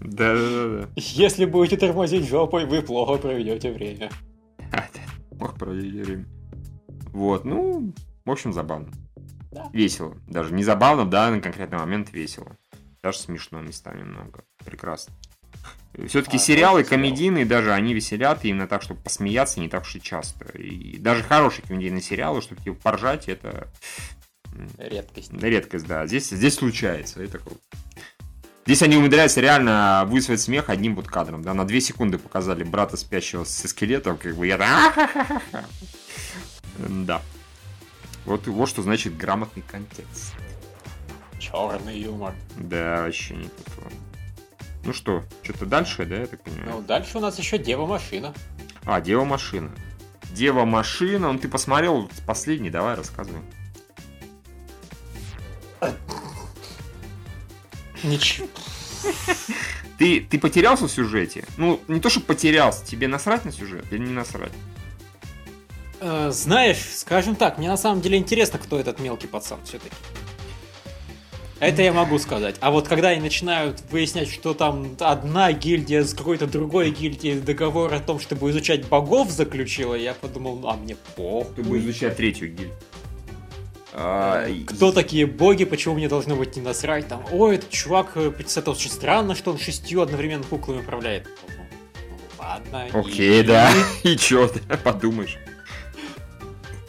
да, 0.00 0.34
да. 0.34 0.88
Если 0.96 1.44
будете 1.44 1.76
тормозить 1.76 2.26
жопой, 2.28 2.66
вы 2.66 2.82
плохо 2.82 3.16
проведете 3.20 3.72
время. 3.72 4.10
Ох, 5.40 5.54
провели 5.58 6.02
время. 6.02 6.26
Вот, 7.12 7.44
ну, 7.44 7.92
в 8.24 8.30
общем, 8.30 8.52
забавно. 8.52 8.88
Да. 9.52 9.70
Весело. 9.72 10.16
Даже 10.26 10.52
не 10.52 10.64
забавно, 10.64 11.06
да, 11.06 11.30
на 11.30 11.40
конкретный 11.40 11.78
момент 11.78 12.12
весело. 12.12 12.56
Даже 13.02 13.18
смешно 13.18 13.60
местами 13.60 14.02
много. 14.02 14.44
Прекрасно. 14.64 15.14
Все-таки 16.08 16.36
А, 16.36 16.40
сериалы 16.40 16.84
комедийные 16.84 17.46
даже, 17.46 17.72
они 17.72 17.94
веселят 17.94 18.44
именно 18.44 18.68
так, 18.68 18.82
чтобы 18.82 19.00
посмеяться 19.00 19.60
не 19.60 19.68
так 19.68 19.82
уж 19.82 19.96
и 19.96 20.00
часто. 20.00 20.44
И 20.58 20.98
даже 20.98 21.22
хорошие 21.22 21.64
комедийные 21.66 22.02
сериалы, 22.02 22.42
чтобы 22.42 22.60
типа 22.62 22.76
поржать, 22.82 23.28
это 23.28 23.68
Редкость. 24.78 25.32
редкость, 25.32 25.86
да. 25.86 26.06
Здесь, 26.06 26.28
здесь 26.28 26.54
случается, 26.54 27.22
это 27.22 27.38
круто. 27.38 27.60
Здесь 28.66 28.82
они 28.82 28.96
умудряются 28.96 29.40
реально 29.40 30.04
вызвать 30.08 30.40
смех 30.40 30.68
одним 30.70 30.96
вот 30.96 31.06
кадром, 31.06 31.42
да, 31.42 31.54
на 31.54 31.64
две 31.64 31.80
секунды 31.80 32.18
показали 32.18 32.64
брата 32.64 32.96
спящего 32.96 33.44
со 33.44 33.68
скелетом, 33.68 34.18
как 34.18 34.34
бы 34.36 34.46
я 34.46 34.58
так, 34.58 35.42
Да. 36.78 37.22
Вот, 38.24 38.48
вот 38.48 38.68
что 38.68 38.82
значит 38.82 39.16
грамотный 39.16 39.62
контекст. 39.62 40.34
Черный 41.38 41.96
юмор. 42.00 42.34
Да, 42.56 43.02
вообще 43.02 43.36
не 43.36 43.44
то. 43.48 43.82
Ну 44.84 44.92
что, 44.92 45.22
что-то 45.42 45.64
дальше, 45.66 46.04
да, 46.04 46.16
я 46.16 46.26
так 46.26 46.40
Ну, 46.44 46.52
понимаю? 46.52 46.82
дальше 46.82 47.18
у 47.18 47.20
нас 47.20 47.38
еще 47.38 47.58
Дева 47.58 47.86
Машина. 47.86 48.34
А, 48.84 49.00
Дева 49.00 49.24
Машина. 49.24 49.70
Дева 50.32 50.64
Машина, 50.64 51.32
ну 51.32 51.38
ты 51.38 51.46
посмотрел 51.48 52.10
последний, 52.26 52.70
давай 52.70 52.96
рассказывай. 52.96 53.42
Ничего. 58.02 58.48
Ты, 59.98 60.20
ты 60.20 60.38
потерялся 60.38 60.86
в 60.86 60.90
сюжете? 60.90 61.44
Ну, 61.56 61.80
не 61.88 62.00
то, 62.00 62.10
что 62.10 62.20
потерялся, 62.20 62.84
тебе 62.84 63.08
насрать 63.08 63.44
на 63.44 63.52
сюжет 63.52 63.84
или 63.90 63.98
не 63.98 64.12
насрать? 64.12 64.52
Э, 66.00 66.30
Знаешь, 66.30 66.78
скажем 66.94 67.34
так, 67.36 67.58
мне 67.58 67.68
на 67.68 67.76
самом 67.76 68.00
деле 68.02 68.18
интересно, 68.18 68.58
кто 68.58 68.78
этот 68.78 69.00
мелкий 69.00 69.26
пацан 69.26 69.58
все-таки. 69.64 69.94
Это 71.58 71.80
я 71.80 71.92
могу 71.94 72.18
сказать. 72.18 72.56
А 72.60 72.70
вот 72.70 72.86
когда 72.86 73.08
они 73.08 73.22
начинают 73.22 73.80
выяснять, 73.90 74.30
что 74.30 74.52
там 74.52 74.94
одна 75.00 75.52
гильдия 75.52 76.04
с 76.04 76.12
какой-то 76.12 76.46
другой 76.46 76.90
гильдией 76.90 77.40
договор 77.40 77.94
о 77.94 78.00
том, 78.00 78.20
чтобы 78.20 78.50
изучать 78.50 78.86
богов 78.88 79.30
заключила, 79.30 79.94
я 79.94 80.12
подумал, 80.12 80.68
а 80.68 80.76
мне 80.76 80.96
похуй. 81.16 81.54
Чтобы 81.64 81.78
изучать 81.78 82.16
третью 82.18 82.48
гильдию. 82.48 82.74
А, 83.98 84.46
и- 84.46 84.64
Кто 84.64 84.92
такие 84.92 85.24
боги, 85.26 85.64
почему 85.64 85.94
мне 85.94 86.06
должно 86.06 86.36
быть 86.36 86.54
не 86.54 86.60
насрать? 86.60 87.08
Там, 87.08 87.24
ой, 87.32 87.56
этот 87.56 87.70
чувак, 87.70 88.12
э, 88.16 88.30
это 88.38 88.70
очень 88.70 88.90
странно, 88.90 89.34
что 89.34 89.52
он 89.52 89.58
шестью 89.58 90.02
одновременно 90.02 90.44
куклами 90.44 90.80
управляет. 90.80 91.26
Ну, 91.48 91.64
Ладно. 92.38 92.86
Окей, 92.92 93.40
и- 93.40 93.42
да. 93.42 93.72
И 94.02 94.16
чё, 94.18 94.50
да, 94.68 94.76
подумаешь. 94.76 95.38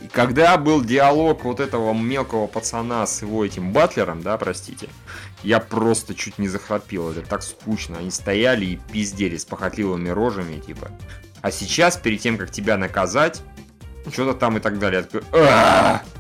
И 0.04 0.08
когда 0.10 0.58
был 0.58 0.84
диалог 0.84 1.46
вот 1.46 1.62
этого 1.62 1.94
мелкого 1.94 2.46
пацана 2.48 3.08
с 3.08 3.22
его 3.22 3.46
этим 3.46 3.72
батлером, 3.72 4.22
да, 4.22 4.38
простите, 4.38 4.90
я 5.44 5.60
просто 5.62 6.14
чуть 6.14 6.38
не 6.38 6.50
захрапел. 6.50 7.12
Это 7.12 7.22
так 7.22 7.42
скучно. 7.42 8.00
Они 8.00 8.12
стояли 8.12 8.66
и 8.66 8.80
пиздели 8.92 9.38
с 9.38 9.46
похотливыми 9.46 10.10
рожами, 10.10 10.60
типа. 10.60 10.92
А 11.42 11.52
сейчас, 11.52 11.96
перед 11.96 12.20
тем, 12.20 12.38
как 12.38 12.52
тебя 12.52 12.76
наказать, 12.78 13.42
что-то 14.12 14.38
там 14.38 14.58
и 14.58 14.60
так 14.60 14.78
далее. 14.78 15.08
Я 15.14 15.20
такой! 15.22 16.18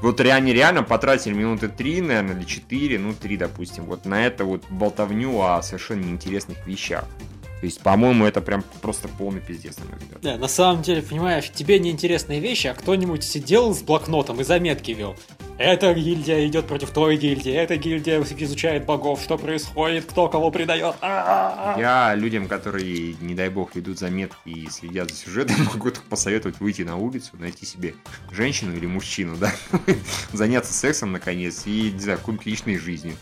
Вот 0.00 0.20
они 0.20 0.52
реально 0.52 0.82
потратили 0.82 1.34
минуты 1.34 1.68
три, 1.68 2.00
наверное, 2.00 2.36
или 2.36 2.44
четыре, 2.44 2.98
ну 2.98 3.14
три, 3.14 3.36
допустим, 3.36 3.84
вот 3.84 4.04
на 4.04 4.24
это 4.24 4.44
вот 4.44 4.62
болтовню 4.70 5.40
о 5.40 5.60
совершенно 5.62 6.04
неинтересных 6.04 6.64
вещах. 6.66 7.04
То 7.60 7.64
есть, 7.64 7.80
по-моему, 7.80 8.24
это 8.24 8.40
прям 8.40 8.62
просто 8.80 9.08
полный 9.08 9.40
пиздец, 9.40 9.78
на 9.78 9.86
мой 9.86 9.98
взгляд. 9.98 10.20
Да, 10.22 10.36
на 10.36 10.46
самом 10.46 10.82
деле, 10.82 11.02
понимаешь, 11.02 11.50
тебе 11.52 11.80
неинтересные 11.80 12.38
вещи, 12.38 12.68
а 12.68 12.74
кто-нибудь 12.74 13.24
сидел 13.24 13.74
с 13.74 13.82
блокнотом 13.82 14.40
и 14.40 14.44
заметки 14.44 14.92
вел. 14.92 15.16
Эта 15.58 15.92
гильдия 15.92 16.46
идет 16.46 16.68
против 16.68 16.90
той 16.90 17.16
гильдии, 17.16 17.52
эта 17.52 17.76
гильдия 17.76 18.22
изучает 18.22 18.86
богов, 18.86 19.20
что 19.20 19.36
происходит, 19.36 20.04
кто 20.04 20.28
кого 20.28 20.52
предает. 20.52 20.94
А-а-а. 21.00 21.80
Я 21.80 22.14
людям, 22.14 22.46
которые, 22.46 23.16
не 23.20 23.34
дай 23.34 23.48
бог, 23.48 23.74
ведут 23.74 23.98
заметки 23.98 24.36
и 24.48 24.70
следят 24.70 25.10
за 25.10 25.16
сюжетом, 25.16 25.56
могу 25.74 25.90
только 25.90 26.06
посоветовать 26.08 26.60
выйти 26.60 26.82
на 26.82 26.96
улицу, 26.96 27.32
найти 27.40 27.66
себе 27.66 27.94
женщину 28.30 28.76
или 28.76 28.86
мужчину, 28.86 29.36
да, 29.36 29.52
заняться 30.32 30.72
сексом, 30.72 31.10
наконец, 31.10 31.66
и, 31.66 31.90
не 31.90 31.98
знаю, 31.98 32.18
какой-нибудь 32.18 32.46
личной 32.46 32.78
жизнью. 32.78 33.14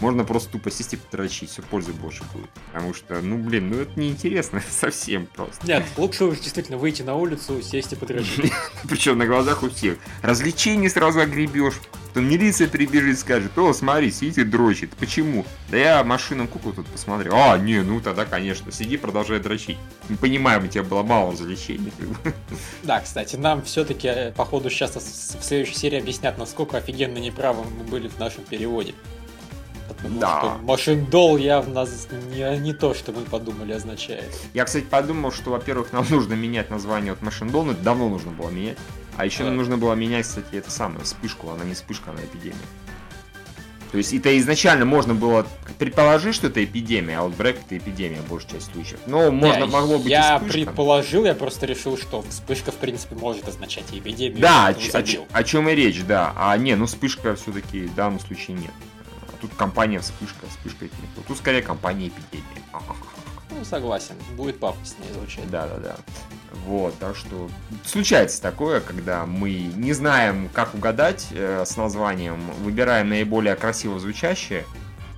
Можно 0.00 0.22
просто 0.22 0.52
тупо 0.52 0.70
сесть 0.70 0.94
и 0.94 0.96
потрачить, 0.96 1.50
все 1.50 1.62
пользы 1.62 1.92
больше 1.92 2.22
будет. 2.32 2.48
Потому 2.66 2.94
что, 2.94 3.20
ну, 3.20 3.36
блин, 3.36 3.70
ну 3.70 3.80
это 3.80 3.98
неинтересно 3.98 4.62
совсем 4.70 5.26
просто. 5.26 5.66
Нет, 5.66 5.84
лучше 5.96 6.24
уж 6.24 6.38
действительно 6.38 6.78
выйти 6.78 7.02
на 7.02 7.16
улицу, 7.16 7.60
сесть 7.62 7.92
и 7.92 7.96
подрочить. 7.96 8.52
Причем 8.88 9.18
на 9.18 9.26
глазах 9.26 9.62
у 9.62 9.70
всех. 9.70 9.98
Развлечений 10.22 10.88
сразу 10.88 11.20
огребешь. 11.20 11.77
Потом 12.08 12.30
милиция 12.30 12.68
прибежит 12.68 13.16
и 13.16 13.20
скажет, 13.20 13.56
о, 13.58 13.72
смотри, 13.72 14.10
сидит 14.10 14.38
и 14.38 14.44
дрочит. 14.44 14.90
Почему? 14.96 15.44
Да 15.70 15.76
я 15.76 16.02
машину 16.02 16.48
куклу 16.48 16.72
тут 16.72 16.86
посмотрел. 16.86 17.34
А, 17.36 17.58
не, 17.58 17.82
ну 17.82 18.00
тогда, 18.00 18.24
конечно, 18.24 18.72
сиди, 18.72 18.96
продолжай 18.96 19.40
дрочить. 19.40 19.76
Не 20.08 20.16
понимаем, 20.16 20.64
у 20.64 20.66
тебя 20.66 20.82
было 20.82 21.02
мало 21.02 21.32
развлечений. 21.32 21.92
Да, 22.82 23.00
кстати, 23.00 23.36
нам 23.36 23.62
все-таки, 23.62 24.32
походу, 24.36 24.70
сейчас 24.70 24.96
в 24.96 25.44
следующей 25.44 25.74
серии 25.74 25.98
объяснят, 26.00 26.38
насколько 26.38 26.78
офигенно 26.78 27.18
неправы 27.18 27.64
мы 27.64 27.84
были 27.84 28.08
в 28.08 28.18
нашем 28.18 28.42
переводе. 28.44 28.94
Потому 29.88 30.20
Да. 30.20 30.40
что 30.40 30.58
машиндол 30.62 31.36
явно 31.36 31.86
не, 32.34 32.58
не 32.58 32.72
то, 32.72 32.94
что 32.94 33.12
мы 33.12 33.22
подумали, 33.22 33.72
означает. 33.72 34.34
Я, 34.54 34.64
кстати, 34.64 34.84
подумал, 34.84 35.30
что, 35.32 35.50
во-первых, 35.50 35.92
нам 35.92 36.06
нужно 36.08 36.34
менять 36.34 36.70
название 36.70 37.12
от 37.12 37.20
Doll, 37.20 37.64
но 37.64 37.72
это 37.72 37.82
давно 37.82 38.08
нужно 38.08 38.30
было 38.30 38.50
менять. 38.50 38.78
А 39.18 39.26
еще 39.26 39.42
нам 39.42 39.52
Да. 39.52 39.56
нужно 39.56 39.76
было 39.76 39.92
менять, 39.94 40.26
кстати, 40.26 40.46
это 40.54 40.70
самое, 40.70 41.04
вспышку, 41.04 41.50
она 41.50 41.64
не 41.64 41.74
вспышка, 41.74 42.12
она 42.12 42.20
эпидемия. 42.22 42.56
То 43.90 43.98
есть 43.98 44.12
это 44.12 44.36
изначально 44.38 44.84
можно 44.84 45.14
было 45.14 45.46
предположить, 45.78 46.34
что 46.34 46.48
это 46.48 46.62
эпидемия, 46.62 47.18
а 47.18 47.22
вот 47.22 47.34
Брэк 47.34 47.58
это 47.64 47.78
эпидемия, 47.78 48.20
большая 48.28 48.52
часть 48.60 48.72
случаев. 48.72 49.00
Но 49.06 49.30
можно, 49.32 49.66
Да, 49.66 49.72
могло 49.72 49.98
быть 49.98 50.08
Я 50.08 50.36
вспышка. 50.38 50.52
предположил, 50.52 51.24
я 51.24 51.34
просто 51.34 51.66
решил, 51.66 51.96
что 51.96 52.22
вспышка, 52.22 52.70
в 52.70 52.76
принципе, 52.76 53.14
может 53.16 53.48
означать 53.48 53.86
эпидемию. 53.90 54.40
Да, 54.40 54.68
о, 54.68 54.98
о 54.98 55.04
о 55.32 55.42
чем 55.44 55.68
и 55.68 55.74
речь, 55.74 56.02
да. 56.04 56.32
А 56.36 56.56
не, 56.58 56.76
ну 56.76 56.86
вспышка 56.86 57.34
все-таки 57.34 57.86
в 57.86 57.94
данном 57.94 58.20
случае 58.20 58.58
нет. 58.58 58.72
А 59.32 59.36
тут 59.40 59.52
компания 59.54 60.00
вспышка, 60.00 60.46
вспышка 60.48 60.86
то. 61.16 61.22
Тут 61.26 61.38
скорее 61.38 61.62
компания 61.62 62.08
эпидемия. 62.08 62.44
Ну, 63.50 63.64
согласен, 63.64 64.14
будет 64.36 64.60
пафоснее 64.60 65.12
звучать. 65.14 65.50
Да, 65.50 65.66
да, 65.66 65.78
да. 65.78 65.96
Вот, 66.52 66.98
так 66.98 67.16
что 67.16 67.50
случается 67.84 68.40
такое, 68.40 68.80
когда 68.80 69.26
мы 69.26 69.52
не 69.52 69.92
знаем, 69.92 70.48
как 70.52 70.74
угадать 70.74 71.28
э, 71.30 71.64
с 71.66 71.76
названием, 71.76 72.40
выбираем 72.62 73.08
наиболее 73.08 73.54
красиво 73.54 73.98
звучащее. 73.98 74.64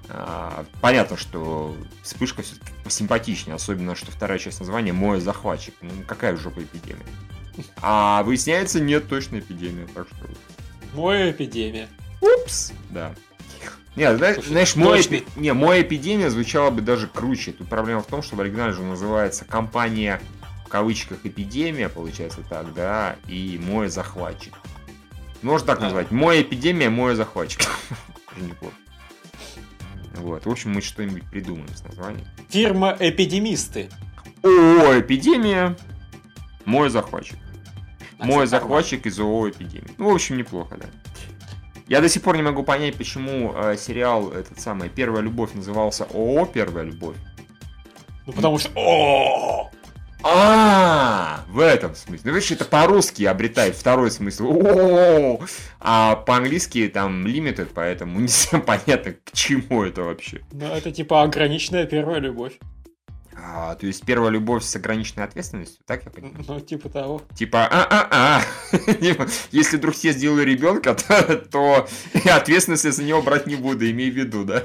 А, 0.09 0.65
понятно, 0.81 1.17
что 1.17 1.77
вспышка 2.03 2.43
все-таки 2.43 2.73
посимпатичнее, 2.83 3.55
особенно, 3.55 3.95
что 3.95 4.11
вторая 4.11 4.39
часть 4.39 4.59
названия 4.59 4.93
«Мой 4.93 5.21
захватчик». 5.21 5.75
Ну, 5.83 5.91
какая 6.07 6.37
жопа 6.37 6.61
эпидемия. 6.61 7.07
А 7.81 8.23
выясняется, 8.25 8.81
нет 8.81 9.09
точно 9.09 9.39
эпидемия, 9.39 9.87
так 9.95 10.09
что 10.09 10.27
Моя 10.95 11.31
эпидемия. 11.31 11.89
Упс. 12.21 12.73
Да. 12.91 13.15
Нет, 13.97 14.17
знаешь, 14.19 14.37
Слушай, 14.37 14.49
знаешь 14.49 14.77
мой, 14.77 15.01
эпи- 15.01 15.27
не, 15.37 15.53
мой 15.53 15.83
эпидемия 15.83 16.31
звучала 16.31 16.71
бы 16.71 16.81
даже 16.81 17.07
круче. 17.07 17.53
Тут 17.53 17.69
проблема 17.69 18.03
в 18.03 18.07
том, 18.07 18.23
что 18.23 18.37
в 18.37 18.41
оригинале 18.41 18.73
же 18.73 18.83
называется 18.83 19.45
компания 19.45 20.21
кавычках 20.71 21.19
эпидемия, 21.25 21.89
получается 21.89 22.41
так, 22.49 22.73
да, 22.73 23.17
и 23.29 23.61
мой 23.63 23.89
захватчик. 23.89 24.55
Можно 25.43 25.67
так 25.67 25.81
назвать. 25.81 26.11
Мой 26.11 26.43
эпидемия, 26.43 26.89
мой 26.89 27.15
захватчик. 27.15 27.63
Вот, 30.15 30.45
в 30.45 30.51
общем, 30.51 30.73
мы 30.73 30.83
что-нибудь 30.83 31.25
придумаем 31.31 31.69
с 31.75 31.83
названием. 31.83 32.27
Фирма 32.51 32.95
Эпидемисты. 32.99 33.89
ООО 34.43 35.01
эпидемия, 35.01 35.77
мой 36.67 36.91
захватчик. 36.91 37.39
А, 38.19 38.27
Мой 38.27 38.47
захватчик 38.47 39.07
из 39.07 39.19
ООО 39.19 39.51
эпидемии. 39.51 39.91
Ну, 39.97 40.11
в 40.11 40.15
общем, 40.15 40.37
неплохо, 40.37 40.77
да. 40.77 40.87
Я 41.89 42.01
до 42.01 42.09
сих 42.09 42.23
пор 42.23 42.37
не 42.37 42.43
могу 42.43 42.63
понять, 42.63 42.97
почему 42.97 43.53
э, 43.55 43.77
сериал 43.77 44.31
этот 44.31 44.61
самый 44.61 44.89
Первая 44.89 45.23
любовь 45.23 45.55
назывался 45.55 46.05
ООО 46.05 46.47
Первая 46.47 46.85
любовь. 46.85 47.17
Ну 48.27 48.33
потому 48.33 48.59
что... 48.59 48.71
О! 48.77 49.71
А, 50.23 51.45
в 51.49 51.59
этом 51.61 51.95
смысле. 51.95 52.31
Ну, 52.31 52.35
видишь, 52.37 52.51
это 52.51 52.65
по-русски 52.65 53.25
обретает 53.25 53.75
второй 53.77 54.11
смысл. 54.11 55.41
А 55.81 56.17
по-английски 56.17 56.89
там 56.93 57.27
limited, 57.27 57.71
поэтому 57.75 58.21
не 58.21 58.29
совсем 58.29 58.63
понятно, 58.63 59.13
к 59.13 59.33
чему 59.33 59.85
это 59.85 60.03
вообще. 60.03 60.41
Ну 60.53 60.67
это 60.67 60.91
типа 60.91 61.23
ограниченная 61.23 61.87
первая 61.87 62.19
любовь. 62.19 62.55
А, 63.43 63.75
то 63.75 63.87
есть 63.87 64.05
первая 64.05 64.31
любовь 64.31 64.65
с 64.65 64.77
ограниченной 64.77 65.25
ответственностью, 65.25 65.83
так 65.87 66.05
я 66.05 66.11
понимаю? 66.11 66.45
Ну 66.47 66.61
типа 66.61 66.89
того. 66.89 67.23
Типа, 67.35 67.67
а-а-а, 67.71 68.43
Типа, 69.01 69.27
если 69.51 69.77
вдруг 69.77 69.95
я 69.97 70.13
сделаю 70.13 70.45
ребенка, 70.45 70.95
то, 71.09 71.37
то 71.51 71.89
ответственность 72.33 72.85
я 72.85 72.93
за 72.93 73.03
него 73.03 73.23
брать 73.23 73.47
не 73.47 73.57
буду, 73.57 73.91
имей 73.91 74.11
в 74.11 74.15
виду, 74.15 74.45
да? 74.45 74.65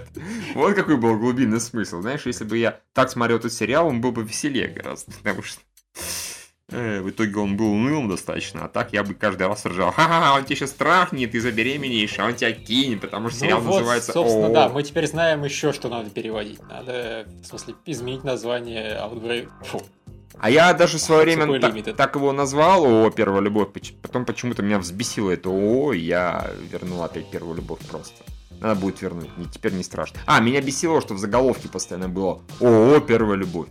Вот 0.55 0.75
какой 0.75 0.97
был 0.97 1.17
глубинный 1.17 1.59
смысл. 1.59 2.01
Знаешь, 2.01 2.25
если 2.25 2.43
бы 2.43 2.57
я 2.57 2.79
так 2.93 3.09
смотрел 3.09 3.37
этот 3.37 3.53
сериал, 3.53 3.87
он 3.87 4.01
был 4.01 4.11
бы 4.11 4.23
веселее 4.23 4.67
гораздо, 4.67 5.11
потому 5.23 5.43
что 5.43 5.61
в 7.05 7.09
итоге 7.09 7.37
он 7.37 7.57
был 7.57 7.71
унылым 7.71 8.09
достаточно, 8.09 8.65
а 8.65 8.67
так 8.67 8.91
я 8.93 9.03
бы 9.03 9.13
каждый 9.13 9.47
раз 9.47 9.65
ржал. 9.65 9.91
Ха-ха, 9.91 10.33
он 10.35 10.45
тебя 10.45 10.55
сейчас 10.55 10.71
трахнет, 10.71 11.31
ты 11.31 11.39
забеременеешь, 11.39 12.17
а 12.19 12.25
он 12.25 12.35
тебя 12.35 12.51
кинет, 12.51 13.01
потому 13.01 13.29
что 13.29 13.39
сериал 13.39 13.61
ну 13.61 13.67
вот, 13.67 13.77
называется 13.79 14.13
собственно, 14.13 14.47
«О». 14.47 14.53
да, 14.53 14.69
мы 14.69 14.83
теперь 14.83 15.07
знаем 15.07 15.43
еще, 15.43 15.73
что 15.73 15.89
надо 15.89 16.09
переводить. 16.09 16.61
Надо, 16.67 17.27
в 17.41 17.45
смысле, 17.45 17.75
изменить 17.85 18.23
название 18.23 18.97
Outbreak. 18.97 19.49
Фу. 19.65 19.81
А 20.39 20.49
я 20.49 20.73
даже 20.73 20.97
в 20.97 21.01
свое 21.01 21.23
время 21.23 21.43
Сухой 21.43 21.59
так, 21.59 21.95
так 21.95 22.15
его 22.15 22.31
назвал, 22.33 22.83
ООО 22.83 23.09
«Первая 23.11 23.41
любовь», 23.41 23.69
потом 24.01 24.25
почему-то 24.25 24.63
меня 24.63 24.79
взбесило 24.79 25.31
это 25.31 25.49
ООО, 25.49 25.93
и 25.93 25.99
я 25.99 26.49
вернул 26.71 27.03
опять 27.03 27.29
«Первую 27.29 27.55
любовь» 27.55 27.79
просто. 27.89 28.23
Надо 28.59 28.79
будет 28.79 29.01
вернуть, 29.01 29.37
не, 29.37 29.45
теперь 29.45 29.73
не 29.73 29.83
страшно. 29.83 30.19
А, 30.25 30.39
меня 30.39 30.61
бесило, 30.61 30.99
что 31.01 31.13
в 31.13 31.19
заголовке 31.19 31.69
постоянно 31.69 32.09
было 32.09 32.41
ООО 32.59 32.99
«Первая 33.01 33.37
любовь». 33.37 33.69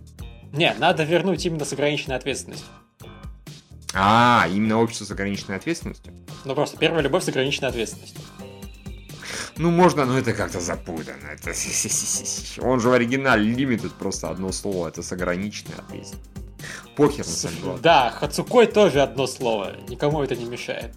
Не, 0.53 0.73
надо 0.79 1.05
вернуть 1.05 1.45
именно 1.45 1.65
с 1.65 1.73
ограниченной 1.73 2.17
ответственностью. 2.17 2.69
А, 3.95 4.47
именно 4.49 4.81
общество 4.81 5.05
с 5.05 5.11
ограниченной 5.11 5.57
ответственностью? 5.57 6.13
Ну 6.45 6.55
просто 6.55 6.77
первая 6.77 7.03
любовь 7.03 7.25
с 7.25 7.29
ограниченной 7.29 7.69
ответственностью. 7.69 8.21
Ну, 9.57 9.71
можно, 9.71 10.05
но 10.05 10.19
это 10.19 10.33
как-то 10.33 10.59
запутано. 10.59 11.27
Это... 11.33 11.51
Он 12.61 12.81
же 12.81 12.89
в 12.89 12.93
оригинале 12.93 13.53
Limited 13.53 13.93
просто 13.99 14.29
одно 14.29 14.51
слово, 14.51 14.89
это 14.89 15.03
с 15.03 15.13
ограниченной 15.13 15.77
ответственностью. 15.79 16.33
Похер 16.97 17.25
на 17.27 17.33
самом 17.33 17.57
деле. 17.57 17.79
Да, 17.83 18.11
Хацукой 18.11 18.67
тоже 18.67 19.03
одно 19.03 19.27
слово. 19.27 19.73
Никому 19.89 20.23
это 20.23 20.37
не 20.37 20.45
мешает. 20.45 20.95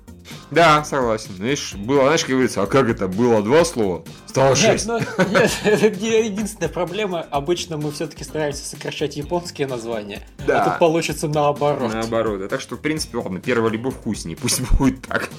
Да, 0.52 0.84
согласен. 0.84 1.32
Знаешь, 1.36 1.74
было, 1.76 2.04
знаешь, 2.04 2.22
как 2.22 2.32
говорится, 2.32 2.62
а 2.62 2.68
как 2.68 2.90
это? 2.90 3.08
Было 3.08 3.42
два 3.42 3.66
слова, 3.66 4.04
стало 4.28 4.50
Нет, 4.50 4.58
шесть. 4.58 4.88
ну, 4.88 5.00
нет, 5.00 5.52
это 5.64 5.90
не 5.90 6.26
единственная 6.26 6.70
проблема. 6.70 7.22
Обычно 7.32 7.78
мы 7.78 7.92
все-таки 7.92 8.24
стараемся 8.24 8.66
сокращать 8.66 9.18
японские 9.18 9.68
названия. 9.68 10.22
Да. 10.46 10.64
А 10.64 10.70
тут 10.70 10.80
получится 10.80 11.28
наоборот. 11.28 11.94
Наоборот. 11.94 12.40
да. 12.40 12.48
Так 12.48 12.62
что, 12.62 12.76
в 12.76 12.82
принципе, 12.82 13.18
ладно, 13.18 13.40
первая 13.40 13.72
любовь 13.72 13.96
ней, 14.26 14.36
пусть 14.36 14.62
будет 14.78 15.02
так. 15.02 15.30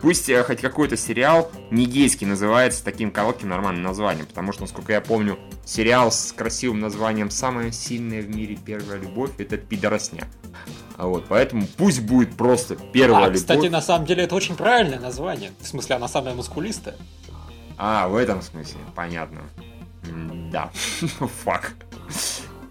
Пусть 0.00 0.28
э, 0.28 0.42
хоть 0.44 0.60
какой-то 0.60 0.96
сериал 0.96 1.50
не 1.70 1.84
гейский 1.86 2.26
называется 2.26 2.84
таким 2.84 3.10
коротким 3.10 3.48
нормальным 3.48 3.82
названием, 3.82 4.26
потому 4.26 4.52
что, 4.52 4.62
насколько 4.62 4.92
я 4.92 5.00
помню, 5.00 5.38
сериал 5.64 6.12
с 6.12 6.32
красивым 6.32 6.80
названием 6.80 7.30
«Самая 7.30 7.72
сильная 7.72 8.22
в 8.22 8.28
мире 8.28 8.58
первая 8.64 8.98
любовь»— 8.98 9.30
это 9.38 9.56
пидоросня. 9.98 10.28
А 10.96 11.06
вот, 11.06 11.26
поэтому 11.28 11.66
пусть 11.76 12.00
будет 12.02 12.36
просто 12.36 12.74
первая 12.76 13.24
А, 13.24 13.26
любовь. 13.26 13.40
кстати, 13.40 13.66
на 13.68 13.80
самом 13.80 14.06
деле 14.06 14.24
это 14.24 14.34
очень 14.34 14.56
правильное 14.56 14.98
название. 14.98 15.52
В 15.60 15.66
смысле, 15.66 15.96
она 15.96 16.08
самая 16.08 16.34
мускулистая. 16.34 16.96
А, 17.76 18.08
в 18.08 18.16
этом 18.16 18.42
смысле, 18.42 18.78
понятно. 18.96 19.42
М, 20.08 20.50
Да, 20.50 20.70
фак. 21.44 21.72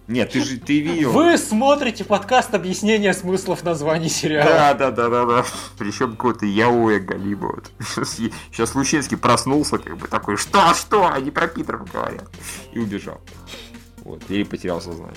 Нет, 0.07 0.31
ты 0.31 0.41
же, 0.41 0.57
ты 0.57 0.79
видел... 0.79 1.11
Вы 1.11 1.37
смотрите 1.37 2.05
подкаст 2.05 2.53
объяснения 2.53 3.13
смыслов 3.13 3.63
названий 3.63 4.07
сериала. 4.09 4.49
Да, 4.49 4.73
да, 4.73 4.91
да, 4.91 5.09
да, 5.09 5.25
да. 5.25 5.45
Причем 5.77 6.11
какой-то 6.11 6.45
Яоя 6.45 6.99
Галиба. 6.99 7.47
Вот. 7.55 7.71
Сейчас 8.07 8.73
Лучинский 8.75 9.17
проснулся, 9.17 9.77
как 9.77 9.97
бы 9.97 10.07
такой, 10.07 10.37
что, 10.37 10.73
что, 10.75 11.07
они 11.11 11.29
про 11.29 11.47
Питеров 11.47 11.91
говорят. 11.91 12.29
И 12.71 12.79
убежал. 12.79 13.19
Вот, 13.99 14.21
или 14.29 14.43
потерял 14.43 14.79
сознание. 14.81 15.15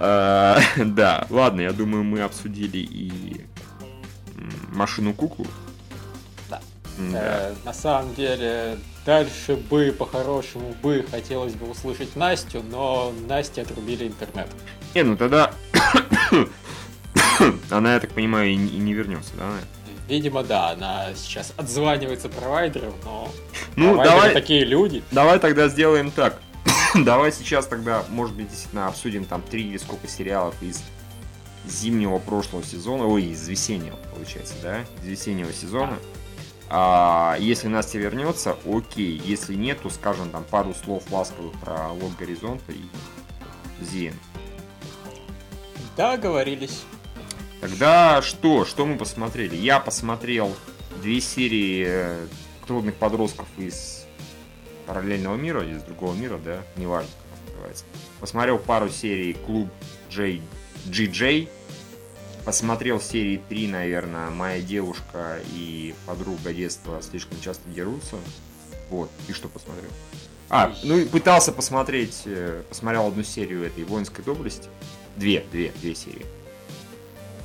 А, 0.00 0.58
Да, 0.76 1.26
ладно, 1.30 1.60
я 1.60 1.72
думаю, 1.72 2.02
мы 2.04 2.22
обсудили 2.22 2.78
и 2.78 3.42
м, 4.36 4.50
машину-куклу. 4.72 5.46
Да. 6.48 6.60
М, 6.98 7.12
Да. 7.12 7.18
Э, 7.22 7.54
на 7.64 7.74
самом 7.74 8.14
деле, 8.14 8.78
дальше 9.04 9.56
бы, 9.56 9.94
по-хорошему 9.96 10.74
бы, 10.82 11.04
хотелось 11.10 11.52
бы 11.52 11.70
услышать 11.70 12.16
Настю, 12.16 12.62
но 12.70 13.12
Насте 13.28 13.60
отрубили 13.62 14.06
интернет. 14.08 14.48
Не, 14.94 15.02
ну 15.02 15.16
тогда... 15.16 15.52
Она, 17.70 17.94
я 17.94 18.00
так 18.00 18.10
понимаю, 18.12 18.50
и 18.50 18.56
не 18.56 18.92
вернется, 18.94 19.32
да? 19.36 19.46
Настя? 19.48 19.66
Видимо, 20.08 20.42
да, 20.42 20.70
она 20.70 21.08
сейчас 21.14 21.52
отзванивается 21.56 22.28
провайдером, 22.28 22.94
но 23.04 23.30
Ну, 23.76 23.90
провайдеры 23.94 24.16
давай, 24.16 24.32
такие 24.34 24.64
люди. 24.64 25.02
Давай 25.12 25.38
тогда 25.38 25.68
сделаем 25.68 26.10
так. 26.10 26.40
Давай 27.04 27.32
сейчас 27.32 27.66
тогда, 27.66 28.04
может 28.08 28.34
быть, 28.34 28.48
действительно 28.48 28.88
обсудим 28.88 29.24
там 29.24 29.42
три 29.42 29.68
или 29.68 29.76
сколько 29.76 30.08
сериалов 30.08 30.60
из 30.62 30.82
зимнего 31.66 32.18
прошлого 32.18 32.64
сезона, 32.64 33.06
ой, 33.06 33.24
из 33.24 33.46
весеннего, 33.46 33.96
получается, 34.14 34.54
да? 34.62 34.80
Из 35.02 35.06
весеннего 35.06 35.52
сезона. 35.52 35.96
А, 36.68 37.36
если 37.38 37.68
Настя 37.68 37.98
вернется, 37.98 38.56
окей. 38.66 39.20
Если 39.24 39.54
нет, 39.54 39.80
то 39.82 39.90
скажем 39.90 40.30
там 40.30 40.44
пару 40.44 40.74
слов 40.74 41.04
ласковых 41.10 41.52
про 41.60 41.92
Лог 41.92 42.16
Горизонта 42.18 42.72
и 42.72 42.82
Зиен. 43.84 44.14
Да, 45.96 46.16
говорились. 46.16 46.82
Тогда 47.60 48.22
что? 48.22 48.64
Что 48.64 48.86
мы 48.86 48.96
посмотрели? 48.96 49.54
Я 49.54 49.80
посмотрел 49.80 50.54
две 51.02 51.20
серии 51.20 51.84
э, 51.86 52.26
трудных 52.66 52.94
подростков 52.94 53.46
из 53.58 53.99
параллельного 54.90 55.36
мира, 55.36 55.64
из 55.64 55.84
другого 55.84 56.14
мира, 56.14 56.36
да, 56.44 56.62
неважно, 56.76 57.08
как 57.30 57.38
он 57.38 57.52
называется. 57.52 57.84
Посмотрел 58.18 58.58
пару 58.58 58.88
серий 58.88 59.34
Клуб 59.34 59.68
J, 60.10 60.40
GJ. 60.86 61.48
Посмотрел 62.44 63.00
серии 63.00 63.40
3, 63.48 63.68
наверное, 63.68 64.30
Моя 64.30 64.60
девушка 64.60 65.38
и 65.54 65.94
подруга 66.06 66.52
детства 66.52 67.00
слишком 67.02 67.40
часто 67.40 67.68
дерутся. 67.70 68.16
Вот, 68.88 69.08
и 69.28 69.32
что 69.32 69.46
посмотрел? 69.46 69.90
А, 70.48 70.72
ну 70.82 70.98
и 70.98 71.04
пытался 71.04 71.52
посмотреть, 71.52 72.22
э, 72.24 72.64
посмотрел 72.68 73.06
одну 73.06 73.22
серию 73.22 73.64
этой 73.64 73.84
воинской 73.84 74.24
доблести. 74.24 74.68
Две, 75.14 75.44
две, 75.52 75.70
две 75.80 75.94
серии. 75.94 76.26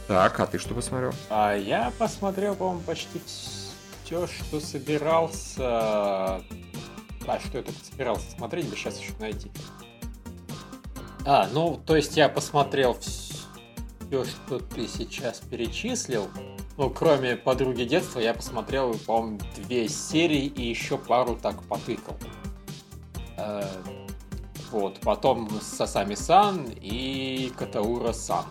Так, 0.08 0.40
а 0.40 0.48
ты 0.48 0.58
что 0.58 0.74
посмотрел? 0.74 1.14
А 1.30 1.56
я 1.56 1.94
посмотрел, 2.00 2.56
по-моему, 2.56 2.82
почти 2.82 3.22
все, 4.04 4.26
что 4.26 4.60
собирался. 4.60 6.42
А, 7.28 7.40
что 7.40 7.58
я 7.58 7.64
только 7.64 7.80
собирался 7.84 8.30
смотреть, 8.32 8.70
бы 8.70 8.76
сейчас 8.76 9.00
еще 9.00 9.14
найти. 9.20 9.52
А, 11.26 11.48
ну, 11.52 11.82
то 11.86 11.96
есть 11.96 12.16
я 12.18 12.30
посмотрел 12.30 12.98
все, 13.00 14.26
что 14.26 14.60
ты 14.60 14.88
сейчас 14.88 15.40
перечислил. 15.40 16.30
Ну, 16.78 16.90
кроме 16.90 17.36
подруги 17.36 17.84
детства, 17.84 18.20
я 18.20 18.34
посмотрел, 18.34 18.94
по-моему, 18.94 19.40
две 19.56 19.88
серии 19.88 20.46
и 20.46 20.68
еще 20.68 20.98
пару 20.98 21.36
так 21.36 21.64
потыкал. 21.64 22.16
Э, 23.38 23.64
Вот, 24.72 25.00
потом 25.00 25.50
Сасами-сан 25.62 26.66
и 26.82 27.52
Катаура-сан. 27.58 28.46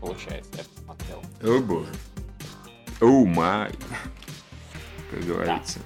Получается, 0.00 0.52
я 0.56 0.64
посмотрел. 0.64 1.22
О 1.42 1.60
боже. 1.60 1.92
О 3.00 3.24
май. 3.26 3.72
Как 5.10 5.24
говорится. 5.24 5.80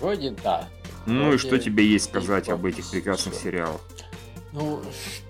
Вроде 0.00 0.30
да. 0.30 0.68
Ну 1.06 1.20
и 1.20 1.36
Вроде 1.36 1.38
что 1.38 1.58
тебе 1.58 1.86
есть 1.86 2.06
сказать 2.06 2.48
и 2.48 2.50
об 2.50 2.64
этих 2.66 2.90
прекрасных 2.90 3.34
всё. 3.34 3.44
сериалах? 3.44 3.80
Ну, 4.52 4.82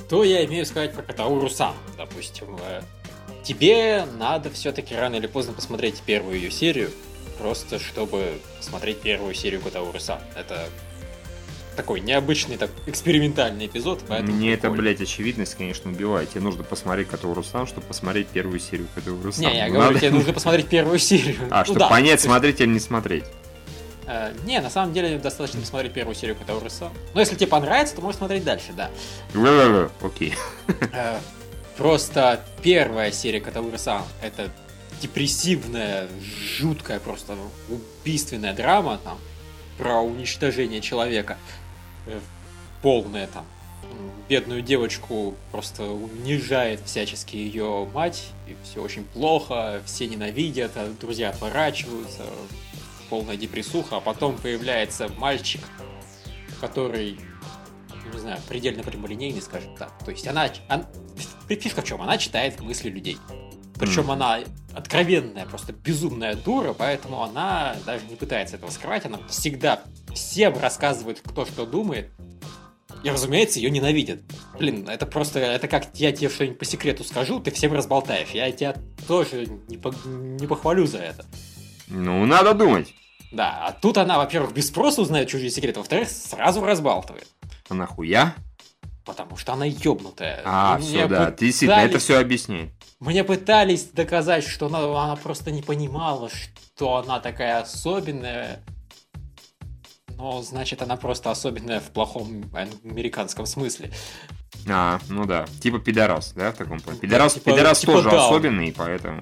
что 0.07 0.25
я 0.25 0.45
имею 0.45 0.65
сказать 0.65 0.93
про 0.93 1.03
Катауру 1.03 1.49
сам, 1.49 1.75
допустим. 1.97 2.57
э, 2.61 2.83
тебе 3.45 4.07
надо 4.19 4.51
все-таки 4.51 4.95
рано 4.95 5.17
или 5.17 5.27
поздно 5.27 5.53
посмотреть 5.53 6.03
первую 6.05 6.37
ее 6.37 6.51
серию, 6.51 6.91
просто 7.39 7.79
чтобы 7.79 8.41
смотреть 8.61 9.01
первую 9.01 9.35
серию 9.35 9.61
Котауруса. 9.61 10.21
Это 10.37 10.69
такой 11.77 12.01
необычный, 12.01 12.57
так, 12.57 12.71
экспериментальный 12.87 13.67
эпизод, 13.67 14.03
поэтому... 14.09 14.33
Мне 14.33 14.53
это, 14.53 14.69
блядь, 14.69 15.01
очевидность, 15.01 15.55
конечно, 15.55 15.91
убивает. 15.91 16.31
Тебе 16.31 16.41
нужно 16.41 16.65
посмотреть 16.65 17.09
Котаурусан, 17.09 17.69
чтобы 17.69 17.87
посмотреть 17.87 18.27
первую 18.27 18.59
серию 18.59 18.89
Котаурусан. 18.97 19.45
Не, 19.45 19.57
я 19.57 19.71
говорю, 19.71 19.97
тебе 19.97 20.11
нужно 20.11 20.33
посмотреть 20.33 20.67
первую 20.67 20.99
серию. 20.99 21.37
А, 21.51 21.65
чтобы 21.65 21.81
ну 21.81 21.89
понять, 21.89 22.21
смотреть 22.21 22.61
или 22.61 22.69
не 22.69 22.81
смотреть. 22.81 23.25
Э, 24.09 24.33
не, 24.45 24.59
на 24.61 24.71
самом 24.71 24.95
деле 24.95 25.19
достаточно 25.19 25.61
посмотреть 25.61 25.93
первую 25.93 26.15
серию 26.15 26.35
Котауруса. 26.35 26.91
Но 27.13 27.21
если 27.21 27.37
тебе 27.37 27.47
понравится, 27.47 27.95
то 27.95 28.01
можешь 28.01 28.17
смотреть 28.17 28.43
дальше, 28.43 28.73
да. 28.73 28.91
Окей. 30.01 30.35
Э, 30.93 31.19
просто 31.77 32.43
первая 32.63 33.13
серия 33.13 33.41
Котауруса 33.41 34.01
это 34.23 34.51
депрессивная, 35.03 36.09
жуткая, 36.59 37.01
просто 37.01 37.37
убийственная 37.69 38.55
драма 38.55 38.99
там 39.05 39.19
про 39.77 40.01
уничтожение 40.01 40.81
человека. 40.81 41.37
Э, 42.07 42.19
полная 42.81 43.27
там 43.27 43.45
бедную 44.29 44.63
девочку 44.63 45.35
просто 45.51 45.85
унижает 45.85 46.81
всячески 46.85 47.37
ее 47.37 47.89
мать, 47.95 48.29
и 48.47 48.55
все 48.63 48.83
очень 48.83 49.05
плохо, 49.05 49.81
все 49.87 50.07
ненавидят, 50.07 50.73
а 50.77 50.93
друзья 51.01 51.31
отворачиваются, 51.31 52.25
полная 53.09 53.37
депрессуха, 53.37 53.97
а 53.97 54.01
потом 54.01 54.37
появляется 54.37 55.09
мальчик, 55.19 55.61
который, 56.61 57.19
не 58.13 58.19
знаю, 58.19 58.41
предельно 58.49 58.83
прямолинейный, 58.83 59.43
скажем 59.43 59.77
так. 59.77 59.93
То 60.05 60.11
есть 60.11 60.27
она, 60.27 60.51
она 60.69 60.85
фишка 61.49 61.83
в 61.83 61.85
чем? 61.85 62.03
Она 62.03 62.19
читает 62.19 62.61
мысли 62.61 62.89
людей. 62.89 63.19
Причем 63.79 64.11
mm. 64.11 64.13
она 64.13 64.41
откровенная, 64.75 65.47
просто 65.47 65.73
безумная 65.73 66.35
дура, 66.35 66.73
поэтому 66.73 67.23
она 67.23 67.77
даже 67.87 68.05
не 68.07 68.17
пытается 68.17 68.57
этого 68.57 68.71
скрывать. 68.71 69.07
Она 69.07 69.19
всегда 69.29 69.83
всем 70.15 70.59
рассказывает, 70.59 71.21
кто 71.21 71.45
что 71.47 71.65
думает. 71.65 72.11
И, 73.05 73.11
разумеется, 73.11 73.61
ее 73.61 73.71
ненавидят. 73.71 74.21
Блин, 74.59 74.89
это 74.89 75.07
просто, 75.07 75.39
это 75.39 75.69
как 75.69 75.89
я 75.95 76.11
тебе 76.11 76.29
что-нибудь 76.29 76.59
по 76.59 76.65
секрету 76.65 77.05
скажу, 77.05 77.39
ты 77.39 77.53
всем 77.53 77.73
разболтаешь. 77.73 78.31
Я 78.31 78.51
тебя 78.51 78.75
тоже 79.07 79.47
не, 79.69 79.77
по, 79.77 79.95
не 80.05 80.47
похвалю 80.49 80.87
за 80.87 80.99
это. 80.99 81.25
Ну, 81.89 82.25
надо 82.27 82.55
думать. 82.55 82.95
Да, 83.31 83.67
а 83.67 83.73
тут 83.73 83.99
она, 83.99 84.19
во-первых, 84.19 84.53
без 84.53 84.69
спроса 84.69 85.03
узнает 85.03 85.29
чужие 85.29 85.51
секреты, 85.51 85.81
во-вторых, 85.81 86.09
сразу 86.09 86.65
разбалтывает. 86.65 87.29
А 87.69 87.75
нахуя? 87.75 88.35
Потому 89.05 89.37
что 89.37 89.55
она 89.55 89.65
ёбнутая. 89.65 90.43
А, 90.45 90.79
все, 90.79 91.07
да, 91.07 91.27
пытались... 91.27 91.41
действительно, 91.41 91.81
это 91.81 91.99
все 91.99 92.19
объясняет. 92.19 92.73
Мне 93.01 93.25
пытались 93.25 93.85
доказать, 93.85 94.45
что 94.45 94.67
она, 94.67 94.81
она 94.81 95.17
просто 95.17 95.51
не 95.51 95.63
понимала, 95.63 96.31
что 96.31 96.97
она 96.97 97.21
такая 97.21 97.61
особенная. 97.61 98.61
Но, 100.17 100.43
значит, 100.43 100.83
она 100.83 100.97
просто 100.97 101.31
особенная 101.31 101.81
в 101.81 101.91
плохом 101.91 102.51
американском 102.53 103.47
смысле. 103.47 103.93
А, 104.69 105.01
ну 105.09 105.25
да. 105.27 105.47
Типа 105.63 105.79
пидорас, 105.79 106.33
да, 106.33 106.53
в 106.53 106.57
таком 106.57 106.81
плане? 106.81 106.99
Пидорас, 106.99 107.35
да, 107.35 107.41
типа, 107.41 107.51
пидорас 107.53 107.79
типа 107.81 107.93
тоже 107.93 108.11
даун. 108.11 108.25
особенный, 108.25 108.75
поэтому... 108.77 109.21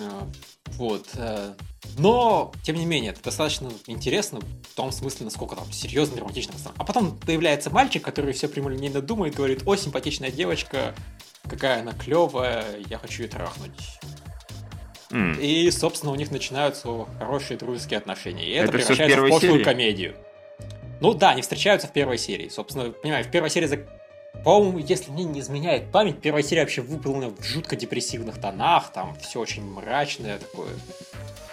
А, 0.00 0.28
вот. 0.76 1.08
Э, 1.14 1.54
но, 1.96 2.52
тем 2.62 2.76
не 2.76 2.86
менее, 2.86 3.12
это 3.12 3.22
достаточно 3.22 3.70
интересно 3.86 4.40
в 4.40 4.74
том 4.74 4.92
смысле, 4.92 5.24
насколько 5.24 5.56
там 5.56 5.70
серьезно 5.72 6.16
драматично. 6.16 6.54
А 6.76 6.84
потом 6.84 7.18
появляется 7.18 7.70
мальчик, 7.70 8.04
который 8.04 8.32
все 8.32 8.48
прямолинейно 8.48 9.00
думает, 9.00 9.34
говорит, 9.34 9.62
о, 9.66 9.76
симпатичная 9.76 10.30
девочка, 10.30 10.94
какая 11.48 11.80
она 11.80 11.92
клевая, 11.92 12.64
я 12.88 12.98
хочу 12.98 13.22
ее 13.22 13.28
трахнуть. 13.28 13.98
Mm. 15.10 15.40
И, 15.40 15.70
собственно, 15.70 16.12
у 16.12 16.16
них 16.16 16.30
начинаются 16.30 17.06
хорошие 17.18 17.56
дружеские 17.56 17.98
отношения. 17.98 18.44
И 18.44 18.50
это, 18.52 18.64
это 18.64 18.72
превращается 18.72 19.20
в, 19.20 19.26
в 19.26 19.30
пошлую 19.30 19.52
серии? 19.54 19.64
комедию. 19.64 20.16
Ну 21.00 21.14
да, 21.14 21.30
они 21.30 21.42
встречаются 21.42 21.88
в 21.88 21.92
первой 21.92 22.18
серии. 22.18 22.48
Собственно, 22.48 22.90
понимаешь, 22.90 23.26
в 23.26 23.30
первой 23.30 23.50
серии 23.50 23.66
по-моему, 24.44 24.78
если 24.78 25.10
мне 25.10 25.24
не 25.24 25.40
изменяет 25.40 25.90
память, 25.90 26.20
первая 26.20 26.42
серия 26.42 26.62
вообще 26.62 26.80
выполнена 26.80 27.30
в 27.30 27.42
жутко 27.42 27.76
депрессивных 27.76 28.40
тонах, 28.40 28.92
там 28.92 29.16
все 29.20 29.40
очень 29.40 29.64
мрачное 29.64 30.38
такое. 30.38 30.70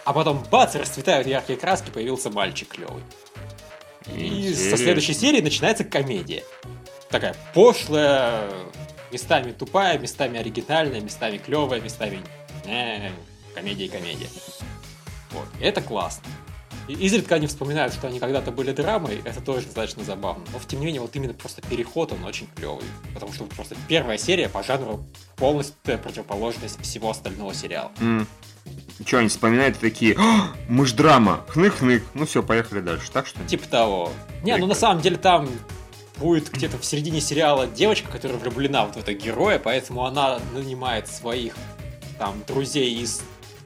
А 0.04 0.14
потом, 0.14 0.44
бац, 0.52 0.76
расцветают 0.76 1.28
яркие 1.28 1.58
краски, 1.58 1.90
появился 1.90 2.30
мальчик 2.30 2.70
клевый. 2.70 3.04
И 4.14 4.54
со 4.54 4.78
следующей 4.78 5.14
серии 5.14 5.42
начинается 5.42 5.84
комедия. 5.84 6.44
Такая 7.10 7.36
пошлая, 7.54 8.50
местами 9.12 9.52
тупая, 9.52 9.98
местами 9.98 10.40
оригинальная, 10.40 11.02
местами 11.02 11.38
клевая, 11.38 11.82
местами... 11.82 12.20
Э, 12.66 13.10
комедия 13.56 13.86
и 13.86 13.90
комедия. 13.90 14.28
Вот. 15.32 15.48
Это 15.60 15.82
классно. 15.82 16.26
И 16.88 16.94
изредка 16.94 17.36
они 17.36 17.48
вспоминают, 17.48 17.94
что 17.94 18.08
они 18.08 18.20
когда-то 18.20 18.52
были 18.52 18.72
драмой, 18.72 19.22
это 19.24 19.42
тоже 19.42 19.66
достаточно 19.66 20.04
забавно. 20.04 20.44
Но, 20.54 20.60
тем 20.68 20.80
не 20.80 20.86
менее, 20.86 21.02
вот 21.02 21.16
именно 21.16 21.34
просто 21.34 21.62
переход, 21.62 22.12
он 22.12 22.24
очень 22.24 22.48
клевый. 22.56 22.86
Потому 23.14 23.34
что 23.34 23.46
просто 23.46 23.76
первая 23.88 24.18
серия 24.18 24.50
по 24.50 24.64
жанру 24.64 25.06
полностью 25.36 25.76
противоположность 25.84 26.82
всего 26.82 27.10
остального 27.10 27.54
сериала. 27.54 27.92
Mm. 28.00 28.28
Что 29.06 29.18
они 29.20 29.28
вспоминают 29.28 29.78
такие, 29.80 30.18
мы 30.70 30.86
ж 30.86 30.94
драма, 30.94 31.44
хнык-хнык, 31.50 32.04
ну 32.14 32.26
все, 32.26 32.42
поехали 32.42 32.82
дальше, 32.82 33.12
так 33.12 33.28
что? 33.28 33.44
Типа 33.46 33.68
того. 33.68 34.12
Не, 34.44 34.58
ну 34.58 34.68
на 34.68 34.76
самом 34.76 35.02
деле 35.02 35.18
там 35.18 35.50
будет 36.18 36.50
где-то 36.52 36.78
в 36.78 36.86
середине 36.86 37.20
сериала 37.20 37.68
девочка, 37.68 38.12
которая 38.12 38.38
влюблена 38.38 38.86
вот 38.86 38.96
в 38.96 38.98
этого 38.98 39.16
героя, 39.16 39.60
поэтому 39.60 40.06
она 40.06 40.40
нанимает 40.54 41.08
своих 41.08 41.56
там 42.18 42.42
друзей 42.48 43.02
из 43.02 43.22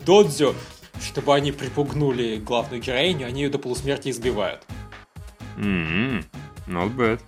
Додзё, 0.05 0.55
чтобы 1.01 1.35
они 1.35 1.51
припугнули 1.51 2.37
главную 2.37 2.81
героиню, 2.81 3.27
они 3.27 3.43
ее 3.43 3.49
до 3.49 3.59
полусмерти 3.59 4.09
избивают. 4.09 4.63
Mm-hmm. 5.57 6.25
Not 6.67 6.95
bad. 6.95 7.19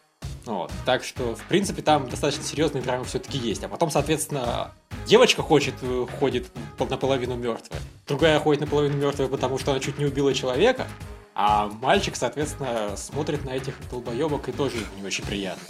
Вот. 0.45 0.71
Так 0.85 1.03
что, 1.03 1.35
в 1.35 1.43
принципе, 1.43 1.81
там 1.81 2.09
достаточно 2.09 2.43
серьезные 2.43 2.81
драмы 2.81 3.05
все-таки 3.05 3.37
есть. 3.37 3.63
А 3.63 3.67
потом, 3.67 3.91
соответственно, 3.91 4.71
девочка 5.05 5.41
хочет, 5.41 5.75
э, 5.81 6.05
ходит 6.19 6.47
наполовину 6.79 7.35
мертвая. 7.35 7.79
Другая 8.07 8.39
ходит 8.39 8.61
наполовину 8.61 8.97
мертвая, 8.97 9.27
потому 9.27 9.57
что 9.57 9.71
она 9.71 9.79
чуть 9.79 9.99
не 9.99 10.05
убила 10.05 10.33
человека. 10.33 10.87
А 11.35 11.67
мальчик, 11.67 12.15
соответственно, 12.15 12.97
смотрит 12.97 13.45
на 13.45 13.51
этих 13.51 13.75
долбоебок 13.89 14.49
и 14.49 14.51
тоже 14.51 14.77
не 14.97 15.05
очень 15.05 15.25
приятно. 15.25 15.63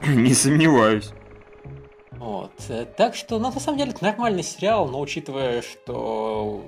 Не 0.06 0.32
сомневаюсь. 0.32 1.10
Вот. 2.18 2.52
Так 2.96 3.14
что, 3.14 3.38
ну, 3.38 3.52
на 3.52 3.60
самом 3.60 3.78
деле, 3.78 3.90
это 3.92 4.04
нормальный 4.04 4.42
сериал, 4.42 4.88
но 4.88 5.00
учитывая, 5.00 5.62
что 5.62 6.64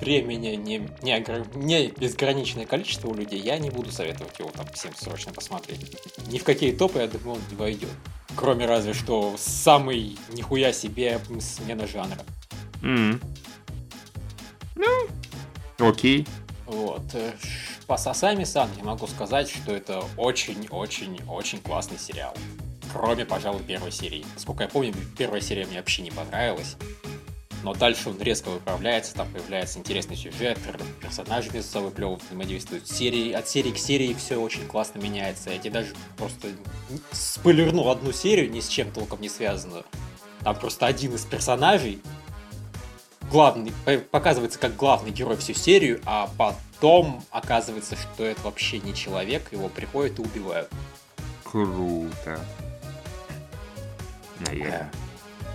времени 0.00 0.56
не, 0.56 0.88
не, 1.02 1.12
огр... 1.14 1.46
не 1.54 1.88
безграничное 1.88 2.66
количество 2.66 3.08
у 3.08 3.14
людей, 3.14 3.40
я 3.40 3.58
не 3.58 3.70
буду 3.70 3.90
советовать 3.90 4.38
его 4.38 4.50
там 4.50 4.66
всем 4.72 4.94
срочно 4.94 5.32
посмотреть. 5.32 5.80
Ни 6.28 6.38
в 6.38 6.44
какие 6.44 6.72
топы, 6.72 7.00
я 7.00 7.08
думаю, 7.08 7.32
он 7.32 7.40
не 7.50 7.56
войдет. 7.56 7.90
Кроме 8.36 8.66
разве 8.66 8.94
что 8.94 9.34
самый 9.38 10.18
нихуя 10.32 10.72
себе 10.72 11.20
смена 11.40 11.86
жанра. 11.86 12.20
Mm. 12.82 13.20
Ну, 14.76 15.88
окей. 15.88 16.26
Вот. 16.66 17.02
Э, 17.14 17.32
по 17.86 17.96
Сасами 17.96 18.44
Сан 18.44 18.68
я 18.78 18.84
могу 18.84 19.06
сказать, 19.06 19.50
что 19.50 19.74
это 19.74 20.04
очень-очень-очень 20.16 21.60
классный 21.60 21.98
сериал. 21.98 22.34
Кроме, 22.92 23.24
пожалуй, 23.24 23.62
первой 23.62 23.92
серии. 23.92 24.24
Насколько 24.34 24.64
я 24.64 24.68
помню, 24.68 24.94
первая 25.16 25.40
серия 25.40 25.66
мне 25.66 25.78
вообще 25.78 26.02
не 26.02 26.10
понравилась. 26.10 26.76
Но 27.62 27.74
дальше 27.74 28.08
он 28.08 28.18
резко 28.20 28.48
выправляется, 28.48 29.14
там 29.14 29.30
появляется 29.30 29.78
интересный 29.78 30.16
сюжет, 30.16 30.58
персонажи 31.00 31.50
между 31.52 31.70
собой 31.70 31.90
клево 31.90 32.16
взаимодействуют. 32.16 32.88
Серии, 32.88 33.32
от 33.32 33.48
серии 33.48 33.70
к 33.70 33.78
серии 33.78 34.14
все 34.14 34.40
очень 34.40 34.66
классно 34.66 34.98
меняется. 34.98 35.50
Я 35.50 35.58
тебе 35.58 35.72
даже 35.72 35.94
просто 36.16 36.48
спойлерну 37.12 37.88
одну 37.90 38.12
серию, 38.12 38.50
ни 38.50 38.60
с 38.60 38.68
чем 38.68 38.90
толком 38.90 39.20
не 39.20 39.28
связанную. 39.28 39.84
Там 40.42 40.56
просто 40.58 40.86
один 40.86 41.14
из 41.14 41.26
персонажей 41.26 42.00
главный, 43.30 43.72
показывается 44.10 44.58
как 44.58 44.74
главный 44.76 45.10
герой 45.10 45.36
всю 45.36 45.52
серию, 45.52 46.00
а 46.06 46.30
потом 46.38 47.22
оказывается, 47.30 47.94
что 47.94 48.24
это 48.24 48.40
вообще 48.40 48.78
не 48.80 48.94
человек, 48.94 49.52
его 49.52 49.68
приходят 49.68 50.18
и 50.18 50.22
убивают. 50.22 50.70
Круто 51.44 52.40
наверное. 54.46 54.90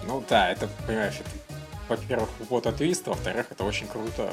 Ну 0.07 0.23
да, 0.29 0.49
это, 0.49 0.67
понимаешь, 0.87 1.15
это, 1.19 1.29
во-первых, 1.89 2.29
вот 2.49 2.67
от 2.67 2.77
твист, 2.77 3.07
во-вторых, 3.07 3.47
это 3.49 3.63
очень 3.63 3.87
круто. 3.87 4.31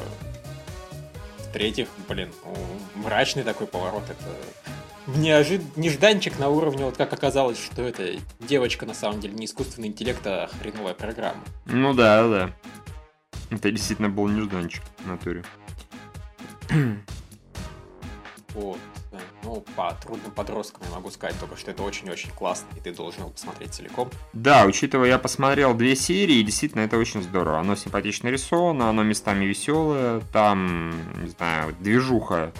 В-третьих, 1.49 1.89
блин, 2.09 2.33
ну, 2.45 2.57
мрачный 3.03 3.43
такой 3.43 3.67
поворот, 3.67 4.05
это 4.09 5.19
неожид... 5.19 5.77
нежданчик 5.77 6.39
на 6.39 6.49
уровне, 6.49 6.85
вот 6.85 6.97
как 6.97 7.13
оказалось, 7.13 7.59
что 7.63 7.83
это 7.83 8.19
девочка 8.41 8.87
на 8.87 8.95
самом 8.95 9.21
деле 9.21 9.35
не 9.35 9.47
искусственный 9.47 9.89
интеллект, 9.89 10.27
а 10.27 10.49
хреновая 10.61 10.95
программа. 10.95 11.43
Ну 11.67 11.93
да, 11.95 12.27
да. 12.29 12.51
Это 13.51 13.71
действительно 13.71 14.09
был 14.09 14.29
нежданчик 14.29 14.83
в 14.99 15.07
натуре. 15.07 15.45
Вот. 18.55 18.79
Ну, 19.53 19.63
по 19.77 19.93
трудным 20.01 20.33
подросткам 20.33 20.83
я 20.89 20.95
могу 20.95 21.11
сказать 21.11 21.39
только, 21.39 21.59
что 21.59 21.73
это 21.73 21.83
очень-очень 21.83 22.31
классно, 22.31 22.69
и 22.75 22.81
ты 22.81 22.91
должен 22.91 23.21
его 23.21 23.31
посмотреть 23.31 23.75
целиком. 23.75 24.09
Да, 24.33 24.65
учитывая, 24.65 25.09
я 25.09 25.19
посмотрел 25.19 25.75
две 25.75 25.95
серии, 25.95 26.37
и 26.37 26.43
действительно 26.43 26.81
это 26.81 26.97
очень 26.97 27.23
здорово. 27.23 27.59
Оно 27.59 27.77
симпатично 27.77 28.29
рисовано, 28.29 28.89
оно 28.89 29.03
местами 29.03 29.45
веселое, 29.45 30.23
там, 30.33 30.93
не 31.23 31.29
знаю, 31.29 31.77
движуха, 31.81 32.51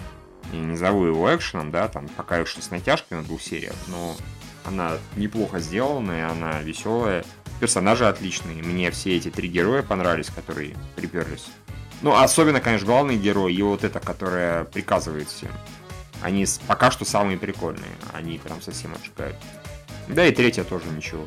я 0.51 0.59
не 0.59 0.77
зову 0.77 1.05
его 1.05 1.35
экшеном, 1.35 1.71
да, 1.71 1.87
там 1.87 2.07
пока 2.09 2.37
еще 2.37 2.61
с 2.61 2.69
натяжкой 2.69 3.17
на 3.17 3.23
двух 3.23 3.41
сериях, 3.41 3.73
но 3.87 4.15
она 4.63 4.99
неплохо 5.15 5.57
сделана, 5.59 6.11
и 6.11 6.21
она 6.21 6.61
веселая. 6.61 7.25
Персонажи 7.59 8.07
отличные. 8.07 8.61
Мне 8.61 8.91
все 8.91 9.17
эти 9.17 9.31
три 9.31 9.49
героя 9.49 9.81
понравились, 9.81 10.29
которые 10.29 10.75
приперлись. 10.95 11.47
Ну, 12.03 12.13
особенно, 12.13 12.61
конечно, 12.61 12.85
главный 12.85 13.17
герой 13.17 13.55
и 13.55 13.61
вот 13.63 13.83
эта, 13.83 13.99
которая 13.99 14.65
приказывает 14.65 15.27
всем. 15.29 15.49
Они 16.21 16.45
пока 16.67 16.91
что 16.91 17.05
самые 17.05 17.37
прикольные. 17.37 17.91
Они 18.13 18.37
прям 18.37 18.61
совсем 18.61 18.93
отжигают. 18.93 19.35
Да 20.07 20.25
и 20.25 20.33
третья 20.33 20.63
тоже 20.63 20.85
ничего. 20.89 21.25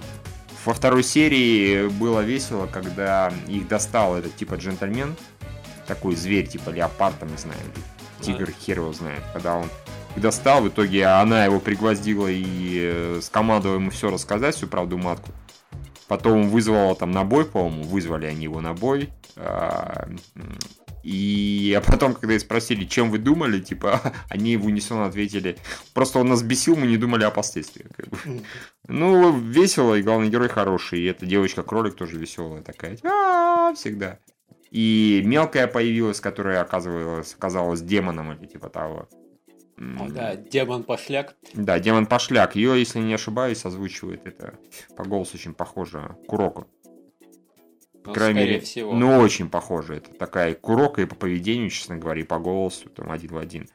Во 0.64 0.74
второй 0.74 1.02
серии 1.02 1.88
было 1.88 2.20
весело, 2.20 2.66
когда 2.66 3.32
их 3.46 3.68
достал 3.68 4.16
этот 4.16 4.36
типа 4.36 4.54
джентльмен. 4.54 5.14
Такой 5.86 6.16
зверь, 6.16 6.46
типа 6.48 6.70
леопард, 6.70 7.18
там, 7.20 7.30
не 7.30 7.36
знаю, 7.36 7.60
тигр, 8.20 8.50
хер 8.50 8.78
его 8.78 8.92
знает. 8.92 9.22
Когда 9.32 9.54
он 9.54 9.70
достал, 10.16 10.62
в 10.62 10.68
итоге 10.68 11.06
она 11.06 11.44
его 11.44 11.60
пригвоздила 11.60 12.26
и 12.28 12.80
э, 12.80 13.20
скомандовала 13.22 13.76
ему 13.76 13.90
все 13.90 14.10
рассказать, 14.10 14.56
всю 14.56 14.66
правду 14.66 14.98
матку. 14.98 15.30
Потом 16.08 16.48
вызвала 16.48 16.94
там 16.94 17.12
на 17.12 17.24
бой, 17.24 17.44
по-моему, 17.44 17.84
вызвали 17.84 18.26
они 18.26 18.44
его 18.44 18.60
на 18.60 18.74
бой. 18.74 19.10
И 21.06 21.72
а 21.72 21.80
потом, 21.80 22.14
когда 22.14 22.34
их 22.34 22.40
спросили, 22.40 22.84
чем 22.84 23.12
вы 23.12 23.18
думали, 23.18 23.60
типа, 23.60 24.12
они 24.28 24.56
в 24.56 24.66
унисон 24.66 25.02
ответили, 25.02 25.56
просто 25.94 26.18
он 26.18 26.26
нас 26.26 26.42
бесил, 26.42 26.74
мы 26.74 26.88
не 26.88 26.96
думали 26.96 27.22
о 27.22 27.30
последствиях. 27.30 27.90
Как 27.96 28.08
бы. 28.08 28.18
Ну, 28.88 29.38
весело, 29.38 29.94
и 29.94 30.02
главный 30.02 30.30
герой 30.30 30.48
хороший, 30.48 30.98
и 30.98 31.04
эта 31.04 31.24
девочка-кролик 31.24 31.94
тоже 31.94 32.18
веселая 32.18 32.62
такая, 32.62 32.98
а 33.04 33.72
всегда. 33.74 34.18
И 34.72 35.22
мелкая 35.24 35.68
появилась, 35.68 36.20
которая 36.20 36.60
оказывалась, 36.60 37.34
оказалась 37.34 37.82
демоном 37.82 38.32
или 38.32 38.46
типа 38.46 38.68
того. 38.68 39.08
Да, 39.76 40.34
демон 40.34 40.82
пошляк. 40.82 41.36
Да, 41.54 41.78
демон 41.78 42.06
пошляк. 42.06 42.56
Ее, 42.56 42.78
если 42.80 42.98
не 42.98 43.14
ошибаюсь, 43.14 43.64
озвучивает 43.64 44.26
это 44.26 44.58
по 44.96 45.04
голосу 45.04 45.36
очень 45.36 45.54
похоже 45.54 46.16
Куроку. 46.26 46.66
По 48.06 48.10
ну, 48.10 48.14
крайней 48.14 48.38
мере, 48.38 48.60
всего. 48.60 48.94
ну, 48.94 49.18
очень 49.18 49.48
похоже. 49.48 49.96
Это 49.96 50.14
такая 50.14 50.54
Курока 50.54 51.02
и 51.02 51.06
по 51.06 51.16
поведению, 51.16 51.70
честно 51.70 51.96
говоря, 51.96 52.20
и 52.20 52.24
по 52.24 52.38
голосу, 52.38 52.88
там, 52.88 53.10
один 53.10 53.32
в 53.32 53.36
один. 53.36 53.68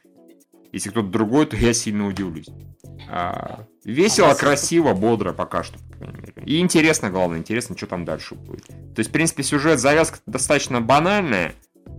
Если 0.72 0.90
кто-то 0.90 1.10
другой, 1.10 1.48
то 1.48 1.58
я 1.58 1.74
сильно 1.74 2.08
удивлюсь. 2.08 2.48
А, 3.10 3.66
весело, 3.84 4.32
а 4.32 4.36
красиво, 4.36 4.94
бодро 4.94 5.34
пока 5.34 5.64
что, 5.64 5.78
по 6.00 6.06
мере. 6.06 6.34
И 6.46 6.60
интересно, 6.60 7.10
главное, 7.10 7.40
интересно, 7.40 7.76
что 7.76 7.88
там 7.88 8.06
дальше 8.06 8.36
будет. 8.36 8.68
То 8.68 9.00
есть, 9.00 9.10
в 9.10 9.14
принципе, 9.14 9.44
сюжет, 9.44 9.82
завязка 9.82 10.20
достаточно 10.26 10.80
банальная. 10.80 11.54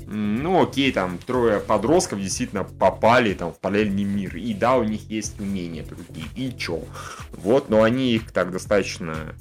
Ну, 0.06 0.62
окей, 0.62 0.90
там 0.90 1.18
трое 1.18 1.60
подростков 1.60 2.18
действительно 2.18 2.64
попали 2.64 3.34
там 3.34 3.52
в 3.52 3.58
параллельный 3.58 4.04
мир. 4.04 4.36
И 4.36 4.54
да, 4.54 4.78
у 4.78 4.84
них 4.84 5.02
есть 5.10 5.38
умения 5.38 5.84
другие. 5.84 6.26
И 6.34 6.56
чё? 6.56 6.80
Вот, 7.32 7.68
но 7.68 7.82
они 7.82 8.12
их 8.12 8.32
так 8.32 8.52
достаточно 8.52 9.34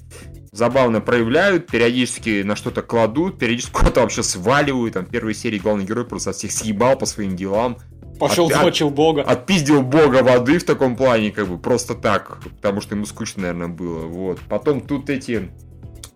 забавно 0.52 1.02
проявляют, 1.02 1.68
периодически 1.68 2.44
на 2.44 2.56
что-то 2.56 2.82
кладут, 2.82 3.40
периодически 3.40 3.72
куда-то 3.74 4.02
вообще 4.02 4.24
сваливают. 4.24 4.94
Там 4.94 5.06
первой 5.06 5.34
серии 5.34 5.60
главный 5.60 5.86
герой 5.86 6.06
просто 6.06 6.32
всех 6.32 6.52
съебал 6.52 6.98
по 6.98 7.06
своим 7.06 7.36
делам. 7.36 7.78
Пошел 8.20 8.48
от, 8.48 8.54
змочил 8.54 8.92
бога. 8.92 9.24
Отпиздил 9.24 9.82
бога 9.82 10.22
воды 10.22 10.60
в 10.60 10.64
таком 10.64 10.96
плане, 10.96 11.32
как 11.32 11.48
бы 11.48 11.58
просто 11.58 11.96
так, 11.96 12.38
потому 12.44 12.80
что 12.82 12.94
ему 12.94 13.06
скучно, 13.06 13.42
наверное, 13.44 13.68
было. 13.68 14.06
Вот. 14.06 14.40
Потом 14.48 14.82
тут 14.82 15.10
эти 15.10 15.50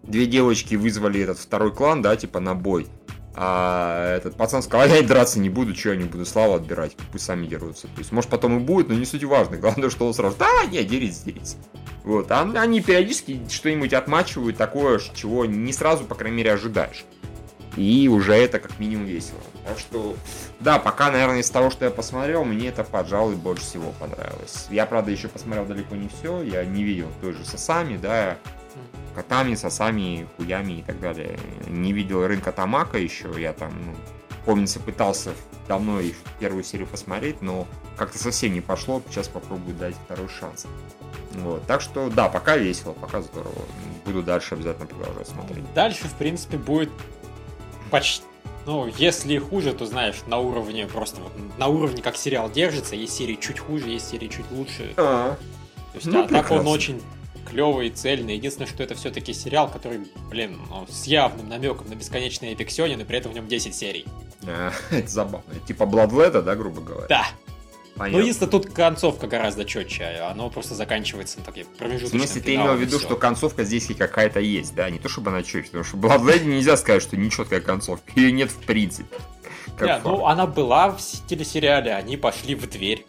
две 0.03 0.27
девочки 0.27 0.75
вызвали 0.75 1.21
этот 1.21 1.39
второй 1.39 1.73
клан, 1.73 2.03
да, 2.03 2.15
типа 2.15 2.39
на 2.39 2.53
бой. 2.53 2.87
А 3.37 4.15
этот 4.15 4.35
пацан 4.37 4.63
сказал, 4.63 4.87
я 4.87 5.01
драться 5.01 5.39
не 5.39 5.49
буду, 5.49 5.75
что 5.75 5.89
я 5.89 5.97
не 5.97 6.05
буду 6.05 6.25
славу 6.25 6.53
отбирать, 6.53 6.95
пусть 7.11 7.25
сами 7.25 7.47
дерутся. 7.47 7.87
То 7.87 7.99
есть, 7.99 8.13
может, 8.13 8.29
потом 8.29 8.57
и 8.57 8.59
будет, 8.61 8.87
но 8.87 8.95
не 8.95 9.05
суть 9.05 9.25
важно. 9.25 9.57
Главное, 9.65 9.89
что 9.89 10.07
он 10.07 10.13
сразу, 10.13 10.37
да, 10.37 10.65
не, 10.71 10.81
дерись, 10.83 11.19
дерись. 11.19 11.57
Вот, 12.05 12.31
а 12.31 12.41
они 12.41 12.81
периодически 12.81 13.41
что-нибудь 13.49 13.93
отмачивают 13.93 14.57
такое, 14.57 15.01
чего 15.13 15.45
не 15.45 15.73
сразу, 15.73 16.05
по 16.05 16.15
крайней 16.15 16.37
мере, 16.37 16.53
ожидаешь. 16.53 17.03
И 17.75 18.07
уже 18.07 18.35
это 18.35 18.59
как 18.59 18.79
минимум 18.79 19.05
весело. 19.05 19.39
Так 19.67 19.79
что, 19.79 20.15
да, 20.61 20.79
пока, 20.79 21.11
наверное, 21.11 21.39
из 21.39 21.49
того, 21.49 21.69
что 21.69 21.83
я 21.83 21.91
посмотрел, 21.91 22.45
мне 22.45 22.69
это, 22.69 22.85
пожалуй, 22.85 23.35
больше 23.35 23.63
всего 23.63 23.91
понравилось. 23.99 24.67
Я, 24.69 24.85
правда, 24.85 25.11
еще 25.11 25.27
посмотрел 25.27 25.65
далеко 25.65 25.95
не 25.95 26.07
все. 26.07 26.41
Я 26.41 26.63
не 26.63 26.83
видел 26.83 27.07
той 27.19 27.33
же 27.33 27.43
Сосами, 27.43 27.97
да, 27.97 28.37
котами, 29.15 29.55
сосами, 29.55 30.27
хуями 30.37 30.73
и 30.73 30.83
так 30.83 30.99
далее. 30.99 31.39
Не 31.67 31.93
видел 31.93 32.25
рынка 32.27 32.51
Тамака 32.51 32.97
еще. 32.97 33.33
Я 33.37 33.53
там, 33.53 33.71
ну, 33.85 33.95
помнится, 34.45 34.79
пытался 34.79 35.31
давно 35.67 35.99
их 35.99 36.15
первую 36.39 36.63
серию 36.63 36.87
посмотреть, 36.87 37.41
но 37.41 37.67
как-то 37.97 38.17
совсем 38.19 38.53
не 38.53 38.61
пошло. 38.61 39.01
Сейчас 39.09 39.27
попробую 39.27 39.75
дать 39.75 39.95
второй 40.05 40.27
шанс. 40.29 40.67
Вот. 41.33 41.65
Так 41.65 41.81
что, 41.81 42.09
да, 42.09 42.29
пока 42.29 42.57
весело, 42.57 42.93
пока 42.93 43.21
здорово. 43.21 43.61
Буду 44.05 44.21
дальше 44.21 44.55
обязательно 44.55 44.85
продолжать 44.85 45.27
смотреть. 45.27 45.73
Дальше, 45.73 46.07
в 46.07 46.13
принципе, 46.13 46.57
будет 46.57 46.91
почти... 47.89 48.23
Ну, 48.65 48.87
если 48.97 49.37
хуже, 49.37 49.73
то, 49.73 49.85
знаешь, 49.85 50.15
на 50.27 50.39
уровне 50.39 50.87
просто... 50.87 51.21
На 51.57 51.67
уровне, 51.67 52.01
как 52.01 52.15
сериал 52.15 52.49
держится, 52.49 52.95
есть 52.95 53.13
серии 53.13 53.35
чуть 53.35 53.59
хуже, 53.59 53.89
есть 53.89 54.09
серии 54.09 54.27
чуть 54.27 54.49
лучше. 54.51 54.93
А, 54.97 55.35
то 55.35 55.97
есть, 55.97 56.07
ну, 56.07 56.23
а 56.23 56.27
так 56.27 56.49
он 56.51 56.67
очень 56.67 57.01
клевый, 57.45 57.89
цельный. 57.89 58.35
Единственное, 58.35 58.67
что 58.67 58.83
это 58.83 58.95
все-таки 58.95 59.33
сериал, 59.33 59.69
который, 59.69 60.01
блин, 60.29 60.59
ну, 60.69 60.85
с 60.89 61.05
явным 61.05 61.47
намеком 61.47 61.89
на 61.89 61.95
бесконечный 61.95 62.53
эпиксионин, 62.53 62.99
и 62.99 63.03
при 63.03 63.17
этом 63.17 63.31
в 63.31 63.35
нем 63.35 63.47
10 63.47 63.73
серий. 63.73 64.05
А, 64.47 64.71
это 64.91 65.07
забавно. 65.07 65.53
Типа 65.67 65.83
Bloodlet, 65.83 66.41
да, 66.41 66.55
грубо 66.55 66.81
говоря? 66.81 67.07
Да. 67.07 67.25
Понятно. 67.95 68.19
Ну, 68.19 68.25
если 68.25 68.45
тут 68.45 68.73
концовка 68.73 69.25
гораздо 69.25 69.63
четче, 69.63 70.19
оно 70.29 70.49
просто 70.49 70.75
заканчивается 70.75 71.39
на 71.39 71.45
такие 71.45 71.65
промежуточные. 71.65 72.23
В 72.23 72.25
смысле, 72.25 72.41
ты 72.41 72.55
имел 72.55 72.73
в 72.73 72.81
виду, 72.81 72.99
что 72.99 73.15
концовка 73.15 73.63
здесь 73.63 73.87
какая-то 73.97 74.41
есть, 74.41 74.75
да? 74.75 74.89
Не 74.89 74.99
то, 74.99 75.07
чтобы 75.07 75.29
она 75.29 75.43
четче, 75.43 75.67
потому 75.67 75.85
что 75.85 75.95
Bloodlet 75.95 76.43
нельзя 76.43 76.75
сказать, 76.75 77.01
что 77.01 77.15
нечеткая 77.15 77.61
концовка. 77.61 78.11
Ее 78.15 78.33
нет 78.33 78.51
в 78.51 78.57
принципе. 78.65 79.15
Как 79.77 80.03
ну, 80.03 80.25
она 80.25 80.45
была 80.45 80.91
в 80.91 80.99
телесериале, 81.27 81.93
они 81.93 82.17
пошли 82.17 82.55
в 82.55 82.69
дверь. 82.69 83.05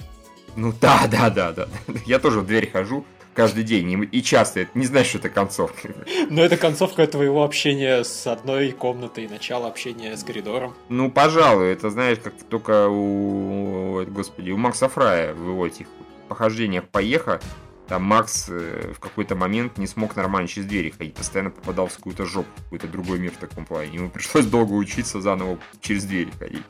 Ну 0.55 0.73
да, 0.81 1.07
да, 1.11 1.31
да, 1.31 1.53
да. 1.53 1.69
Я 2.07 2.21
тоже 2.21 2.41
в 2.41 2.47
дверь 2.47 2.71
хожу 2.71 3.05
каждый 3.37 3.63
день 3.63 4.09
и 4.11 4.23
часто. 4.23 4.61
Это 4.61 4.71
не 4.75 4.87
знаешь, 4.87 5.09
что 5.09 5.19
это 5.19 5.29
концовка. 5.29 5.95
Но 6.31 6.43
это 6.43 6.57
концовка 6.57 7.07
твоего 7.07 7.45
общения 7.45 8.03
с 8.03 8.27
одной 8.27 8.73
комнатой, 8.73 9.29
начало 9.29 9.69
общения 9.69 10.17
с 10.17 10.25
коридором. 10.25 10.75
Ну, 10.89 11.11
пожалуй, 11.11 11.69
это 11.69 11.91
знаешь, 11.91 12.19
как 12.23 12.33
только 12.49 12.89
у, 12.89 14.05
господи, 14.07 14.51
у 14.51 14.57
Макса 14.57 14.89
Фрая 14.89 15.35
в 15.35 15.49
его 15.49 15.67
этих 15.67 15.87
похождениях 16.29 16.85
поеха 16.89 17.41
там 17.89 18.03
Макс 18.03 18.47
э, 18.49 18.93
в 18.95 18.99
какой-то 18.99 19.37
момент 19.37 19.79
не 19.79 19.87
смог 19.87 20.17
нормально 20.17 20.49
через 20.49 20.67
двери 20.67 20.91
ходить, 20.91 21.15
постоянно 21.15 21.51
попадал 21.51 21.87
в 21.87 21.95
какую-то 21.95 22.27
жопу, 22.27 22.49
в 22.57 22.63
какой-то 22.65 22.89
другой 22.89 23.19
мир 23.19 23.33
в 23.33 23.37
таком 23.37 23.65
плане. 23.65 23.95
Ему 23.95 24.11
пришлось 24.15 24.47
долго 24.47 24.73
учиться 24.73 25.21
заново 25.21 25.59
через 25.81 26.05
двери 26.05 26.33
ходить. 26.39 26.63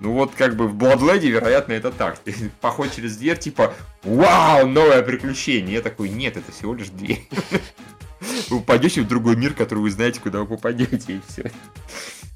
Ну 0.00 0.12
вот 0.12 0.32
как 0.34 0.56
бы 0.56 0.66
в 0.66 0.76
Bloodlady, 0.76 1.28
вероятно, 1.28 1.72
это 1.72 1.90
так. 1.90 2.18
Поход 2.60 2.94
через 2.94 3.16
дверь, 3.16 3.38
типа, 3.38 3.74
вау, 4.02 4.66
новое 4.66 5.02
приключение. 5.02 5.74
Я 5.74 5.82
такой, 5.82 6.08
нет, 6.08 6.36
это 6.36 6.50
всего 6.50 6.74
лишь 6.74 6.88
дверь. 6.88 7.28
Вы 8.48 8.58
в 8.60 9.06
другой 9.08 9.36
мир, 9.36 9.52
который 9.52 9.80
вы 9.80 9.90
знаете, 9.90 10.18
куда 10.18 10.40
вы 10.40 10.46
попадете, 10.46 11.16
и 11.16 11.20
все. 11.28 11.50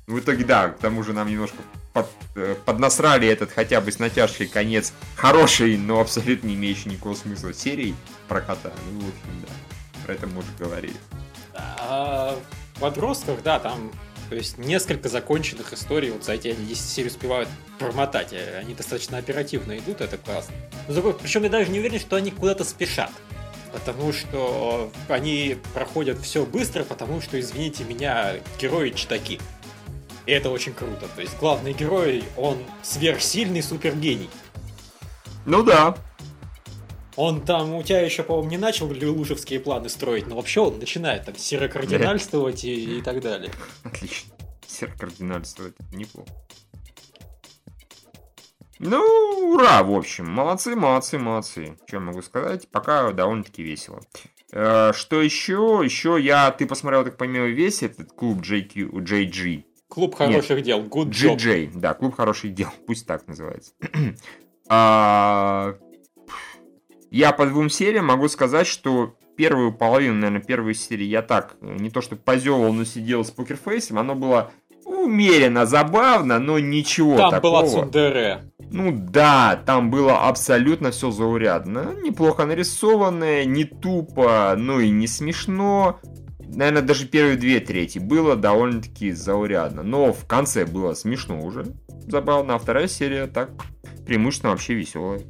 В 0.06 0.18
итоге, 0.18 0.44
да, 0.44 0.68
к 0.68 0.78
тому 0.78 1.02
же 1.02 1.12
нам 1.12 1.28
немножко 1.28 1.58
под, 1.92 2.08
э, 2.34 2.54
поднасрали 2.64 3.28
этот 3.28 3.52
хотя 3.52 3.80
бы 3.80 3.92
с 3.92 3.98
натяжкой 3.98 4.46
конец 4.46 4.92
хороший, 5.16 5.76
но 5.76 6.00
абсолютно 6.00 6.48
не 6.48 6.54
имеющий 6.54 6.88
никакого 6.90 7.14
смысла 7.14 7.52
серии 7.52 7.94
про 8.28 8.40
кота. 8.40 8.72
Ну, 8.92 9.00
в 9.00 9.08
общем, 9.08 9.46
да, 9.46 10.04
про 10.04 10.14
это 10.14 10.26
мы 10.26 10.40
уже 10.40 10.48
говорили. 10.58 10.96
А, 11.54 12.38
в 12.74 12.80
подростках, 12.80 13.42
да, 13.42 13.58
там 13.58 13.90
то 14.28 14.34
есть 14.34 14.58
несколько 14.58 15.08
законченных 15.08 15.72
историй, 15.72 16.10
вот 16.10 16.24
за 16.24 16.34
эти 16.34 16.48
они 16.48 16.66
10 16.66 16.84
серий 16.84 17.08
успевают 17.08 17.48
промотать, 17.78 18.34
они 18.60 18.74
достаточно 18.74 19.16
оперативно 19.16 19.78
идут, 19.78 20.02
это 20.02 20.18
классно. 20.18 20.54
Причем 20.86 21.44
я 21.44 21.50
даже 21.50 21.70
не 21.70 21.78
уверен, 21.78 21.98
что 21.98 22.16
они 22.16 22.30
куда-то 22.30 22.64
спешат. 22.64 23.10
Потому 23.72 24.12
что 24.12 24.90
они 25.08 25.56
проходят 25.74 26.18
все 26.20 26.44
быстро, 26.44 26.84
потому 26.84 27.20
что, 27.20 27.38
извините 27.38 27.84
меня, 27.84 28.34
герои 28.58 28.90
читаки. 28.90 29.40
И 30.24 30.32
это 30.32 30.50
очень 30.50 30.72
круто. 30.72 31.06
То 31.14 31.20
есть 31.20 31.36
главный 31.38 31.72
герой, 31.72 32.24
он 32.36 32.58
сверхсильный 32.82 33.62
супергений. 33.62 34.30
Ну 35.44 35.62
да. 35.62 35.96
Он 37.18 37.40
там, 37.40 37.74
у 37.74 37.82
тебя 37.82 38.00
еще, 38.02 38.22
по-моему, 38.22 38.48
не 38.48 38.58
начал 38.58 38.86
лужевские 38.86 39.58
планы 39.58 39.88
строить, 39.88 40.28
но 40.28 40.36
вообще 40.36 40.60
он 40.60 40.78
начинает 40.78 41.24
там 41.24 41.36
серокардинальствовать 41.36 42.62
и, 42.62 42.98
и 42.98 43.02
так 43.02 43.20
далее. 43.20 43.50
Отлично. 43.82 44.32
Серокардинальствовать, 44.64 45.74
неплохо. 45.92 46.30
Ну, 48.78 49.02
ура, 49.52 49.82
в 49.82 49.92
общем. 49.92 50.30
Молодцы, 50.30 50.76
молодцы, 50.76 51.18
молодцы. 51.18 51.76
Что 51.88 51.98
могу 51.98 52.22
сказать? 52.22 52.68
Пока 52.70 53.10
довольно-таки 53.10 53.64
весело. 53.64 54.00
Э, 54.52 54.92
что 54.94 55.20
еще? 55.20 55.80
Еще 55.82 56.18
я... 56.20 56.52
Ты 56.52 56.66
посмотрел, 56.66 57.02
так 57.02 57.16
понимаю, 57.16 57.52
весь 57.52 57.82
этот 57.82 58.12
клуб 58.12 58.42
JQ, 58.42 58.92
JG. 58.92 59.64
Клуб 59.88 60.14
хороших 60.14 60.58
Нет, 60.58 60.66
дел. 60.66 60.84
Good 60.84 61.08
GJ, 61.08 61.36
job. 61.36 61.80
да, 61.80 61.94
клуб 61.94 62.14
хороших 62.14 62.54
дел. 62.54 62.68
Пусть 62.86 63.08
так 63.08 63.26
называется. 63.26 63.72
а, 64.68 65.74
я 67.10 67.32
по 67.32 67.46
двум 67.46 67.70
сериям 67.70 68.06
могу 68.06 68.28
сказать, 68.28 68.66
что 68.66 69.14
первую 69.36 69.72
половину, 69.72 70.14
наверное, 70.14 70.42
первой 70.42 70.74
серии 70.74 71.06
я 71.06 71.22
так, 71.22 71.56
не 71.60 71.90
то 71.90 72.00
что 72.00 72.16
позевал, 72.16 72.72
но 72.72 72.84
сидел 72.84 73.24
с 73.24 73.30
покерфейсом, 73.30 73.98
оно 73.98 74.14
было 74.14 74.50
умеренно 74.84 75.66
забавно, 75.66 76.38
но 76.38 76.58
ничего 76.58 77.16
там 77.16 77.30
такого. 77.30 77.60
Там 77.60 77.70
была 77.70 77.82
Цундере. 77.82 78.52
Ну 78.70 78.92
да, 78.92 79.60
там 79.64 79.90
было 79.90 80.28
абсолютно 80.28 80.90
все 80.90 81.10
заурядно. 81.10 81.94
Неплохо 82.02 82.46
нарисованное, 82.46 83.44
не 83.44 83.64
тупо, 83.64 84.54
но 84.56 84.80
и 84.80 84.90
не 84.90 85.06
смешно. 85.06 86.00
Наверное, 86.40 86.82
даже 86.82 87.06
первые 87.06 87.36
две 87.36 87.60
трети 87.60 87.98
было 87.98 88.36
довольно-таки 88.36 89.12
заурядно. 89.12 89.82
Но 89.82 90.12
в 90.12 90.26
конце 90.26 90.64
было 90.64 90.94
смешно 90.94 91.40
уже. 91.40 91.66
Забавно. 92.06 92.54
А 92.54 92.58
вторая 92.58 92.88
серия 92.88 93.26
так 93.26 93.50
преимущественно 94.06 94.52
вообще 94.52 94.74
веселая. 94.74 95.20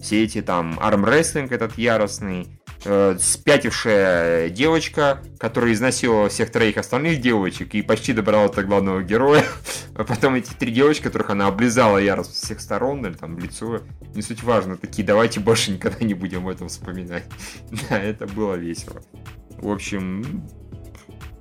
Все 0.00 0.22
эти 0.22 0.42
там 0.42 0.78
армрестлинг 0.80 1.50
этот 1.50 1.76
яростный, 1.76 2.46
э, 2.84 3.16
спятившая 3.18 4.48
девочка, 4.48 5.20
которая 5.40 5.72
изнасиловала 5.72 6.28
всех 6.28 6.52
троих 6.52 6.76
остальных 6.76 7.20
девочек 7.20 7.74
и 7.74 7.82
почти 7.82 8.12
добрала 8.12 8.48
до 8.48 8.62
главного 8.62 9.02
героя. 9.02 9.44
А 9.94 10.04
потом 10.04 10.36
эти 10.36 10.52
три 10.52 10.70
девочки, 10.70 11.02
которых 11.02 11.30
она 11.30 11.48
облизала 11.48 11.98
яростно 11.98 12.32
с 12.32 12.42
всех 12.42 12.60
сторон, 12.60 13.04
или 13.04 13.14
там 13.14 13.36
лицо, 13.36 13.80
не 14.14 14.22
суть 14.22 14.44
важно, 14.44 14.76
такие, 14.76 15.04
давайте 15.04 15.40
больше 15.40 15.72
никогда 15.72 16.04
не 16.04 16.14
будем 16.14 16.46
об 16.46 16.48
этом 16.54 16.68
вспоминать. 16.68 17.24
Да, 17.90 17.98
это 17.98 18.28
было 18.28 18.54
весело. 18.54 19.02
В 19.56 19.68
общем, 19.68 20.46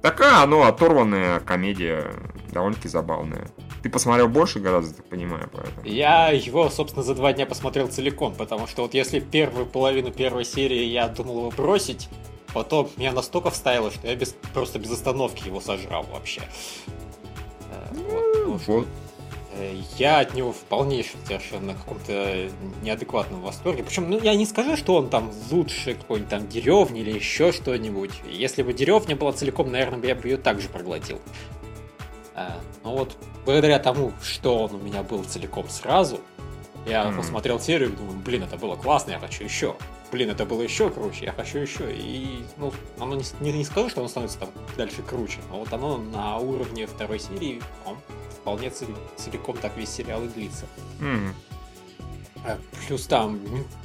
такая, 0.01 0.41
оно 0.41 0.63
оторванная 0.63 1.39
комедия, 1.41 2.11
довольно-таки 2.51 2.87
забавная. 2.87 3.47
Ты 3.83 3.89
посмотрел 3.89 4.27
больше 4.27 4.59
гораздо, 4.59 4.95
так 4.95 5.05
понимаю, 5.05 5.49
поэтому. 5.51 5.85
Я 5.85 6.29
его, 6.29 6.69
собственно, 6.69 7.03
за 7.03 7.15
два 7.15 7.33
дня 7.33 7.45
посмотрел 7.45 7.87
целиком, 7.87 8.33
потому 8.35 8.67
что 8.67 8.83
вот 8.83 8.93
если 8.93 9.19
первую 9.19 9.65
половину 9.65 10.11
первой 10.11 10.45
серии 10.45 10.83
я 10.85 11.07
думал 11.07 11.39
его 11.39 11.51
бросить, 11.51 12.09
потом 12.53 12.89
меня 12.97 13.11
настолько 13.11 13.49
вставило, 13.51 13.91
что 13.91 14.07
я 14.07 14.15
без, 14.15 14.35
просто 14.53 14.79
без 14.79 14.91
остановки 14.91 15.45
его 15.45 15.61
сожрал 15.61 16.05
вообще. 16.11 16.41
Э, 17.71 18.45
вот, 18.47 18.61
вот. 18.67 18.87
Э, 19.57 19.75
я 19.97 20.19
от 20.19 20.33
него 20.33 20.51
в 20.51 20.59
полнейшем 20.61 21.19
совершенно 21.25 21.73
каком-то 21.73 22.49
неадекватном 22.81 23.41
восторге. 23.41 23.83
Причем, 23.83 24.09
ну, 24.09 24.19
я 24.19 24.35
не 24.35 24.45
скажу, 24.45 24.75
что 24.77 24.95
он 24.95 25.09
там 25.09 25.31
лучше 25.51 25.93
какой-нибудь 25.93 26.29
там 26.29 26.47
деревни 26.47 27.01
или 27.01 27.11
еще 27.11 27.51
что-нибудь. 27.51 28.11
Если 28.29 28.63
бы 28.63 28.73
деревня 28.73 29.15
была 29.15 29.31
целиком, 29.33 29.71
наверное, 29.71 30.07
я 30.07 30.15
бы 30.15 30.27
ее 30.27 30.37
также 30.37 30.69
проглотил. 30.69 31.19
А, 32.35 32.59
ну 32.83 32.91
вот, 32.91 33.17
благодаря 33.47 33.79
тому, 33.79 34.11
что 34.21 34.65
он 34.65 34.75
у 34.75 34.77
меня 34.77 35.03
был 35.03 35.23
целиком 35.23 35.69
сразу, 35.69 36.19
я 36.85 37.05
mm. 37.05 37.15
посмотрел 37.15 37.61
серию 37.61 37.93
и 37.93 37.95
думаю, 37.95 38.17
блин, 38.19 38.43
это 38.43 38.57
было 38.57 38.75
классно, 38.75 39.11
я 39.11 39.19
хочу 39.19 39.45
еще. 39.45 39.77
Блин, 40.11 40.29
это 40.29 40.45
было 40.45 40.61
еще 40.61 40.89
круче, 40.89 41.25
я 41.25 41.31
хочу 41.31 41.59
еще. 41.59 41.89
И, 41.89 42.43
ну, 42.57 42.73
оно 42.99 43.15
не, 43.15 43.23
не, 43.39 43.53
не 43.53 43.63
скажу, 43.63 43.87
что 43.89 44.01
оно 44.01 44.09
становится 44.09 44.39
там 44.39 44.49
дальше 44.75 45.01
круче, 45.01 45.39
но 45.49 45.59
вот 45.59 45.71
оно 45.71 45.97
на 45.97 46.37
уровне 46.39 46.87
второй 46.87 47.19
серии, 47.19 47.61
он 47.85 47.95
вполне 48.31 48.69
целиком 49.15 49.55
так 49.55 49.77
весь 49.77 49.91
сериал 49.91 50.25
и 50.25 50.27
длится. 50.27 50.65
Mm. 50.99 51.31
Плюс 52.85 53.07
там 53.07 53.39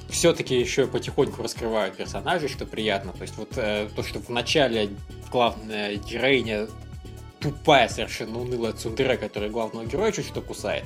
все-таки 0.09 0.59
еще 0.59 0.89
потихоньку 0.89 1.41
раскрывают 1.41 1.97
персонажей, 1.97 2.49
что 2.49 2.67
приятно. 2.67 3.13
То 3.13 3.23
есть 3.23 3.37
вот 3.37 3.53
э, 3.57 3.89
то, 3.95 4.03
что 4.03 4.19
в 4.19 4.29
начале 4.29 4.91
главная 5.31 5.95
героиня 5.95 6.67
тупая 7.43 7.89
совершенно 7.89 8.41
унылая 8.41 8.73
цундера, 8.73 9.17
которая 9.17 9.51
главного 9.51 9.85
героя 9.85 10.13
чуть 10.13 10.27
что 10.27 10.41
кусает. 10.41 10.85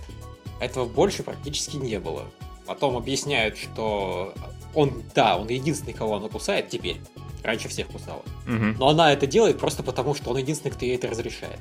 Этого 0.61 0.87
больше 0.87 1.23
практически 1.23 1.77
не 1.77 2.01
было. 2.01 2.25
Потом 2.67 2.97
объясняют, 2.97 3.59
что 3.59 4.35
он, 4.75 5.03
да, 5.15 5.37
он 5.37 5.49
единственный, 5.49 5.93
кого 5.93 6.17
она 6.17 6.29
кусает 6.29 6.69
теперь. 6.69 7.01
Раньше 7.45 7.69
всех 7.69 7.89
кусала. 7.89 8.23
Угу. 8.49 8.79
Но 8.79 8.89
она 8.89 9.13
это 9.13 9.27
делает 9.27 9.59
просто 9.59 9.83
потому, 9.83 10.15
что 10.15 10.31
он 10.31 10.39
единственный, 10.39 10.73
кто 10.73 10.85
ей 10.85 10.97
это 10.97 11.09
разрешает. 11.09 11.61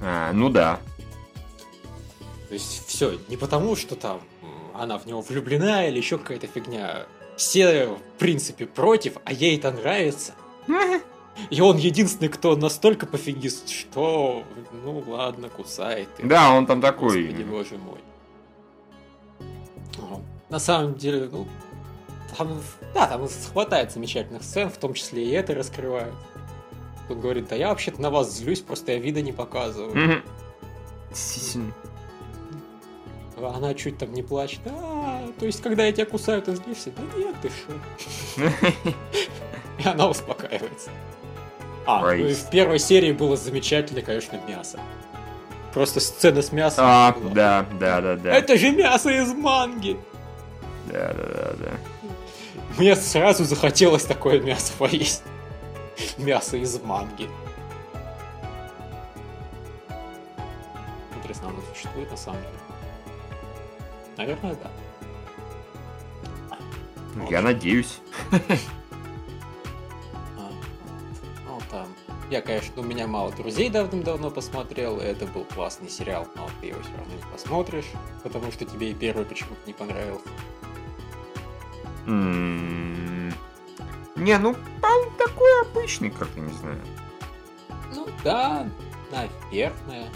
А, 0.00 0.32
ну 0.32 0.48
да. 0.48 0.78
То 2.48 2.54
есть 2.54 2.86
все, 2.86 3.18
не 3.28 3.36
потому, 3.36 3.74
что 3.74 3.96
там 3.96 4.20
она 4.74 4.98
в 4.98 5.06
него 5.06 5.20
влюблена 5.20 5.88
или 5.88 5.98
еще 5.98 6.18
какая-то 6.18 6.46
фигня. 6.46 7.06
Все, 7.36 7.86
в 7.86 8.18
принципе, 8.18 8.66
против, 8.66 9.14
а 9.24 9.32
ей 9.32 9.56
это 9.56 9.70
нравится. 9.72 10.34
И 11.48 11.60
он 11.60 11.78
единственный, 11.78 12.28
кто 12.28 12.54
настолько 12.56 13.06
пофигист, 13.06 13.68
что, 13.68 14.44
ну 14.84 15.02
ладно, 15.06 15.48
кусает. 15.48 16.08
Да, 16.22 16.52
он 16.52 16.66
там 16.66 16.80
такой. 16.80 17.24
Господи, 17.26 17.42
боже 17.44 17.78
мой. 17.78 17.98
На 20.48 20.58
самом 20.58 20.96
деле, 20.96 21.28
ну, 21.30 21.46
там, 22.36 22.60
да, 22.92 23.06
там 23.06 23.28
хватает 23.52 23.92
замечательных 23.92 24.42
сцен, 24.42 24.68
в 24.68 24.78
том 24.78 24.94
числе 24.94 25.24
и 25.24 25.30
это 25.30 25.54
раскрывают. 25.54 26.14
Он 27.08 27.20
говорит, 27.20 27.48
да 27.48 27.56
я 27.56 27.68
вообще-то 27.68 28.00
на 28.00 28.10
вас 28.10 28.36
злюсь, 28.36 28.60
просто 28.60 28.92
я 28.92 28.98
вида 28.98 29.22
не 29.22 29.32
показываю. 29.32 30.22
Она 33.36 33.74
чуть 33.74 33.96
там 33.98 34.12
не 34.12 34.22
плачет. 34.22 34.60
А, 34.66 35.26
то 35.38 35.46
есть, 35.46 35.62
когда 35.62 35.86
я 35.86 35.92
тебя 35.92 36.04
кусаю, 36.04 36.42
ты 36.42 36.54
злишься? 36.56 36.92
Да 36.92 37.02
нет, 37.18 37.34
ты 37.40 37.48
что? 37.48 38.52
И 39.78 39.88
она 39.88 40.08
успокаивается. 40.10 40.90
А, 41.86 42.00
ну 42.00 42.26
и 42.26 42.34
в 42.34 42.50
первой 42.50 42.78
серии 42.78 43.12
было 43.12 43.36
замечательно, 43.36 44.02
конечно, 44.02 44.38
мясо. 44.46 44.78
Просто 45.72 46.00
сцена 46.00 46.42
с 46.42 46.52
мясом. 46.52 46.84
А, 46.86 47.16
да, 47.32 47.64
да, 47.78 48.00
да, 48.00 48.16
да. 48.16 48.30
Это 48.36 48.56
же 48.58 48.70
мясо 48.70 49.10
из 49.10 49.32
манги! 49.32 49.98
Да, 50.86 51.12
да, 51.12 51.24
да, 51.24 51.52
да. 51.58 51.70
Мне 52.76 52.96
сразу 52.96 53.44
захотелось 53.44 54.04
такое 54.04 54.40
мясо 54.40 54.72
поесть. 54.78 55.22
Мясо 56.18 56.56
из 56.56 56.80
манги. 56.80 57.28
Интересно, 61.16 61.48
оно 61.48 61.58
существует 61.72 62.10
на 62.10 62.16
самом 62.16 62.40
деле? 62.40 62.54
Наверное, 64.16 64.56
да. 64.56 64.70
Я 67.28 67.42
надеюсь. 67.42 68.00
Я, 72.30 72.40
конечно, 72.42 72.80
у 72.80 72.84
меня 72.84 73.08
мало 73.08 73.32
друзей 73.32 73.68
давным-давно 73.70 74.30
посмотрел, 74.30 75.00
и 75.00 75.02
это 75.02 75.26
был 75.26 75.44
классный 75.44 75.88
сериал, 75.88 76.28
но 76.36 76.48
ты 76.60 76.68
его 76.68 76.80
все 76.80 76.92
равно 76.96 77.12
не 77.12 77.32
посмотришь, 77.32 77.86
потому 78.22 78.52
что 78.52 78.64
тебе 78.64 78.92
и 78.92 78.94
первый 78.94 79.24
почему-то 79.24 79.60
не 79.66 79.72
понравился. 79.72 80.28
Не, 84.16 84.38
ну, 84.38 84.50
он 84.80 85.10
такой 85.18 85.62
обычный, 85.62 86.10
как-то 86.10 86.38
не 86.38 86.52
знаю. 86.52 86.80
Ну 87.96 88.06
да, 88.22 88.68
наверное. 89.10 90.08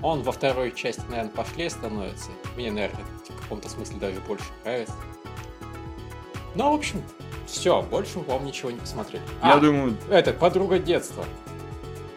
Он 0.00 0.22
во 0.22 0.32
второй 0.32 0.72
части, 0.72 1.02
наверное, 1.10 1.32
пошлее 1.32 1.68
становится. 1.68 2.30
Мне, 2.56 2.70
наверное, 2.70 3.04
в 3.04 3.42
каком-то 3.42 3.68
смысле 3.68 3.98
даже 3.98 4.20
больше 4.20 4.46
нравится. 4.64 4.94
Ну, 6.54 6.70
в 6.70 6.74
общем, 6.76 7.02
все, 7.46 7.82
больше, 7.82 8.20
по-моему, 8.20 8.46
ничего 8.46 8.70
не 8.70 8.78
посмотрели. 8.78 9.22
Я 9.42 9.54
а, 9.54 9.58
думаю... 9.58 9.96
Это, 10.08 10.32
подруга 10.32 10.78
детства 10.78 11.24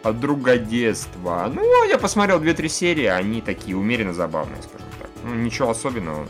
подруга 0.02 0.58
детства. 0.58 1.50
Ну, 1.52 1.84
я 1.84 1.98
посмотрел 1.98 2.40
2-3 2.40 2.68
серии, 2.68 3.06
они 3.06 3.40
такие 3.40 3.76
умеренно 3.76 4.12
забавные, 4.12 4.62
скажем 4.62 4.88
так. 5.00 5.10
Ну, 5.24 5.34
ничего 5.34 5.70
особенного. 5.70 6.26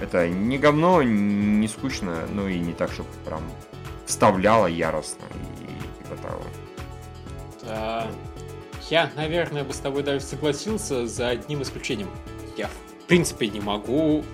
Это 0.00 0.28
не 0.28 0.58
говно, 0.58 1.02
не 1.02 1.68
скучно, 1.68 2.26
ну 2.32 2.48
и 2.48 2.58
не 2.58 2.72
так, 2.72 2.90
чтобы 2.92 3.08
прям 3.24 3.42
вставляло 4.06 4.66
яростно 4.66 5.24
и 5.60 6.02
типа 6.02 6.16
того. 6.22 6.42
Да. 7.62 8.06
Я, 8.88 9.10
наверное, 9.14 9.62
бы 9.62 9.72
с 9.72 9.78
тобой 9.78 10.02
даже 10.02 10.20
согласился 10.20 11.06
за 11.06 11.28
одним 11.28 11.62
исключением. 11.62 12.08
Я, 12.56 12.68
в 12.68 13.06
принципе, 13.06 13.48
не 13.48 13.60
могу 13.60 14.24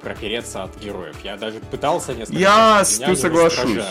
пропереться 0.00 0.62
от 0.62 0.76
героев. 0.78 1.16
Я 1.24 1.36
даже 1.36 1.58
пытался 1.58 2.14
несколько 2.14 2.38
Я 2.38 2.78
раз, 2.78 2.94
с 2.94 2.98
тобой 2.98 3.16
соглашусь. 3.16 3.82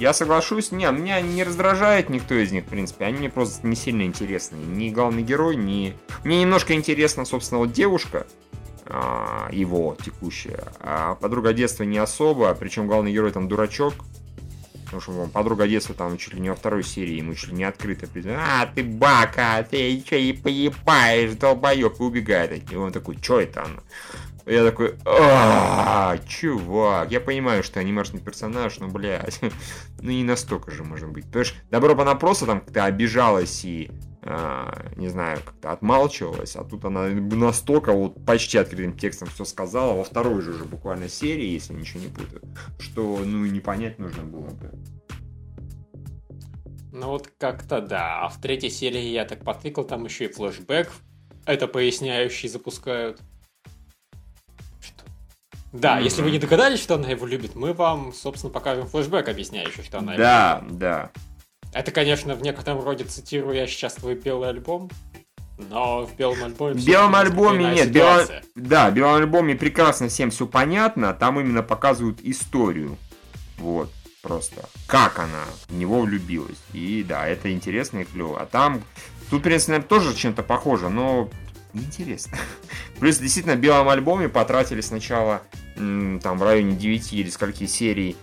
Я 0.00 0.14
соглашусь, 0.14 0.72
не, 0.72 0.90
меня 0.90 1.20
не 1.20 1.44
раздражает 1.44 2.08
никто 2.08 2.34
из 2.34 2.50
них, 2.52 2.64
в 2.64 2.68
принципе, 2.68 3.04
они 3.04 3.18
мне 3.18 3.28
просто 3.28 3.66
не 3.66 3.76
сильно 3.76 4.00
интересны. 4.00 4.56
Ни 4.56 4.88
главный 4.88 5.22
герой, 5.22 5.56
ни... 5.56 5.94
Мне 6.24 6.40
немножко 6.40 6.72
интересна, 6.72 7.26
собственно, 7.26 7.58
вот 7.58 7.72
девушка, 7.72 8.26
а, 8.86 9.50
его 9.52 9.98
текущая, 10.02 10.64
а 10.80 11.16
подруга 11.16 11.52
детства 11.52 11.84
не 11.84 11.98
особо, 11.98 12.54
причем 12.54 12.86
главный 12.86 13.12
герой 13.12 13.30
там 13.30 13.46
дурачок. 13.46 13.92
Потому 14.90 15.02
что 15.02 15.22
он, 15.22 15.30
подруга 15.30 15.68
детства 15.68 15.94
там 15.94 16.18
чуть 16.18 16.34
ли 16.34 16.40
не 16.40 16.48
во 16.48 16.56
второй 16.56 16.82
серии 16.82 17.18
ему 17.18 17.34
чуть 17.34 17.50
ли 17.50 17.54
не 17.54 17.64
открыто 17.64 18.08
а, 18.26 18.66
ты 18.66 18.82
бака, 18.82 19.64
ты 19.70 20.02
что 20.04 20.20
не 20.20 20.32
понимаешь, 20.32 21.32
долбоёб, 21.32 22.00
и 22.00 22.02
убегает. 22.02 22.72
И 22.72 22.76
он 22.76 22.90
такой, 22.90 23.16
что 23.22 23.40
это 23.40 23.62
она? 23.62 23.80
Я 24.46 24.64
такой, 24.64 24.96
а, 25.04 26.18
чувак, 26.26 27.12
я 27.12 27.20
понимаю, 27.20 27.62
что 27.62 27.78
анимешный 27.78 28.20
персонаж, 28.20 28.78
но, 28.78 28.88
блядь, 28.88 29.38
ну 30.00 30.10
не 30.10 30.24
настолько 30.24 30.72
же 30.72 30.82
может 30.82 31.08
быть. 31.08 31.26
Потому 31.26 31.44
что 31.44 31.56
добро 31.70 31.94
бы 31.94 32.02
она 32.02 32.16
просто 32.16 32.46
там 32.46 32.60
как-то 32.60 32.84
обижалась 32.84 33.64
и 33.64 33.92
а, 33.92 34.09
не 34.22 35.08
знаю, 35.08 35.40
как-то 35.44 35.72
отмалчивалась, 35.72 36.54
а 36.56 36.64
тут 36.64 36.84
она 36.84 37.08
настолько 37.08 37.92
вот 37.92 38.24
почти 38.26 38.58
открытым 38.58 38.96
текстом 38.96 39.28
все 39.28 39.44
сказала, 39.44 39.94
во 39.94 40.04
второй 40.04 40.42
же 40.42 40.50
уже 40.50 40.64
буквально 40.64 41.08
серии, 41.08 41.46
если 41.46 41.72
ничего 41.72 42.00
не 42.00 42.08
путаю, 42.08 42.42
что, 42.78 43.22
ну, 43.24 43.46
не 43.46 43.60
понять 43.60 43.98
нужно 43.98 44.24
было 44.24 44.50
бы. 44.50 44.72
Ну 46.92 47.06
вот 47.06 47.32
как-то 47.38 47.80
да, 47.80 48.20
а 48.20 48.28
в 48.28 48.40
третьей 48.40 48.70
серии 48.70 49.00
я 49.00 49.24
так 49.24 49.42
потыкал, 49.42 49.84
там 49.84 50.04
еще 50.04 50.26
и 50.26 50.32
флешбэк, 50.32 50.90
это 51.46 51.66
поясняющий 51.66 52.48
запускают. 52.48 53.20
Что? 54.80 55.04
Да, 55.72 55.98
mm-hmm. 55.98 56.04
если 56.04 56.22
вы 56.22 56.30
не 56.30 56.38
догадались, 56.38 56.80
что 56.80 56.96
она 56.96 57.08
его 57.08 57.26
любит, 57.26 57.54
мы 57.54 57.72
вам, 57.72 58.12
собственно, 58.12 58.52
покажем 58.52 58.86
флешбэк, 58.86 59.28
объясняющий, 59.28 59.82
что 59.82 59.98
она 59.98 60.16
да, 60.16 60.56
его 60.56 60.66
любит. 60.66 60.78
Да, 60.78 61.10
да. 61.12 61.29
Это, 61.72 61.92
конечно, 61.92 62.34
в 62.34 62.42
некотором 62.42 62.82
роде 62.82 63.04
цитирую 63.04 63.54
я 63.54 63.66
сейчас 63.66 63.94
твой 63.94 64.14
белый 64.14 64.48
альбом, 64.48 64.90
но 65.68 66.04
в 66.06 66.16
белом 66.16 66.42
альбоме... 66.44 66.74
В 66.74 66.84
белом 66.84 67.14
альбоме 67.14 67.66
нет, 67.66 67.92
бело... 67.92 68.26
да, 68.54 68.90
в 68.90 68.94
белом 68.94 69.14
альбоме 69.14 69.54
прекрасно 69.54 70.08
всем 70.08 70.30
все 70.30 70.46
понятно, 70.46 71.14
там 71.14 71.38
именно 71.38 71.62
показывают 71.62 72.20
историю. 72.22 72.96
Вот, 73.58 73.90
просто. 74.22 74.64
Как 74.86 75.18
она 75.18 75.44
в 75.68 75.74
него 75.74 76.00
влюбилась. 76.00 76.58
И 76.72 77.04
да, 77.06 77.26
это 77.26 77.52
интересно 77.52 78.00
и 78.00 78.04
клево. 78.04 78.40
А 78.40 78.46
там, 78.46 78.82
тут, 79.28 79.40
в 79.40 79.42
принципе, 79.44 79.80
тоже 79.80 80.14
чем-то 80.14 80.42
похоже, 80.42 80.88
но 80.88 81.28
неинтересно. 81.72 82.38
Плюс, 82.98 83.18
действительно, 83.18 83.54
в 83.54 83.60
белом 83.60 83.88
альбоме 83.88 84.28
потратили 84.28 84.80
сначала 84.80 85.42
там 85.76 86.38
в 86.38 86.42
районе 86.42 86.74
9 86.76 87.12
или 87.12 87.30
скольки 87.30 87.66
серий 87.66 88.16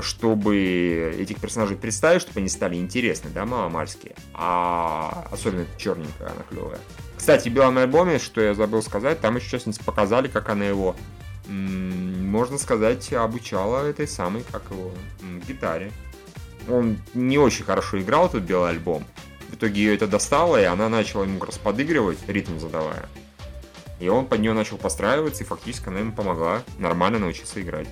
чтобы 0.00 1.14
этих 1.18 1.40
персонажей 1.40 1.76
представить, 1.76 2.22
чтобы 2.22 2.40
они 2.40 2.48
стали 2.48 2.76
интересны, 2.76 3.30
да, 3.30 3.44
маломальские. 3.44 4.14
А 4.32 5.28
особенно 5.30 5.66
черненькая 5.78 6.28
она 6.28 6.42
клевая. 6.48 6.78
Кстати, 7.16 7.48
в 7.48 7.52
белом 7.52 7.78
альбоме, 7.78 8.18
что 8.18 8.40
я 8.40 8.54
забыл 8.54 8.82
сказать, 8.82 9.20
там 9.20 9.36
еще 9.36 9.58
сейчас 9.58 9.78
показали, 9.78 10.28
как 10.28 10.48
она 10.48 10.64
его, 10.64 10.96
можно 11.48 12.58
сказать, 12.58 13.12
обучала 13.12 13.86
этой 13.86 14.08
самой, 14.08 14.44
как 14.50 14.62
его, 14.70 14.92
гитаре. 15.46 15.92
Он 16.68 16.98
не 17.12 17.38
очень 17.38 17.64
хорошо 17.64 18.00
играл 18.00 18.26
этот 18.26 18.42
белый 18.42 18.70
альбом. 18.70 19.04
В 19.50 19.54
итоге 19.54 19.82
ее 19.82 19.94
это 19.94 20.06
достало, 20.06 20.60
и 20.60 20.64
она 20.64 20.88
начала 20.88 21.24
ему 21.24 21.42
раз 21.44 21.58
подыгрывать, 21.58 22.18
ритм 22.26 22.58
задавая. 22.58 23.08
И 24.00 24.08
он 24.08 24.26
под 24.26 24.40
нее 24.40 24.52
начал 24.52 24.76
постраиваться, 24.76 25.44
и 25.44 25.46
фактически 25.46 25.88
она 25.88 26.00
ему 26.00 26.12
помогла 26.12 26.62
нормально 26.78 27.18
научиться 27.20 27.62
играть. 27.62 27.86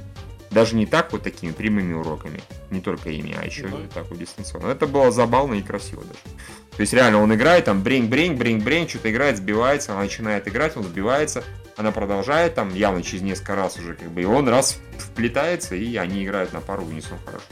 Даже 0.53 0.77
не 0.77 0.87
так 0.87 1.13
вот 1.13 1.23
такими 1.23 1.51
прямыми 1.51 1.95
уроками, 1.95 2.41
не 2.71 2.81
только 2.81 3.11
ими, 3.11 3.35
а 3.41 3.45
еще 3.45 3.63
mm 3.63 3.93
так 3.93 4.09
вот 4.11 4.19
дистанционно. 4.19 4.69
Это 4.69 4.87
было 4.87 5.11
забавно 5.11 5.55
и 5.55 5.63
красиво 5.63 6.03
даже. 6.03 6.37
То 6.77 6.81
есть 6.81 6.93
реально 6.93 7.23
он 7.23 7.35
играет, 7.35 7.67
там 7.67 7.83
бринг-бринг, 7.83 8.39
бринг-бринг, 8.39 8.89
что-то 8.89 9.11
играет, 9.11 9.37
сбивается, 9.39 9.93
она 9.93 10.03
начинает 10.03 10.49
играть, 10.49 10.77
он 10.77 10.85
сбивается, 10.85 11.43
она 11.77 11.91
продолжает, 11.91 12.55
там 12.55 12.75
явно 12.75 13.03
через 13.03 13.23
несколько 13.23 13.57
раз 13.57 13.79
уже 13.79 13.95
как 13.95 14.11
бы, 14.11 14.23
и 14.23 14.25
он 14.25 14.49
раз 14.49 14.79
вплетается, 14.99 15.75
и 15.75 15.97
они 15.97 16.25
играют 16.25 16.53
на 16.53 16.61
пару 16.61 16.83
в 16.83 16.89
унисон 16.89 17.19
хорошо. 17.25 17.45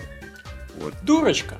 Вот. 0.79 0.95
Дурочка! 1.03 1.59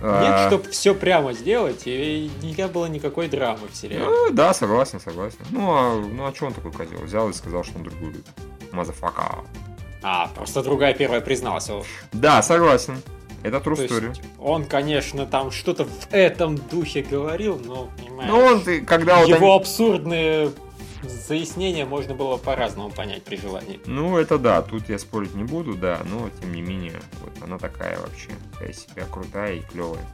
А. 0.00 0.22
Нет, 0.22 0.48
чтобы 0.48 0.70
все 0.70 0.94
прямо 0.94 1.32
сделать, 1.32 1.82
и 1.86 2.30
не 2.42 2.66
было 2.66 2.86
никакой 2.86 3.28
драмы 3.28 3.68
в 3.70 3.76
сериале. 3.76 4.04
Ну, 4.04 4.30
да, 4.32 4.52
согласен, 4.52 5.00
согласен. 5.00 5.38
Ну, 5.50 5.70
а, 5.72 5.96
ну, 5.98 6.26
а 6.26 6.34
что 6.34 6.46
он 6.46 6.52
такой 6.52 6.72
козел? 6.72 7.00
Взял 7.00 7.30
и 7.30 7.32
сказал, 7.32 7.64
что 7.64 7.78
он 7.78 7.84
другую 7.84 8.12
любит. 8.12 8.26
Motherfucker. 8.72 9.44
А, 10.06 10.28
просто 10.34 10.62
другая 10.62 10.92
первая 10.92 11.22
призналась. 11.22 11.70
Да, 12.12 12.42
согласен. 12.42 13.02
Это 13.42 13.56
true 13.56 13.74
story. 13.74 14.14
Он, 14.38 14.64
конечно, 14.64 15.26
там 15.26 15.50
что-то 15.50 15.84
в 15.84 16.12
этом 16.12 16.56
духе 16.56 17.02
говорил, 17.02 17.58
но, 17.62 17.88
понимаешь, 17.96 18.30
ну, 18.30 18.38
он, 18.38 18.84
когда 18.86 19.20
его 19.20 19.30
вот 19.30 19.42
они... 19.42 19.56
абсурдные 19.56 20.50
заяснения 21.10 21.84
можно 21.84 22.14
было 22.14 22.36
по-разному 22.36 22.90
понять 22.90 23.24
при 23.24 23.36
желании. 23.36 23.80
Ну, 23.86 24.16
это 24.16 24.38
да, 24.38 24.62
тут 24.62 24.88
я 24.88 24.98
спорить 24.98 25.34
не 25.34 25.44
буду, 25.44 25.74
да, 25.74 26.00
но, 26.04 26.30
тем 26.40 26.52
не 26.54 26.62
менее, 26.62 27.00
вот 27.20 27.32
она 27.42 27.58
такая 27.58 27.98
вообще, 27.98 28.30
такая 28.52 28.72
себя 28.72 29.04
крутая 29.10 29.54
и 29.56 29.60
клевая. 29.60 30.06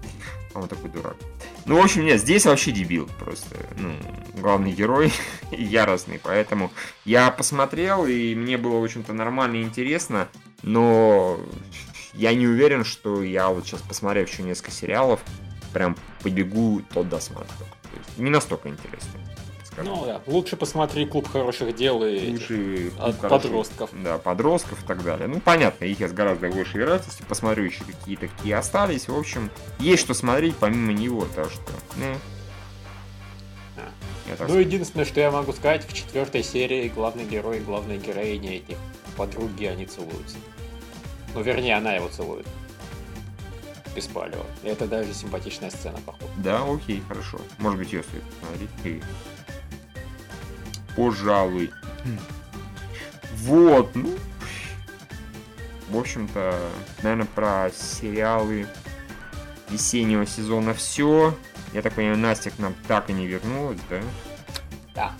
А 0.52 0.60
он 0.60 0.68
такой 0.68 0.90
дурак. 0.90 1.16
Ну, 1.64 1.80
в 1.80 1.84
общем, 1.84 2.04
нет, 2.04 2.20
здесь 2.20 2.44
вообще 2.46 2.72
дебил 2.72 3.08
просто. 3.18 3.56
Ну, 3.78 3.94
главный 4.40 4.72
герой 4.72 5.12
яростный, 5.52 6.20
поэтому 6.22 6.72
я 7.04 7.30
посмотрел, 7.30 8.06
и 8.06 8.34
мне 8.34 8.58
было, 8.58 8.78
в 8.78 8.84
общем-то, 8.84 9.12
нормально 9.12 9.56
и 9.56 9.62
интересно, 9.62 10.28
но 10.62 11.38
я 12.14 12.34
не 12.34 12.46
уверен, 12.46 12.84
что 12.84 13.22
я 13.22 13.48
вот 13.48 13.66
сейчас, 13.66 13.80
посмотрев 13.82 14.28
еще 14.28 14.42
несколько 14.42 14.72
сериалов, 14.72 15.20
прям 15.72 15.96
побегу 16.22 16.82
тот 16.92 17.08
досматривать. 17.08 17.68
Не 18.18 18.30
настолько 18.30 18.68
интересно 18.68 19.29
Ну 19.84 20.04
да, 20.04 20.20
лучше 20.26 20.56
посмотри 20.56 21.06
клуб 21.06 21.28
хороших 21.28 21.74
дел 21.74 22.04
и 22.04 22.32
лучше 22.32 22.92
от 22.98 23.18
хороших, 23.18 23.42
подростков. 23.42 23.90
Да, 23.92 24.18
подростков 24.18 24.82
и 24.82 24.86
так 24.86 25.02
далее. 25.02 25.28
Ну, 25.28 25.40
понятно, 25.40 25.84
их 25.84 26.00
я 26.00 26.08
с 26.08 26.12
гораздо 26.12 26.48
большей 26.50 26.80
вероятностью 26.80 27.26
посмотрю 27.26 27.64
еще 27.64 27.84
какие-то 27.84 28.28
какие 28.28 28.52
остались. 28.52 29.08
В 29.08 29.16
общем, 29.16 29.50
есть 29.78 30.02
что 30.02 30.14
смотреть 30.14 30.56
помимо 30.56 30.92
него, 30.92 31.26
так 31.34 31.50
что, 31.50 31.72
ну, 31.96 32.14
ну, 34.48 34.58
единственное, 34.58 35.04
что 35.04 35.20
я 35.20 35.30
могу 35.30 35.52
сказать, 35.52 35.86
в 35.86 35.92
четвертой 35.92 36.42
серии 36.42 36.88
главный 36.88 37.24
герой 37.24 37.58
и 37.58 37.60
главная 37.60 37.98
героиня 37.98 38.56
этих 38.56 38.76
подруги, 39.16 39.64
они 39.64 39.86
целуются. 39.86 40.36
Ну, 41.34 41.42
вернее, 41.42 41.76
она 41.76 41.94
его 41.94 42.08
целует. 42.08 42.46
Беспалево. 43.94 44.46
И 44.62 44.68
это 44.68 44.86
даже 44.86 45.12
симпатичная 45.14 45.70
сцена, 45.70 45.98
походу. 46.06 46.30
Да, 46.38 46.62
окей, 46.64 47.02
хорошо. 47.08 47.40
Может 47.58 47.78
быть, 47.78 47.92
ее 47.92 48.02
стоит 48.02 48.22
посмотреть 48.22 49.02
пожалуй. 50.96 51.70
Вот, 53.36 53.94
ну, 53.94 54.14
в 55.88 55.98
общем-то, 55.98 56.58
наверное, 57.02 57.26
про 57.26 57.70
сериалы 57.74 58.66
весеннего 59.68 60.26
сезона 60.26 60.74
все. 60.74 61.34
Я 61.72 61.82
так 61.82 61.94
понимаю, 61.94 62.18
Настя 62.18 62.50
к 62.50 62.58
нам 62.58 62.74
так 62.86 63.10
и 63.10 63.12
не 63.12 63.26
вернулась, 63.26 63.78
да? 63.88 64.00
Да. 64.94 65.12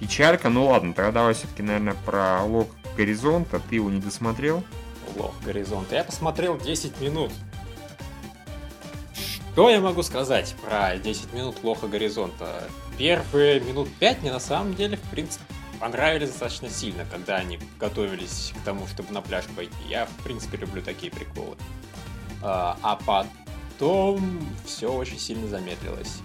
Печалька, 0.00 0.48
ну 0.48 0.66
ладно, 0.66 0.92
тогда 0.92 1.12
давай 1.12 1.34
все-таки, 1.34 1.62
наверное, 1.62 1.96
про 2.04 2.42
Лог 2.42 2.68
Горизонта. 2.96 3.60
Ты 3.60 3.76
его 3.76 3.90
не 3.90 4.00
досмотрел? 4.00 4.64
Лог 5.16 5.34
Горизонта. 5.44 5.96
Я 5.96 6.04
посмотрел 6.04 6.58
10 6.58 7.00
минут. 7.00 7.32
Что 9.14 9.70
я 9.70 9.80
могу 9.80 10.02
сказать 10.02 10.54
про 10.62 10.96
10 10.96 11.32
минут 11.32 11.62
Лоха 11.62 11.86
Горизонта? 11.86 12.64
Первые 12.98 13.60
минут 13.60 13.88
пять 13.98 14.22
мне 14.22 14.32
на 14.32 14.40
самом 14.40 14.74
деле, 14.74 14.96
в 14.96 15.10
принципе, 15.10 15.44
понравились 15.80 16.30
достаточно 16.30 16.68
сильно, 16.68 17.04
когда 17.10 17.36
они 17.36 17.58
готовились 17.78 18.52
к 18.56 18.64
тому, 18.64 18.86
чтобы 18.86 19.12
на 19.12 19.20
пляж 19.20 19.44
пойти. 19.56 19.74
Я, 19.88 20.06
в 20.06 20.24
принципе, 20.24 20.56
люблю 20.56 20.82
такие 20.82 21.12
приколы. 21.12 21.56
А, 22.42 22.78
а 22.82 22.96
потом 22.96 24.46
все 24.64 24.92
очень 24.92 25.18
сильно 25.18 25.46
замедлилось. 25.48 26.18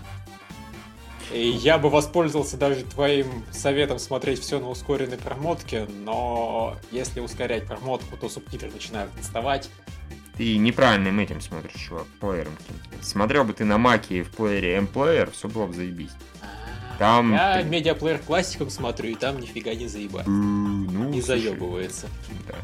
И 1.31 1.47
я 1.47 1.77
бы 1.77 1.89
воспользовался 1.89 2.57
даже 2.57 2.83
твоим 2.83 3.43
советом 3.51 3.99
смотреть 3.99 4.39
все 4.39 4.59
на 4.59 4.69
ускоренной 4.69 5.17
промотке, 5.17 5.87
но 6.03 6.75
если 6.91 7.19
ускорять 7.19 7.67
промотку, 7.67 8.17
то 8.17 8.29
субтитры 8.29 8.71
начинают 8.71 9.11
отставать. 9.17 9.69
Ты 10.37 10.57
неправильным 10.57 11.19
этим 11.19 11.41
смотришь, 11.41 11.73
чувак, 11.73 12.07
плеером. 12.19 12.53
Смотрел 13.01 13.43
бы 13.43 13.53
ты 13.53 13.65
на 13.65 13.77
маке 13.77 14.23
в 14.23 14.31
плеере 14.31 14.75
M-Player, 14.77 15.31
все 15.31 15.47
было 15.49 15.67
бы 15.67 15.73
заебись. 15.73 16.11
Там... 16.99 17.31
Я 17.31 17.63
медиаплеер 17.63 18.19
классиком 18.19 18.69
смотрю, 18.69 19.11
и 19.11 19.15
там 19.15 19.39
нифига 19.39 19.73
не 19.73 19.87
заебать. 19.87 20.27
Ну, 20.27 21.09
не 21.09 21.21
заебывается. 21.21 22.07
Да. 22.45 22.55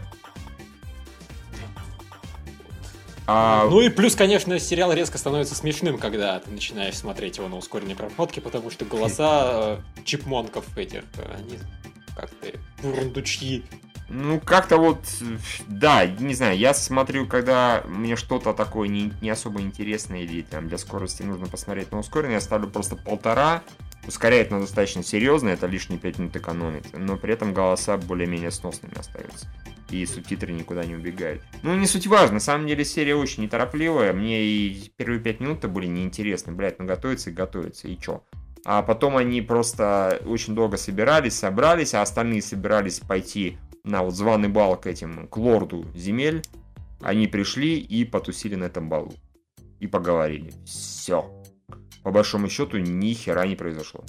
А... 3.27 3.67
Ну 3.69 3.79
и 3.79 3.89
плюс, 3.89 4.13
конечно, 4.15 4.59
сериал 4.59 4.91
резко 4.91 5.17
становится 5.17 5.55
смешным, 5.55 5.97
когда 5.97 6.39
ты 6.39 6.51
начинаешь 6.51 6.95
смотреть 6.95 7.37
его 7.37 7.47
на 7.47 7.55
ускоренной 7.55 7.95
просмотке, 7.95 8.41
потому 8.41 8.69
что 8.69 8.85
голоса 8.85 9.79
э, 9.97 10.03
чипмонков 10.03 10.77
этих, 10.77 11.03
они 11.33 11.57
как-то 12.15 12.49
бурундучьи. 12.83 13.63
Ну, 14.07 14.39
как-то 14.39 14.77
вот, 14.77 14.99
да, 15.67 16.05
не 16.05 16.35
знаю, 16.35 16.55
я 16.57 16.75
смотрю, 16.75 17.25
когда 17.25 17.83
мне 17.87 18.15
что-то 18.15 18.53
такое 18.53 18.87
не, 18.87 19.11
не 19.21 19.31
особо 19.31 19.61
интересное 19.61 20.21
или 20.21 20.43
там 20.43 20.67
для 20.67 20.77
скорости 20.77 21.23
нужно 21.23 21.47
посмотреть 21.47 21.91
на 21.91 21.99
ускоренный, 21.99 22.35
я 22.35 22.41
ставлю 22.41 22.67
просто 22.67 22.95
полтора, 22.95 23.63
Ускоряет 24.07 24.51
на 24.51 24.59
достаточно 24.59 25.03
серьезно, 25.03 25.49
это 25.49 25.67
лишние 25.67 25.99
5 25.99 26.19
минут 26.19 26.35
экономит, 26.35 26.87
но 26.93 27.17
при 27.17 27.33
этом 27.33 27.53
голоса 27.53 27.97
более-менее 27.97 28.51
сносными 28.51 28.97
остаются. 28.97 29.47
И 29.89 30.05
субтитры 30.05 30.51
никуда 30.51 30.85
не 30.85 30.95
убегают. 30.95 31.41
Ну, 31.63 31.75
не 31.75 31.87
суть 31.87 32.07
важно, 32.07 32.35
на 32.35 32.39
самом 32.39 32.67
деле 32.67 32.85
серия 32.85 33.15
очень 33.15 33.43
неторопливая, 33.43 34.13
мне 34.13 34.43
и 34.43 34.91
первые 34.95 35.19
пять 35.19 35.39
минут 35.39 35.65
были 35.65 35.87
неинтересны, 35.87 36.53
блядь, 36.53 36.79
ну 36.79 36.85
готовится 36.85 37.29
и 37.29 37.33
готовится, 37.33 37.87
и 37.87 37.97
чё? 37.97 38.23
А 38.65 38.81
потом 38.81 39.15
они 39.15 39.41
просто 39.41 40.19
очень 40.25 40.55
долго 40.55 40.77
собирались, 40.77 41.35
собрались, 41.35 41.93
а 41.93 42.01
остальные 42.01 42.41
собирались 42.41 42.99
пойти 42.99 43.57
на 43.83 44.01
вот 44.01 44.15
званый 44.15 44.49
бал 44.49 44.75
к 44.75 44.87
этим, 44.87 45.27
к 45.27 45.37
лорду 45.37 45.85
земель. 45.93 46.41
Они 47.01 47.27
пришли 47.27 47.77
и 47.77 48.03
потусили 48.03 48.55
на 48.55 48.63
этом 48.63 48.89
балу. 48.89 49.13
И 49.79 49.85
поговорили. 49.85 50.51
Все. 50.65 51.31
По 52.05 52.11
большому 52.11 52.49
счету, 52.49 52.77
ни 52.77 53.13
хера 53.15 53.47
не 53.47 53.55
произошло. 53.55 54.03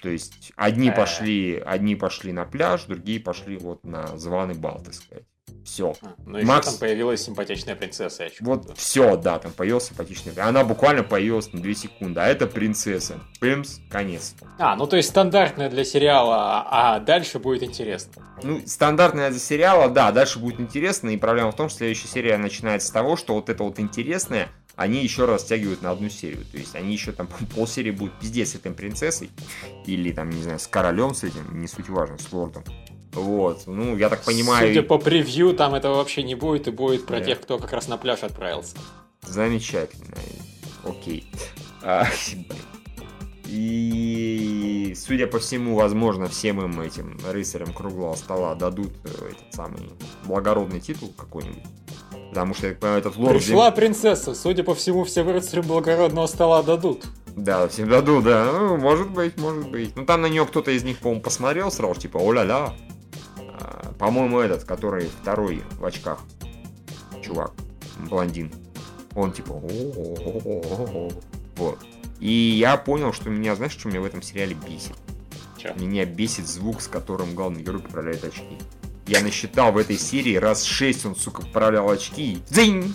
То 0.00 0.08
есть 0.08 0.52
одни 0.54 0.90
Э. 0.90 0.92
пошли, 0.94 1.60
одни 1.66 1.96
пошли 1.96 2.32
на 2.32 2.44
пляж, 2.44 2.84
другие 2.84 3.18
пошли 3.18 3.56
вот 3.58 3.84
на 3.84 4.16
званый 4.16 4.54
бал, 4.54 4.80
так 4.82 4.94
сказать. 4.94 5.24
Все. 5.64 5.94
А, 6.00 6.14
Ну, 6.24 6.42
Макс- 6.44 6.68
там 6.68 6.78
появилась 6.78 7.22
симпатичная 7.24 7.74
принцесса. 7.74 8.22
я 8.24 8.30
Вот 8.40 8.78
все, 8.78 9.16
да, 9.16 9.40
там 9.40 9.50
появилась 9.52 9.88
симпатичная. 9.88 10.32
Она 10.46 10.62
буквально 10.64 11.02
появилась 11.02 11.52
на 11.52 11.60
2 11.60 11.74
секунды, 11.74 12.20
а 12.20 12.26
это 12.28 12.46
принцесса. 12.46 13.18
Пимс, 13.40 13.80
конец. 13.90 14.34
А, 14.58 14.76
ну 14.76 14.86
то 14.86 14.96
есть 14.96 15.08
стандартная 15.10 15.68
для 15.70 15.84
сериала, 15.84 16.64
а 16.70 17.00
дальше 17.00 17.40
будет 17.40 17.64
интересно. 17.64 18.12
Ну, 18.44 18.62
стандартная 18.64 19.30
для 19.30 19.40
сериала, 19.40 19.90
да, 19.90 20.12
дальше 20.12 20.38
будет 20.38 20.60
интересно, 20.60 21.10
и 21.10 21.16
проблема 21.16 21.50
в 21.50 21.56
том, 21.56 21.68
что 21.68 21.78
следующая 21.78 22.08
серия 22.08 22.38
начинается 22.38 22.86
с 22.88 22.90
того, 22.92 23.16
что 23.16 23.34
вот 23.34 23.48
это 23.50 23.64
вот 23.64 23.80
интересное, 23.80 24.48
они 24.80 25.02
еще 25.02 25.26
раз 25.26 25.42
стягивают 25.42 25.82
на 25.82 25.90
одну 25.90 26.08
серию. 26.08 26.42
То 26.50 26.56
есть 26.56 26.74
они 26.74 26.94
еще 26.94 27.12
там 27.12 27.28
полсерии 27.54 27.90
будут 27.90 28.18
пиздец 28.18 28.52
с 28.52 28.54
этой 28.54 28.72
принцессой, 28.72 29.28
или 29.84 30.10
там, 30.10 30.30
не 30.30 30.42
знаю, 30.42 30.58
с 30.58 30.66
королем 30.66 31.14
с 31.14 31.22
этим, 31.22 31.60
не 31.60 31.68
суть 31.68 31.90
важно, 31.90 32.16
с 32.16 32.32
лордом. 32.32 32.64
Вот, 33.12 33.66
ну, 33.66 33.94
я 33.98 34.08
так 34.08 34.22
понимаю, 34.24 34.68
Судя 34.68 34.82
по 34.82 34.96
превью, 34.96 35.52
там 35.52 35.74
этого 35.74 35.96
вообще 35.96 36.22
не 36.22 36.34
будет, 36.34 36.66
и 36.68 36.70
будет 36.70 37.04
про 37.04 37.18
Да. 37.18 37.26
тех, 37.26 37.40
кто 37.42 37.58
как 37.58 37.72
раз 37.72 37.88
на 37.88 37.98
пляж 37.98 38.22
отправился. 38.22 38.76
замечательно. 39.22 40.16
Окей. 40.84 41.30
А. 41.82 42.06
И, 43.46 44.94
судя 44.96 45.26
по 45.26 45.38
всему, 45.40 45.74
возможно, 45.74 46.28
всем 46.28 46.60
им 46.62 46.80
этим 46.80 47.18
рыцарям 47.28 47.72
круглого 47.72 48.14
стола 48.14 48.54
дадут 48.54 48.92
э, 49.04 49.30
этот 49.32 49.54
самый 49.54 49.90
благородный 50.24 50.80
титул 50.80 51.12
какой-нибудь. 51.16 51.62
Потому 52.30 52.54
что, 52.54 52.68
я 52.68 52.72
так 52.72 52.80
понимаю, 52.80 53.00
этот 53.00 53.16
лорд... 53.16 53.36
Пришла 53.36 53.70
принцесса, 53.72 54.34
судя 54.34 54.62
по 54.62 54.74
всему, 54.74 55.04
все 55.04 55.22
рыцарям 55.22 55.66
благородного 55.66 56.26
стола 56.26 56.62
дадут. 56.62 57.04
Да, 57.36 57.68
всем 57.68 57.88
дадут, 57.88 58.24
да. 58.24 58.50
Ну, 58.52 58.76
может 58.76 59.10
быть, 59.10 59.36
может 59.38 59.68
быть. 59.68 59.96
Ну, 59.96 60.04
там 60.04 60.22
на 60.22 60.26
нее 60.26 60.46
кто-то 60.46 60.70
из 60.70 60.84
них, 60.84 60.98
по-моему, 60.98 61.22
посмотрел 61.22 61.70
сразу, 61.72 62.00
типа, 62.00 62.18
о-ля-ля. 62.18 62.72
А, 63.60 63.92
По-моему, 63.98 64.38
этот, 64.38 64.64
который 64.64 65.08
второй 65.08 65.62
в 65.78 65.84
очках. 65.84 66.20
Чувак, 67.22 67.52
блондин. 67.98 68.52
Он 69.14 69.32
типа, 69.32 69.60
вот. 71.56 71.78
И 72.20 72.30
я 72.30 72.76
понял, 72.76 73.12
что 73.12 73.28
меня, 73.28 73.56
знаешь, 73.56 73.72
что 73.72 73.88
меня 73.88 74.00
в 74.00 74.04
этом 74.04 74.22
сериале 74.22 74.54
бесит? 74.54 74.94
Чё? 75.58 75.74
Меня 75.74 76.04
бесит 76.04 76.46
звук, 76.46 76.80
с 76.80 76.86
которым 76.86 77.34
главный 77.34 77.62
герой 77.62 77.80
поправляет 77.80 78.24
очки. 78.24 78.58
Я 79.10 79.22
насчитал 79.22 79.72
в 79.72 79.76
этой 79.76 79.98
серии 79.98 80.36
раз 80.36 80.62
шесть 80.62 81.04
он, 81.04 81.16
сука, 81.16 81.42
поправлял 81.42 81.90
очки. 81.90 82.34
и 82.34 82.42
Дзинь! 82.48 82.94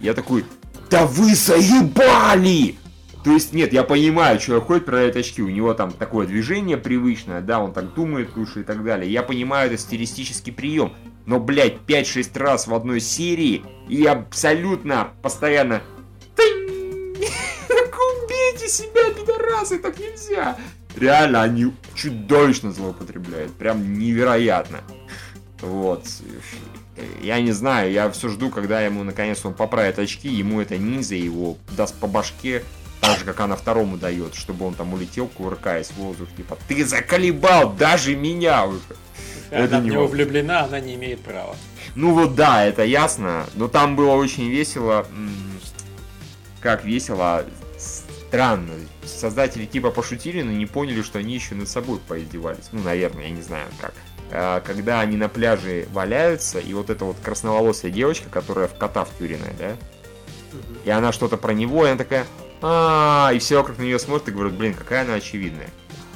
Я 0.00 0.12
такой, 0.12 0.44
да 0.90 1.06
вы 1.06 1.36
заебали! 1.36 2.74
То 3.22 3.30
есть, 3.30 3.52
нет, 3.52 3.72
я 3.72 3.84
понимаю, 3.84 4.40
человек 4.40 4.66
ходит, 4.66 4.86
проверяет 4.86 5.14
очки, 5.14 5.40
у 5.40 5.48
него 5.48 5.72
там 5.72 5.92
такое 5.92 6.26
движение 6.26 6.78
привычное, 6.78 7.40
да, 7.42 7.60
он 7.60 7.72
так 7.72 7.94
думает 7.94 8.34
лучше 8.34 8.62
и 8.62 8.64
так 8.64 8.82
далее. 8.82 9.08
Я 9.08 9.22
понимаю, 9.22 9.68
это 9.68 9.80
стилистический 9.80 10.52
прием. 10.52 10.94
Но, 11.26 11.38
блядь, 11.38 11.76
5-6 11.86 12.36
раз 12.40 12.66
в 12.66 12.74
одной 12.74 12.98
серии, 12.98 13.64
и 13.88 14.04
абсолютно 14.04 15.12
постоянно... 15.22 15.80
Так 16.34 17.96
убейте 18.24 18.68
себя, 18.68 19.12
пидорасы, 19.16 19.78
так 19.78 19.96
нельзя! 19.96 20.56
Реально, 20.96 21.42
они 21.42 21.72
чудовищно 21.94 22.72
злоупотребляют, 22.72 23.52
прям 23.52 23.96
невероятно. 23.96 24.80
Вот. 25.62 26.04
Я 27.22 27.40
не 27.40 27.52
знаю, 27.52 27.90
я 27.90 28.10
все 28.10 28.28
жду, 28.28 28.50
когда 28.50 28.82
ему 28.82 29.02
наконец 29.02 29.44
он 29.44 29.54
поправит 29.54 29.98
очки, 29.98 30.28
ему 30.28 30.60
это 30.60 30.76
ниндзя 30.76 31.14
его 31.14 31.56
даст 31.76 31.94
по 31.94 32.06
башке, 32.06 32.62
так 33.00 33.18
же, 33.18 33.24
как 33.24 33.40
она 33.40 33.56
второму 33.56 33.96
дает, 33.96 34.34
чтобы 34.34 34.66
он 34.66 34.74
там 34.74 34.92
улетел, 34.92 35.26
кувыркаясь 35.28 35.88
в 35.88 35.96
воздух, 35.96 36.28
типа, 36.36 36.58
ты 36.68 36.84
заколебал 36.84 37.72
даже 37.72 38.14
меня 38.14 38.66
уже. 38.66 38.80
Это 39.50 39.76
Она 39.76 39.78
в 39.80 39.84
не 39.84 39.90
него 39.90 40.02
важно. 40.02 40.16
влюблена, 40.16 40.64
она 40.64 40.80
не 40.80 40.94
имеет 40.94 41.20
права. 41.20 41.56
Ну 41.94 42.12
вот 42.14 42.34
да, 42.34 42.64
это 42.64 42.84
ясно, 42.84 43.46
но 43.54 43.68
там 43.68 43.96
было 43.96 44.12
очень 44.12 44.48
весело, 44.50 45.06
как 46.60 46.84
весело, 46.84 47.44
странно. 47.78 48.72
Создатели 49.04 49.66
типа 49.66 49.90
пошутили, 49.90 50.42
но 50.42 50.52
не 50.52 50.66
поняли, 50.66 51.02
что 51.02 51.18
они 51.18 51.34
еще 51.34 51.54
над 51.54 51.68
собой 51.68 51.98
поиздевались. 52.06 52.68
Ну, 52.72 52.82
наверное, 52.82 53.24
я 53.24 53.30
не 53.30 53.42
знаю 53.42 53.66
как. 53.80 53.94
А, 54.34 54.60
Когда 54.60 55.00
они 55.00 55.16
на 55.16 55.28
пляже 55.28 55.86
валяются, 55.92 56.58
и 56.58 56.72
вот 56.72 56.88
эта 56.90 57.04
вот 57.04 57.16
красноволосая 57.22 57.90
девочка, 57.90 58.28
которая 58.30 58.66
в 58.66 58.74
кота 58.74 59.04
втюренная, 59.04 59.54
да, 59.58 59.76
и 60.84 60.90
она 60.90 61.12
что-то 61.12 61.36
про 61.36 61.52
него, 61.52 61.86
и 61.86 61.90
она 61.90 61.98
такая, 61.98 62.26
а 62.62 63.30
и 63.34 63.38
все 63.38 63.58
вокруг 63.58 63.78
на 63.78 63.82
нее 63.82 63.98
смотрят 63.98 64.28
и 64.28 64.32
говорят, 64.32 64.54
блин, 64.54 64.74
какая 64.74 65.02
она 65.02 65.14
очевидная. 65.14 65.68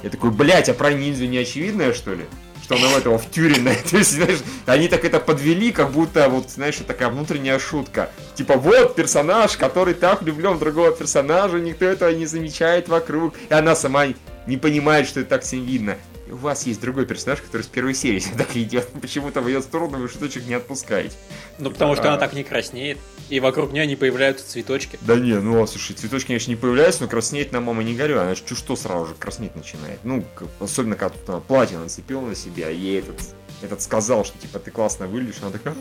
Я 0.03 0.11
такой, 0.11 0.31
блядь, 0.31 0.69
а 0.69 0.75
про 0.75 0.93
ниндзю 0.93 1.27
не 1.27 1.39
очевидная, 1.39 1.93
что 1.93 2.15
ли? 2.15 2.25
Что 2.63 2.77
она 2.77 2.89
в 2.89 2.97
этого 2.97 3.19
втюренная. 3.19 3.77
То 3.91 3.99
есть, 3.99 4.13
знаешь, 4.13 4.39
они 4.65 4.89
так 4.89 5.05
это 5.05 5.21
подвели, 5.21 5.73
как 5.73 5.91
будто, 5.91 6.29
вот, 6.29 6.51
знаешь, 6.51 6.77
такая 6.87 7.09
внутренняя 7.09 7.59
шутка. 7.59 8.11
Типа, 8.35 8.57
вот 8.57 8.95
персонаж, 8.95 9.57
который 9.57 9.95
так 9.95 10.23
влюблен 10.23 10.55
в 10.55 10.61
другого 10.61 10.93
персонажа, 10.93 11.59
никто 11.59 11.85
этого 11.85 12.11
не 12.11 12.27
замечает 12.27 12.89
вокруг. 12.89 13.35
И 13.49 13.53
она 13.53 13.75
сама 13.75 14.07
не 14.47 14.57
понимает, 14.57 15.07
что 15.07 15.21
это 15.21 15.31
так 15.31 15.43
всем 15.43 15.65
видно. 15.65 15.97
У 16.29 16.37
вас 16.37 16.67
есть 16.67 16.81
другой 16.81 17.07
персонаж, 17.07 17.41
который 17.41 17.63
с 17.63 17.67
первой 17.67 17.95
серии 17.95 18.19
себя 18.19 18.39
так 18.39 18.57
идет. 18.57 18.89
Почему-то 19.01 19.41
в 19.41 19.49
ее 19.49 19.63
сторону 19.63 19.99
вы 19.99 20.09
шуточек 20.09 20.47
не 20.47 20.55
отпускаете. 20.55 21.15
Ну, 21.59 21.71
потому 21.71 21.95
что 21.95 22.05
А. 22.05 22.09
она 22.09 22.19
так 22.19 22.33
не 22.33 22.43
краснеет, 22.43 22.99
и 23.29 23.39
вокруг 23.41 23.73
нее 23.73 23.87
не 23.87 23.97
появляются 23.97 24.49
цветочки. 24.49 24.99
Да 25.03 25.17
не, 25.17 25.35
ну 25.35 25.63
а, 25.63 25.67
слушай, 25.67 25.95
цветочки, 25.95 26.29
конечно, 26.29 26.51
не 26.51 26.57
появляются, 26.57 27.03
но 27.03 27.09
краснеет 27.09 27.53
на 27.53 27.61
мама 27.61 27.83
не 27.85 27.95
горю. 27.95 28.21
Она 28.21 28.35
чуть 28.35 28.57
что 28.59 28.75
сразу 28.77 29.07
же 29.07 29.15
краснеть 29.15 29.55
начинает. 29.55 30.01
Ну, 30.05 30.25
особенно 30.61 30.97
когда 30.97 31.17
тут 31.17 31.29
она 31.29 31.41
платье 31.41 31.79
нацепила 31.79 32.21
на 32.23 32.35
себя, 32.35 32.71
ей 32.71 33.01
этот, 33.01 33.21
этот 33.63 33.81
сказал, 33.83 34.25
что 34.25 34.37
типа 34.39 34.59
ты 34.59 34.71
классно 34.71 35.07
выглядишь, 35.07 35.41
она 35.43 35.51
такая 35.53 35.75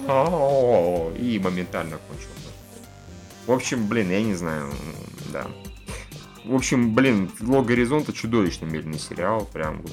и 1.17 1.39
моментально 1.39 1.97
кончила. 2.07 2.31
В 3.47 3.51
общем, 3.51 3.87
блин, 3.87 4.09
я 4.09 4.21
не 4.21 4.33
знаю, 4.33 4.71
да. 5.31 5.47
В 6.45 6.53
общем, 6.53 6.93
блин, 6.93 7.31
«Лог 7.41 7.65
горизонта» 7.65 8.13
чудовищно 8.13 8.65
медленный 8.65 8.99
сериал, 8.99 9.47
прям 9.51 9.81
вот. 9.81 9.91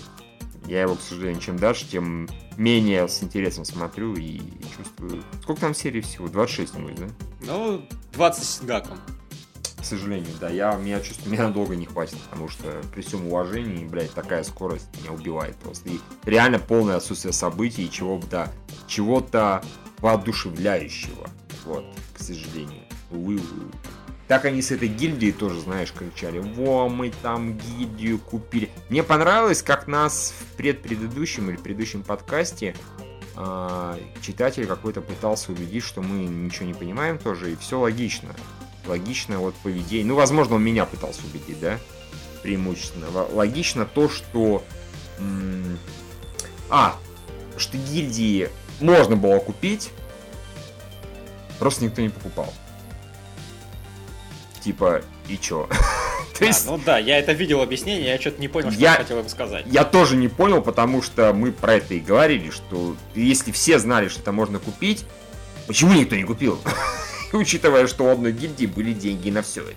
Я 0.67 0.83
его, 0.83 0.95
к 0.95 1.01
сожалению, 1.01 1.41
чем 1.41 1.59
дальше, 1.59 1.89
тем 1.89 2.29
менее 2.57 3.09
с 3.09 3.23
интересом 3.23 3.65
смотрю 3.65 4.15
и 4.15 4.41
чувствую... 4.77 5.23
Сколько 5.43 5.63
там 5.63 5.75
серий 5.75 6.01
всего? 6.01 6.29
26, 6.29 6.77
нибудь, 6.77 6.95
да? 6.97 7.07
Ну, 7.43 7.87
20 8.13 8.45
с 8.45 8.61
гаком. 8.63 8.99
К 9.77 9.85
сожалению, 9.85 10.31
да, 10.41 10.49
я, 10.49 10.77
меня 10.77 11.01
чувствую, 11.01 11.33
меня 11.33 11.49
надолго 11.49 11.75
не 11.75 11.87
хватит, 11.87 12.17
потому 12.31 12.49
что 12.49 12.81
при 12.95 13.03
всем 13.03 13.27
уважении, 13.27 13.85
блядь, 13.85 14.13
такая 14.13 14.45
скорость 14.45 14.87
меня 15.01 15.13
убивает 15.13 15.57
просто. 15.57 15.89
И 15.89 15.99
реально 16.25 16.61
полное 16.61 16.97
отсутствие 16.97 17.33
событий 17.33 17.87
и 17.87 17.91
чего-то, 17.91 18.49
чего-то 18.87 19.63
воодушевляющего. 19.99 21.29
Вот, 21.65 21.85
к 22.15 22.21
сожалению. 22.21 22.85
Увы, 23.11 23.35
увы. 23.35 23.71
Так 24.33 24.47
они 24.47 24.63
с 24.63 24.71
этой 24.71 24.89
гильдией 24.89 25.31
тоже, 25.31 25.61
знаешь, 25.61 25.93
кричали, 25.93 26.39
во, 26.39 26.89
мы 26.89 27.13
там 27.21 27.59
гильдию 27.59 28.19
купили. 28.19 28.71
Мне 28.89 29.03
понравилось, 29.03 29.63
как 29.63 29.87
нас 29.87 30.33
в 30.39 30.57
предпредыдущем 30.57 31.51
или 31.51 31.59
предыдущем 31.59 32.03
подкасте 32.03 32.75
а, 33.37 33.99
читатель 34.23 34.65
какой-то 34.67 35.03
пытался 35.03 35.53
убедить, 35.53 35.85
что 35.85 36.01
мы 36.01 36.25
ничего 36.25 36.65
не 36.65 36.73
понимаем 36.73 37.19
тоже, 37.19 37.53
и 37.53 37.57
все 37.57 37.79
логично. 37.79 38.31
Логично 38.87 39.39
вот 39.39 39.55
поведение. 39.57 40.07
Ну, 40.07 40.15
возможно, 40.15 40.55
он 40.55 40.65
меня 40.65 40.87
пытался 40.87 41.21
убедить, 41.27 41.61
да? 41.61 41.79
Преимущественно. 42.43 43.09
Логично 43.35 43.85
то, 43.85 44.09
что... 44.09 44.65
А, 46.71 46.97
что 47.59 47.77
гильдии 47.77 48.49
можно 48.81 49.15
было 49.15 49.41
купить, 49.41 49.91
просто 51.59 51.85
никто 51.85 52.01
не 52.01 52.09
покупал. 52.09 52.51
Типа, 54.63 55.03
и 55.29 55.37
чё? 55.39 55.69
То 56.39 56.45
А, 56.45 56.49
есть, 56.49 56.67
ну 56.67 56.79
да, 56.85 56.99
я 56.99 57.19
это 57.19 57.33
видел 57.33 57.61
объяснение, 57.63 58.07
я 58.09 58.21
что-то 58.21 58.41
не 58.41 58.49
понял, 58.49 58.71
что 58.71 58.81
Я- 58.81 58.93
он 58.93 58.97
хотел 58.99 59.19
им 59.21 59.29
сказать. 59.29 59.65
я 59.67 59.85
тоже 59.85 60.17
не 60.17 60.29
понял, 60.29 60.63
потому 60.63 61.03
что 61.03 61.33
мы 61.33 61.53
про 61.53 61.75
это 61.75 61.95
и 61.95 62.01
говорили, 62.01 62.51
что 62.51 62.97
если 63.15 63.53
все 63.53 63.79
знали, 63.79 64.09
что 64.09 64.21
это 64.21 64.33
можно 64.33 64.59
купить, 64.59 65.05
почему 65.67 65.93
никто 65.95 66.17
не 66.17 66.25
купил? 66.25 66.59
Учитывая, 67.33 67.87
что 67.87 68.05
у 68.05 68.09
одной 68.09 68.33
гильдии 68.33 68.67
были 68.67 68.93
деньги 68.93 69.31
на 69.31 69.43
все 69.43 69.63
это. 69.63 69.77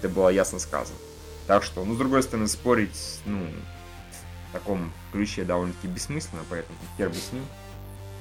Это 0.00 0.08
было 0.08 0.28
ясно 0.28 0.58
сказано. 0.58 0.98
Так 1.46 1.62
что, 1.62 1.84
ну, 1.84 1.94
с 1.94 1.98
другой 1.98 2.22
стороны, 2.22 2.48
спорить, 2.48 3.20
ну, 3.24 3.40
в 4.50 4.52
таком 4.52 4.92
ключе 5.12 5.44
довольно-таки 5.44 5.86
бессмысленно, 5.88 6.42
поэтому 6.50 6.76
хер 6.98 7.08
бы 7.08 7.14
с 7.14 7.32
ним. 7.32 7.44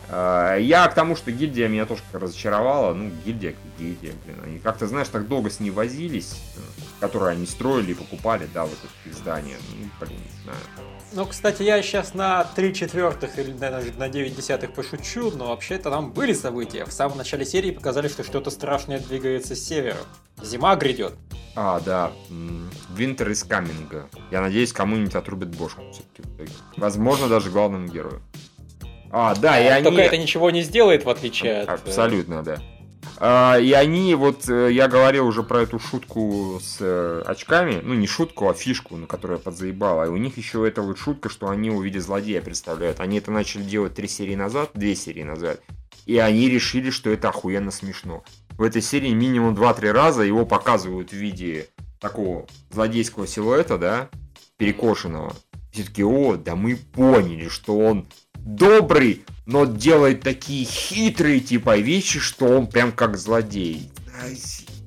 А, 0.09 0.57
я 0.57 0.87
к 0.87 0.93
тому, 0.93 1.15
что 1.15 1.31
гильдия 1.31 1.67
меня 1.67 1.85
тоже 1.85 2.01
разочаровала. 2.13 2.93
Ну, 2.93 3.11
гильдия, 3.25 3.55
гильдия, 3.79 4.13
блин. 4.25 4.37
Они 4.43 4.59
как-то, 4.59 4.87
знаешь, 4.87 5.07
так 5.07 5.27
долго 5.27 5.49
с 5.49 5.59
ней 5.59 5.71
возились, 5.71 6.35
э, 6.55 6.59
которые 6.99 7.31
они 7.31 7.45
строили 7.45 7.91
и 7.91 7.95
покупали, 7.95 8.47
да, 8.53 8.65
вот 8.65 8.77
эти 9.05 9.13
здания. 9.13 9.57
Ну, 9.71 9.89
блин, 9.99 10.19
не 10.19 10.43
знаю. 10.43 10.59
Ну, 11.13 11.25
кстати, 11.25 11.63
я 11.63 11.81
сейчас 11.81 12.13
на 12.13 12.43
3 12.43 12.73
четвертых 12.73 13.39
или 13.39 13.51
даже 13.51 13.93
на 13.93 14.09
9 14.09 14.35
десятых 14.35 14.73
пошучу, 14.73 15.31
но 15.31 15.47
вообще-то 15.49 15.89
там 15.89 16.11
были 16.11 16.33
события. 16.33 16.85
В 16.85 16.91
самом 16.91 17.17
начале 17.17 17.45
серии 17.45 17.71
показали, 17.71 18.07
что 18.07 18.23
что-то 18.23 18.51
страшное 18.51 18.99
двигается 18.99 19.55
с 19.55 19.59
севера. 19.63 19.99
Зима 20.41 20.75
грядет. 20.75 21.13
А, 21.55 21.79
да. 21.79 22.11
Winter 22.29 23.29
is 23.29 23.47
coming. 23.47 24.03
Я 24.29 24.41
надеюсь, 24.41 24.73
кому-нибудь 24.73 25.15
отрубит 25.15 25.55
бошку 25.55 25.83
все-таки. 25.91 26.51
Возможно, 26.75 27.29
даже 27.29 27.49
главному 27.49 27.87
герою. 27.87 28.21
А, 29.11 29.35
да, 29.35 29.59
и 29.59 29.67
они... 29.67 29.83
Только 29.83 30.01
это 30.01 30.17
ничего 30.17 30.51
не 30.51 30.61
сделает, 30.61 31.05
в 31.05 31.09
отличие 31.09 31.61
от... 31.61 31.69
Э, 31.69 31.73
Абсолютно, 31.73 32.43
да. 32.43 32.57
А, 33.17 33.57
и 33.57 33.71
они, 33.71 34.13
вот 34.15 34.49
э, 34.49 34.71
я 34.71 34.87
говорил 34.87 35.27
уже 35.27 35.43
про 35.43 35.61
эту 35.61 35.79
шутку 35.79 36.59
с 36.61 36.77
э, 36.81 37.23
очками, 37.25 37.79
ну 37.81 37.93
не 37.93 38.07
шутку, 38.07 38.49
а 38.49 38.53
фишку, 38.53 38.97
на 38.97 39.07
которую 39.07 39.37
я 39.37 39.43
подзаебал. 39.43 40.05
И 40.05 40.09
у 40.09 40.17
них 40.17 40.37
еще 40.37 40.67
эта 40.67 40.81
вот 40.81 40.97
шутка, 40.97 41.29
что 41.29 41.49
они 41.49 41.69
увидят 41.69 42.03
злодея 42.03 42.41
представляют. 42.41 42.99
Они 42.99 43.17
это 43.17 43.31
начали 43.31 43.63
делать 43.63 43.93
три 43.93 44.07
серии 44.07 44.35
назад, 44.35 44.71
две 44.73 44.95
серии 44.95 45.23
назад. 45.23 45.61
И 46.05 46.17
они 46.17 46.49
решили, 46.49 46.89
что 46.89 47.09
это 47.09 47.29
охуенно 47.29 47.71
смешно. 47.71 48.23
В 48.57 48.63
этой 48.63 48.81
серии 48.81 49.11
минимум 49.13 49.55
2-3 49.55 49.91
раза 49.91 50.21
его 50.23 50.45
показывают 50.45 51.11
в 51.11 51.15
виде 51.15 51.67
такого 51.99 52.45
злодейского 52.69 53.27
силуэта, 53.27 53.77
да, 53.77 54.09
перекошенного. 54.57 55.35
Все 55.71 55.83
таки 55.83 56.03
о, 56.03 56.35
да 56.35 56.55
мы 56.55 56.75
поняли, 56.75 57.47
что 57.47 57.77
он 57.77 58.07
добрый, 58.45 59.25
но 59.45 59.65
делает 59.65 60.21
такие 60.21 60.65
хитрые 60.65 61.39
типа 61.39 61.77
вещи, 61.77 62.19
что 62.19 62.45
он 62.45 62.67
прям 62.67 62.91
как 62.91 63.17
злодей. 63.17 63.89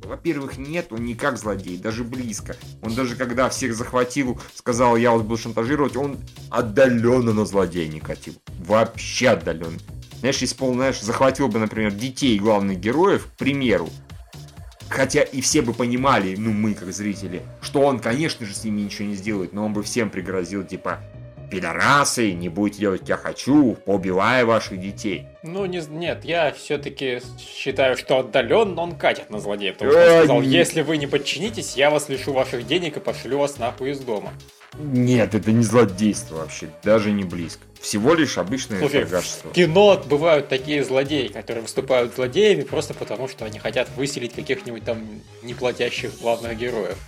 Во-первых, 0.04 0.56
нет, 0.56 0.86
он 0.90 1.04
не 1.04 1.14
как 1.14 1.36
злодей, 1.36 1.76
даже 1.76 2.02
близко. 2.02 2.56
Он 2.80 2.94
даже 2.94 3.14
когда 3.14 3.50
всех 3.50 3.74
захватил, 3.74 4.40
сказал, 4.54 4.96
я 4.96 5.10
вас 5.10 5.20
буду 5.20 5.36
шантажировать, 5.36 5.96
он 5.96 6.16
отдаленно 6.48 7.34
на 7.34 7.44
злодея 7.44 7.88
не 7.88 8.00
катил. 8.00 8.34
Вообще 8.60 9.30
отдаленно. 9.30 9.78
Знаешь, 10.20 10.38
если 10.38 10.64
он, 10.64 10.74
знаешь, 10.74 11.00
захватил 11.00 11.48
бы, 11.48 11.58
например, 11.58 11.92
детей 11.92 12.38
главных 12.38 12.80
героев, 12.80 13.26
к 13.26 13.36
примеру, 13.36 13.90
хотя 14.88 15.20
и 15.20 15.42
все 15.42 15.60
бы 15.60 15.74
понимали, 15.74 16.36
ну 16.36 16.52
мы 16.52 16.72
как 16.72 16.92
зрители, 16.92 17.42
что 17.60 17.80
он, 17.80 18.00
конечно 18.00 18.46
же, 18.46 18.54
с 18.54 18.64
ними 18.64 18.80
ничего 18.80 19.08
не 19.08 19.14
сделает, 19.14 19.52
но 19.52 19.66
он 19.66 19.74
бы 19.74 19.82
всем 19.82 20.08
пригрозил, 20.08 20.64
типа, 20.64 21.00
пидорасы, 21.50 22.32
не 22.32 22.48
будете 22.48 22.80
делать, 22.80 23.00
как 23.00 23.08
я 23.08 23.16
хочу, 23.16 23.74
поубивая 23.84 24.44
ваших 24.44 24.80
детей. 24.80 25.26
Ну, 25.42 25.66
не, 25.66 25.80
нет, 25.88 26.24
я 26.24 26.52
все-таки 26.52 27.20
считаю, 27.38 27.96
что 27.96 28.18
отдаленно 28.18 28.80
он 28.82 28.96
катит 28.96 29.30
на 29.30 29.40
злодея, 29.40 29.72
потому 29.72 29.92
что 29.92 30.00
он 30.00 30.18
сказал, 30.18 30.42
если 30.42 30.82
вы 30.82 30.96
не 30.96 31.06
подчинитесь, 31.06 31.76
я 31.76 31.90
вас 31.90 32.08
лишу 32.08 32.32
ваших 32.32 32.66
денег 32.66 32.96
и 32.96 33.00
пошлю 33.00 33.38
вас 33.38 33.58
нахуй 33.58 33.90
из 33.90 34.00
дома. 34.00 34.32
Нет, 34.74 35.34
это 35.34 35.50
не 35.50 35.62
злодейство 35.62 36.36
вообще, 36.36 36.68
даже 36.84 37.10
не 37.10 37.24
близко. 37.24 37.62
Всего 37.80 38.14
лишь 38.14 38.38
обычное 38.38 38.80
Слушай, 38.80 39.02
торгашество. 39.02 39.50
В 39.50 39.52
кино 39.52 40.02
бывают 40.06 40.48
такие 40.48 40.84
злодеи, 40.84 41.28
которые 41.28 41.62
выступают 41.62 42.14
злодеями 42.14 42.62
просто 42.62 42.92
потому, 42.92 43.28
что 43.28 43.44
они 43.44 43.58
хотят 43.58 43.88
выселить 43.96 44.34
каких-нибудь 44.34 44.84
там 44.84 45.22
неплатящих 45.42 46.18
главных 46.20 46.58
героев. 46.58 46.98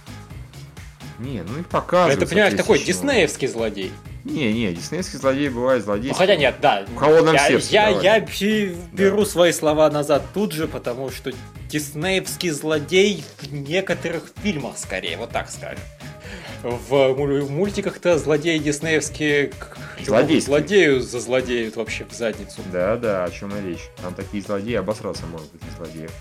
Не, 1.20 1.42
ну 1.42 1.58
и 1.58 1.62
показывают. 1.62 2.22
Это, 2.22 2.30
понимаешь, 2.30 2.54
такой 2.54 2.78
диснеевский 2.78 3.46
злодей. 3.46 3.92
Не, 4.24 4.52
не, 4.52 4.72
диснейский 4.72 5.18
злодей 5.18 5.50
бывает 5.50 5.84
злодей. 5.84 6.08
Ну, 6.08 6.14
хотя 6.14 6.36
нет, 6.36 6.56
да. 6.62 6.84
В 6.86 6.96
холодном 6.96 7.34
я, 7.34 7.48
сердце. 7.48 7.72
Я, 7.72 7.88
я 7.88 8.20
беру 8.20 9.24
да. 9.24 9.26
свои 9.26 9.52
слова 9.52 9.90
назад 9.90 10.22
тут 10.32 10.52
же, 10.52 10.66
потому 10.66 11.10
что 11.10 11.32
диснеевский 11.68 12.50
злодей 12.50 13.24
в 13.38 13.52
некоторых 13.52 14.32
фильмах 14.42 14.78
скорее, 14.78 15.18
вот 15.18 15.30
так 15.30 15.50
скажем. 15.50 15.80
В, 16.62 17.14
мультиках-то 17.48 18.18
злодеи 18.18 18.58
диснеевские 18.58 19.52
злодею 20.04 21.00
зазлодеют 21.00 21.76
вообще 21.76 22.04
в 22.04 22.12
задницу. 22.12 22.60
Да, 22.72 22.96
да, 22.96 23.24
о 23.24 23.30
чем 23.30 23.54
и 23.56 23.66
речь. 23.66 23.88
Там 24.02 24.14
такие 24.14 24.42
злодеи, 24.42 24.74
обосраться 24.74 25.26
может 25.26 25.50
быть 25.52 25.62
злодеев. 25.76 26.12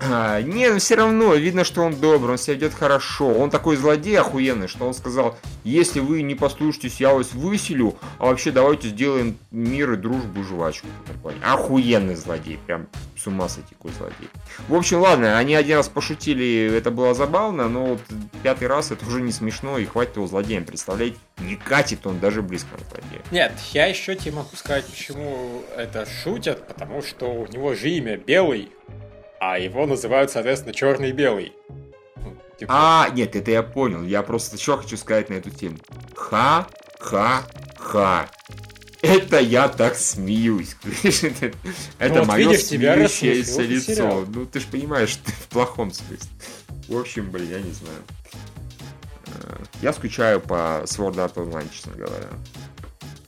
А, 0.00 0.40
не, 0.42 0.68
но 0.70 0.78
все 0.78 0.94
равно 0.96 1.34
видно, 1.34 1.64
что 1.64 1.82
он 1.82 1.94
добрый, 1.96 2.32
он 2.32 2.38
себя 2.38 2.54
ведет 2.54 2.74
хорошо. 2.74 3.28
Он 3.28 3.50
такой 3.50 3.76
злодей 3.76 4.18
охуенный, 4.18 4.68
что 4.68 4.86
он 4.86 4.94
сказал, 4.94 5.36
если 5.64 6.00
вы 6.00 6.22
не 6.22 6.34
послушаетесь, 6.34 7.00
я 7.00 7.12
вас 7.12 7.32
выселю, 7.32 7.96
а 8.18 8.26
вообще 8.26 8.50
давайте 8.50 8.88
сделаем 8.88 9.38
мир 9.50 9.92
и 9.92 9.96
дружбу 9.96 10.42
жвачку. 10.42 10.86
Охуенный 11.42 12.14
злодей, 12.14 12.58
прям 12.66 12.88
с 13.16 13.26
ума 13.26 13.48
сойти 13.48 13.74
какой 13.74 13.92
злодей. 13.92 14.28
В 14.68 14.74
общем, 14.74 15.00
ладно, 15.00 15.38
они 15.38 15.54
один 15.54 15.78
раз 15.78 15.88
пошутили, 15.88 16.72
это 16.76 16.90
было 16.90 17.14
забавно, 17.14 17.68
но 17.68 17.86
вот 17.86 18.00
пятый 18.42 18.68
раз 18.68 18.90
это 18.90 19.06
уже 19.06 19.20
не 19.20 19.32
смешно, 19.32 19.78
и 19.78 19.84
хватит 19.86 20.16
его 20.16 20.26
злодеем 20.26 20.64
представлять. 20.64 21.14
Не 21.38 21.56
катит 21.56 22.06
он 22.06 22.18
даже 22.18 22.42
близко 22.42 22.68
на 22.72 22.84
злодея. 22.90 23.22
Нет, 23.30 23.52
я 23.72 23.86
еще 23.86 24.14
тебе 24.14 24.32
могу 24.32 24.54
сказать, 24.56 24.86
почему 24.86 25.62
это 25.76 26.06
шутят, 26.06 26.66
потому 26.66 27.02
что 27.02 27.26
у 27.26 27.46
него 27.46 27.74
же 27.74 27.90
имя 27.90 28.16
Белый, 28.16 28.70
а 29.52 29.58
его 29.58 29.86
называют, 29.86 30.32
соответственно, 30.32 30.74
черный 30.74 31.10
и 31.10 31.12
белый. 31.12 31.52
Ну, 32.16 32.36
типа... 32.58 32.72
А, 32.74 33.08
нет, 33.10 33.36
это 33.36 33.52
я 33.52 33.62
понял. 33.62 34.02
Я 34.02 34.22
просто 34.22 34.58
что 34.58 34.78
хочу 34.78 34.96
сказать 34.96 35.30
на 35.30 35.34
эту 35.34 35.50
тему. 35.50 35.76
Ха-ха-ха. 36.16 38.28
Это 39.02 39.38
я 39.38 39.68
так 39.68 39.94
смеюсь. 39.94 40.76
это 41.98 42.20
ну, 42.20 42.24
мое 42.24 42.58
смеющееся 42.58 43.62
лицо. 43.62 44.24
Ну, 44.26 44.46
ты 44.46 44.58
же 44.58 44.66
понимаешь, 44.66 45.10
что 45.10 45.30
в 45.30 45.48
плохом 45.48 45.92
смысле. 45.92 46.28
В 46.88 46.98
общем, 46.98 47.30
блин, 47.30 47.50
я 47.50 47.60
не 47.60 47.70
знаю. 47.70 48.02
Э, 49.26 49.64
я 49.80 49.92
скучаю 49.92 50.40
по 50.40 50.82
Sword 50.86 51.16
Art 51.16 51.34
Online, 51.34 51.68
честно 51.72 51.92
говоря. 51.92 52.28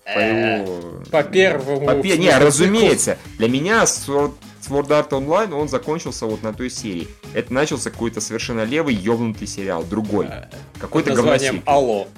По 0.05 0.19
э, 0.19 0.63
его... 0.63 1.03
По 1.13 1.23
первому... 1.23 1.87
По... 1.87 1.95
Не, 1.95 2.37
разумеется. 2.37 3.19
Для 3.39 3.49
меня 3.49 3.85
Sword 3.85 4.35
Sword 4.69 4.89
Art 4.89 5.11
Online, 5.11 5.55
он 5.55 5.69
закончился 5.69 6.27
вот 6.27 6.43
на 6.43 6.53
той 6.53 6.71
серии. 6.71 7.09
Это 7.35 7.53
начался 7.53 7.91
какой-то 7.91 8.21
совершенно 8.21 8.65
левый, 8.65 8.95
ёбнутый 8.95 9.47
сериал, 9.47 9.85
другой. 9.85 10.27
Э, 10.27 10.45
Какой-то 10.79 11.15
говносик. 11.15 11.63
Алло. 11.65 12.09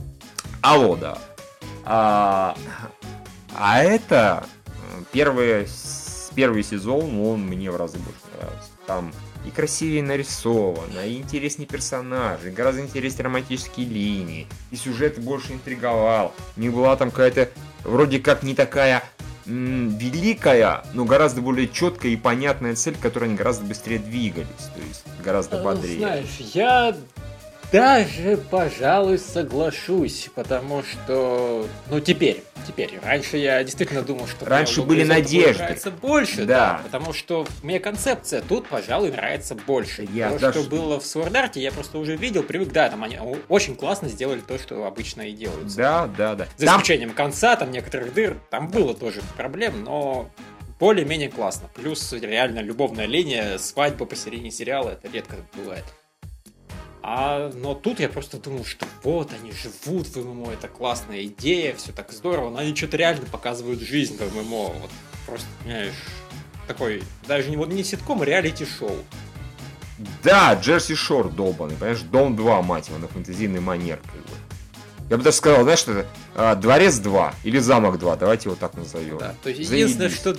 Алло, 0.60 0.96
да. 0.96 1.18
А, 1.84 2.56
а 3.56 3.82
это 3.82 4.46
первый, 5.12 5.66
первый 6.34 6.62
сезон, 6.62 7.20
он 7.20 7.40
мне 7.40 7.70
в 7.70 7.76
разы 7.76 7.98
больше 7.98 8.20
нравился. 8.38 8.70
Там 8.86 9.12
и 9.46 9.50
красивее 9.50 10.02
нарисовано, 10.02 11.00
и 11.06 11.16
интереснее 11.16 11.66
персонажи, 11.66 12.48
и 12.48 12.52
гораздо 12.52 12.82
интереснее 12.82 13.24
романтические 13.24 13.86
линии, 13.86 14.46
и 14.70 14.76
сюжет 14.76 15.18
больше 15.18 15.54
интриговал. 15.54 16.34
Не 16.56 16.68
была 16.68 16.94
там 16.96 17.10
какая-то 17.10 17.48
вроде 17.84 18.18
как 18.18 18.42
не 18.42 18.54
такая 18.54 19.02
великая, 19.46 20.84
но 20.92 21.04
гораздо 21.04 21.40
более 21.40 21.68
четкая 21.68 22.12
и 22.12 22.16
понятная 22.16 22.74
цель, 22.74 22.94
к 22.94 23.00
которой 23.00 23.24
они 23.24 23.34
гораздо 23.36 23.64
быстрее 23.64 23.98
двигались, 23.98 24.70
то 24.74 24.80
есть 24.86 25.04
гораздо 25.24 25.58
э, 25.58 25.62
бодрее. 25.64 25.98
Знаешь, 25.98 26.36
я 26.54 26.96
даже, 27.72 28.36
пожалуй, 28.36 29.18
соглашусь, 29.18 30.28
потому 30.34 30.82
что, 30.82 31.66
ну 31.88 32.00
теперь, 32.00 32.42
теперь, 32.66 32.98
раньше 33.02 33.36
я 33.36 33.62
действительно 33.62 34.02
думал, 34.02 34.26
что 34.26 34.44
раньше 34.44 34.82
были 34.82 35.04
надежды, 35.04 35.62
нравится 35.62 35.90
больше, 35.90 36.44
да. 36.44 36.44
да, 36.46 36.80
потому 36.84 37.12
что 37.12 37.46
мне 37.62 37.78
концепция 37.78 38.42
тут, 38.42 38.66
пожалуй, 38.68 39.10
нравится 39.10 39.54
больше. 39.54 40.06
Я 40.12 40.30
то, 40.30 40.38
даже... 40.38 40.60
что 40.60 40.70
было 40.70 40.98
в 40.98 41.06
Свордарте, 41.06 41.60
я 41.60 41.70
просто 41.72 41.98
уже 41.98 42.16
видел, 42.16 42.42
привык, 42.42 42.72
да, 42.72 42.88
там 42.88 43.04
они 43.04 43.18
очень 43.48 43.76
классно 43.76 44.08
сделали 44.08 44.40
то, 44.40 44.58
что 44.58 44.84
обычно 44.84 45.22
и 45.22 45.32
делают. 45.32 45.74
Да, 45.74 46.08
да, 46.16 46.34
да. 46.34 46.46
За 46.56 46.66
там... 46.66 46.76
исключением 46.76 47.12
конца, 47.12 47.56
там 47.56 47.70
некоторых 47.70 48.12
дыр, 48.12 48.36
там 48.50 48.68
было 48.68 48.94
тоже 48.94 49.20
проблем, 49.36 49.84
но 49.84 50.28
более-менее 50.80 51.28
классно. 51.28 51.68
Плюс 51.74 52.12
реально 52.12 52.60
любовная 52.60 53.06
линия, 53.06 53.58
свадьба 53.58 54.06
посередине 54.06 54.50
сериала, 54.50 54.90
это 54.90 55.08
редко 55.08 55.36
бывает. 55.54 55.84
А, 57.02 57.50
но 57.54 57.74
тут 57.74 58.00
я 58.00 58.08
просто 58.08 58.36
думал, 58.38 58.64
что 58.64 58.86
вот 59.02 59.30
они 59.32 59.52
живут 59.52 60.08
в 60.08 60.16
ММО, 60.16 60.52
это 60.52 60.68
классная 60.68 61.24
идея, 61.24 61.74
все 61.74 61.92
так 61.92 62.12
здорово, 62.12 62.50
но 62.50 62.58
они 62.58 62.74
что-то 62.74 62.98
реально 62.98 63.26
показывают 63.26 63.80
жизнь 63.80 64.18
в 64.18 64.36
ММО. 64.36 64.68
Вот 64.80 64.90
просто, 65.26 65.46
понимаешь, 65.62 65.94
такой, 66.66 67.02
даже 67.26 67.50
не, 67.50 67.56
вот 67.56 67.68
не 67.68 67.84
ситком, 67.84 68.22
а 68.22 68.24
реалити-шоу. 68.24 68.96
Да, 70.22 70.54
Джерси 70.54 70.94
Шор 70.94 71.30
долбанный, 71.30 71.76
понимаешь, 71.76 72.00
Дом 72.00 72.36
2, 72.36 72.62
мать 72.62 72.88
его, 72.88 72.98
на 72.98 73.08
фэнтезийный 73.08 73.60
манер, 73.60 73.98
как 73.98 74.22
бы. 74.22 74.40
Я 75.10 75.16
бы 75.16 75.24
даже 75.24 75.36
сказал, 75.36 75.64
знаешь, 75.64 75.80
что 75.80 75.92
это 75.92 76.08
а, 76.36 76.54
Дворец 76.54 76.98
2 76.98 77.34
или 77.44 77.58
Замок 77.58 77.98
2, 77.98 78.16
давайте 78.16 78.48
его 78.48 78.56
так 78.56 78.74
назовем. 78.74 79.18
Да, 79.18 79.34
то 79.42 79.50
есть 79.50 79.70
единственное, 79.70 80.08
что 80.08 80.36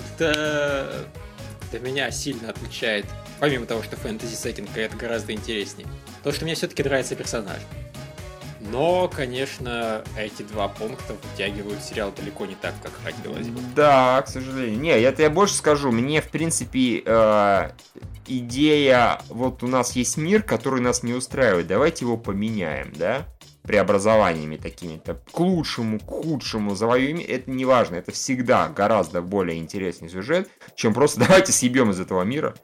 для, 1.72 1.80
меня 1.80 2.11
сильно 2.11 2.49
отличает 2.49 3.06
помимо 3.39 3.65
того, 3.65 3.81
что 3.81 3.98
фэнтези 3.98 4.35
сеттинг 4.35 4.69
это 4.76 4.95
гораздо 4.95 5.34
интереснее, 5.34 5.88
то, 6.23 6.31
что 6.31 6.45
мне 6.45 6.53
все-таки 6.56 6.84
нравится 6.84 7.15
персонаж. 7.15 7.57
Но, 8.60 9.07
конечно, 9.07 10.03
эти 10.15 10.43
два 10.43 10.68
пункта 10.68 11.15
вытягивают 11.15 11.81
сериал 11.84 12.14
далеко 12.15 12.45
не 12.45 12.53
так, 12.53 12.76
как 12.81 12.93
хотелось 13.03 13.48
бы. 13.48 13.60
Да, 13.76 14.22
к 14.22 14.27
сожалению. 14.27 14.80
Не, 14.80 15.02
я 15.02 15.11
тебе 15.11 15.30
больше 15.30 15.56
скажу. 15.56 15.91
Мне, 15.91 16.22
в 16.22 16.30
принципе, 16.30 17.02
э, 17.03 17.69
идея, 18.27 19.19
вот 19.30 19.64
у 19.64 19.68
нас 19.68 19.93
есть 19.93 20.15
мир, 20.18 20.43
который 20.43 20.80
нас 20.80 21.02
не 21.02 21.14
устраивает, 21.14 21.65
давайте 21.65 22.06
его 22.06 22.18
поменяем, 22.18 22.93
да? 22.95 23.26
Преобразованиями 23.63 24.57
такими-то 24.57 25.21
к 25.31 25.39
лучшему, 25.39 25.99
к 25.99 26.07
худшему 26.07 26.75
завоюем, 26.75 27.19
это 27.19 27.49
не 27.49 27.65
важно, 27.65 27.95
это 27.95 28.11
всегда 28.11 28.69
гораздо 28.69 29.21
более 29.21 29.57
интересный 29.57 30.09
сюжет, 30.09 30.49
чем 30.75 30.93
просто 30.93 31.19
давайте 31.27 31.51
съебем 31.51 31.91
из 31.91 31.99
этого 31.99 32.23
мира, 32.23 32.55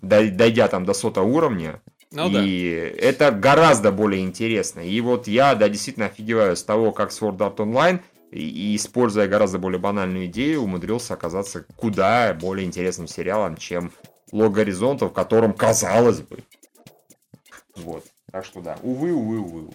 дойдя 0.00 0.68
там 0.68 0.84
до 0.84 0.94
сота 0.94 1.22
уровня, 1.22 1.80
ну, 2.12 2.28
и 2.30 2.94
да. 2.94 3.06
это 3.06 3.30
гораздо 3.32 3.92
более 3.92 4.22
интересно. 4.22 4.80
И 4.80 5.00
вот 5.00 5.26
я, 5.26 5.54
да, 5.54 5.68
действительно 5.68 6.06
офигеваю 6.06 6.56
с 6.56 6.62
того, 6.62 6.92
как 6.92 7.10
Sword 7.10 7.38
Art 7.38 7.56
Online, 7.56 8.00
и, 8.30 8.76
используя 8.76 9.28
гораздо 9.28 9.58
более 9.58 9.78
банальную 9.78 10.26
идею, 10.26 10.62
умудрился 10.62 11.14
оказаться 11.14 11.64
куда 11.76 12.34
более 12.34 12.66
интересным 12.66 13.06
сериалом, 13.06 13.56
чем 13.56 13.92
Лог 14.32 14.52
Горизонта, 14.52 15.06
в 15.06 15.12
котором 15.12 15.52
казалось 15.52 16.20
бы. 16.20 16.38
Вот. 17.76 18.04
Так 18.30 18.44
что 18.44 18.60
да, 18.60 18.78
увы, 18.82 19.12
увы, 19.12 19.38
увы, 19.38 19.60
увы. 19.62 19.72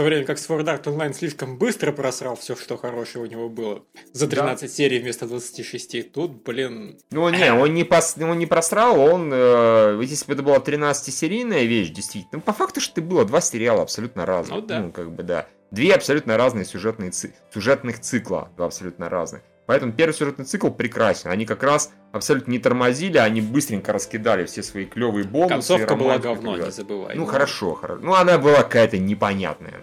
В 0.00 0.02
то 0.02 0.06
время 0.06 0.24
как 0.24 0.38
Sword 0.38 0.64
Art 0.64 0.84
Online 0.84 1.12
слишком 1.12 1.58
быстро 1.58 1.92
просрал 1.92 2.34
все, 2.34 2.56
что 2.56 2.78
хорошее 2.78 3.22
у 3.22 3.26
него 3.26 3.50
было. 3.50 3.84
За 4.14 4.26
13 4.26 4.62
да. 4.62 4.68
серий 4.74 4.98
вместо 4.98 5.26
26. 5.26 6.10
Тут, 6.10 6.42
блин... 6.42 6.98
Ну, 7.10 7.28
не, 7.28 7.52
он 7.52 7.74
не, 7.74 7.84
пос... 7.84 8.16
он 8.18 8.38
не 8.38 8.46
просрал, 8.46 8.98
он... 8.98 9.30
Э, 9.30 10.00
если 10.02 10.24
бы 10.24 10.32
это 10.32 10.42
была 10.42 10.56
13-серийная 10.56 11.64
вещь, 11.64 11.90
действительно... 11.90 12.38
Ну, 12.38 12.40
по 12.40 12.54
факту, 12.54 12.80
что 12.80 12.92
это 12.92 13.02
было 13.02 13.26
два 13.26 13.42
сериала 13.42 13.82
абсолютно 13.82 14.24
разных. 14.24 14.60
Ну, 14.60 14.66
да. 14.66 14.80
Ну, 14.80 14.90
как 14.90 15.14
бы, 15.14 15.22
да. 15.22 15.46
Две 15.70 15.92
абсолютно 15.92 16.38
разные 16.38 16.64
сюжетные 16.64 17.10
ци... 17.10 17.34
сюжетных 17.52 18.00
цикла, 18.00 18.50
два 18.56 18.68
абсолютно 18.68 19.10
разных. 19.10 19.42
Поэтому 19.70 19.92
первый 19.92 20.14
сюжетный 20.14 20.44
цикл 20.44 20.68
прекрасен. 20.68 21.30
Они 21.30 21.46
как 21.46 21.62
раз 21.62 21.92
абсолютно 22.10 22.50
не 22.50 22.58
тормозили, 22.58 23.18
они 23.18 23.40
быстренько 23.40 23.92
раскидали 23.92 24.44
все 24.44 24.64
свои 24.64 24.84
клевые 24.84 25.24
бонусы. 25.24 25.50
Концовка 25.50 25.94
была 25.94 26.18
говно, 26.18 26.56
не 26.56 26.72
забывай. 26.72 27.14
Ну, 27.14 27.24
хорошо, 27.24 27.74
хорошо. 27.74 28.02
Ну, 28.02 28.14
она 28.14 28.36
была 28.38 28.64
какая-то 28.64 28.98
непонятная, 28.98 29.74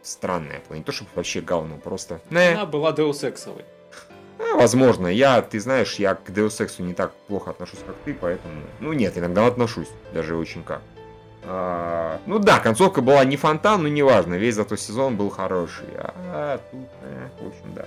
странная. 0.00 0.62
Не 0.70 0.82
то, 0.82 0.92
чтобы 0.92 1.10
вообще 1.14 1.42
говно, 1.42 1.76
просто... 1.76 2.22
Она 2.30 2.64
была 2.64 2.92
Deus 2.92 3.20
Ex'овой. 3.20 3.66
А, 4.38 4.56
возможно. 4.56 5.08
Я, 5.08 5.42
ты 5.42 5.60
знаешь, 5.60 5.96
я 5.96 6.14
к 6.14 6.30
Deus 6.30 6.66
Ex'у 6.66 6.80
не 6.80 6.94
так 6.94 7.12
плохо 7.28 7.50
отношусь, 7.50 7.80
как 7.86 7.96
ты, 8.06 8.14
поэтому... 8.14 8.54
Ну, 8.80 8.94
нет, 8.94 9.18
иногда 9.18 9.46
отношусь, 9.46 9.88
даже 10.14 10.36
очень 10.36 10.62
как. 10.62 10.80
А, 11.42 12.18
ну 12.24 12.38
да, 12.38 12.60
концовка 12.60 13.02
была 13.02 13.22
не 13.26 13.36
фонтан, 13.36 13.82
но 13.82 13.88
неважно, 13.88 14.36
весь 14.36 14.54
зато 14.54 14.76
сезон 14.76 15.18
был 15.18 15.28
хороший. 15.28 15.84
А 15.98 16.58
тут, 16.70 16.88
э, 17.02 17.28
в 17.42 17.48
общем, 17.48 17.74
да. 17.74 17.84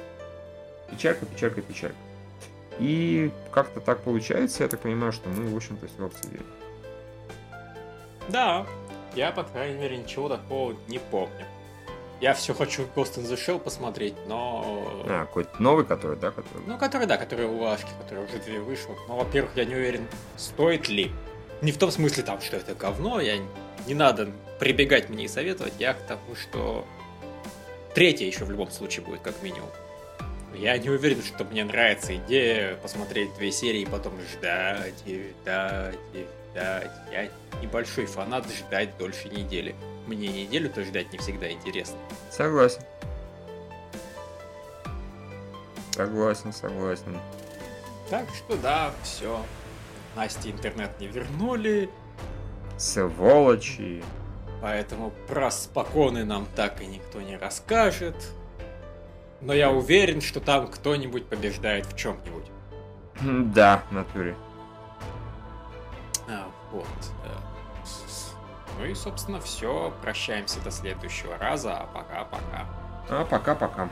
Печалька, 0.89 1.26
печалька, 1.26 1.61
печалька. 1.61 1.97
И 2.80 3.31
как-то 3.51 3.80
так 3.80 4.01
получается, 4.01 4.64
я 4.64 4.69
так 4.69 4.81
понимаю, 4.81 5.11
что 5.11 5.30
мы, 5.30 5.49
в 5.49 5.55
общем-то, 5.55 5.88
все 5.88 6.05
обсудили. 6.05 6.43
Да, 8.30 8.65
я, 9.15 9.31
по 9.31 9.43
крайней 9.43 9.80
мере, 9.80 9.97
ничего 9.97 10.30
такого 10.30 10.76
не 10.88 10.99
помню. 10.99 11.45
Я 12.19 12.34
все 12.34 12.53
хочу 12.53 12.84
Ghost 12.95 13.18
in 13.18 13.26
the 13.26 13.35
Shell 13.35 13.59
посмотреть, 13.59 14.15
но... 14.27 15.03
А, 15.07 15.26
какой-то 15.26 15.61
новый, 15.61 15.85
который, 15.85 16.18
да? 16.18 16.31
Который... 16.31 16.64
Ну, 16.65 16.77
который, 16.77 17.05
да, 17.05 17.18
который 17.18 17.45
у 17.45 17.64
Ашки, 17.64 17.89
который 18.01 18.26
уже 18.26 18.39
две 18.39 18.59
вышел. 18.59 18.95
Но, 19.07 19.18
во-первых, 19.18 19.51
я 19.55 19.65
не 19.65 19.76
уверен, 19.76 20.07
стоит 20.35 20.89
ли. 20.89 21.11
Не 21.61 21.72
в 21.72 21.77
том 21.77 21.91
смысле, 21.91 22.23
там, 22.23 22.41
что 22.41 22.57
это 22.57 22.73
говно, 22.73 23.19
я... 23.19 23.38
Не 23.85 23.93
надо 23.93 24.30
прибегать 24.59 25.09
мне 25.09 25.26
и 25.26 25.27
советовать, 25.27 25.73
я 25.80 25.93
к 25.93 26.01
тому, 26.07 26.35
что... 26.35 26.85
Третья 27.93 28.26
еще 28.26 28.45
в 28.45 28.51
любом 28.51 28.72
случае 28.72 29.05
будет, 29.05 29.22
как 29.22 29.41
минимум. 29.43 29.69
Я 30.56 30.78
не 30.78 30.90
уверен, 30.90 31.22
что 31.22 31.44
мне 31.44 31.64
нравится 31.64 32.15
идея 32.15 32.76
посмотреть 32.78 33.34
две 33.36 33.52
серии 33.52 33.82
и 33.82 33.86
потом 33.86 34.14
ждать, 34.22 34.95
и 35.06 35.34
ждать, 35.41 35.99
и 36.14 36.26
ждать. 36.52 36.91
Я 37.11 37.30
небольшой 37.61 38.06
фанат 38.06 38.45
ждать 38.49 38.98
дольше 38.98 39.30
недели. 39.30 39.76
Мне 40.07 40.30
неделю-то 40.30 40.84
ждать 40.84 41.11
не 41.11 41.19
всегда 41.19 41.52
интересно. 41.52 41.98
Согласен. 42.32 42.82
Согласен, 45.91 46.53
согласен. 46.53 47.18
Так 48.10 48.26
что 48.36 48.56
да, 48.57 48.91
все. 49.03 49.44
Насте 50.15 50.52
интернет 50.52 50.91
не 50.99 51.07
вернули. 51.07 51.90
Сволочи. 52.78 54.03
Поэтому 54.61 55.11
про 55.28 55.52
споконы 55.52 56.24
нам 56.24 56.48
так 56.56 56.82
и 56.82 56.86
никто 56.86 57.22
не 57.22 57.36
расскажет. 57.38 58.15
Но 59.41 59.53
я 59.53 59.72
уверен, 59.72 60.22
что 60.22 60.39
там 60.39 60.68
кто-нибудь 60.68 61.27
побеждает 61.27 61.85
в 61.85 61.95
чем-нибудь. 61.95 62.45
Да, 63.53 63.84
в 63.89 63.93
натуре. 63.93 64.35
А, 66.30 66.47
вот. 66.72 66.88
Ну 68.80 68.85
и, 68.85 68.93
собственно, 68.93 69.39
все. 69.41 69.93
Прощаемся 70.01 70.59
до 70.61 70.72
следующего 70.72 71.38
раза. 71.38 71.77
А 71.77 71.88
пока-пока. 71.88 72.65
А 73.09 73.26
пока-пока. 73.26 73.89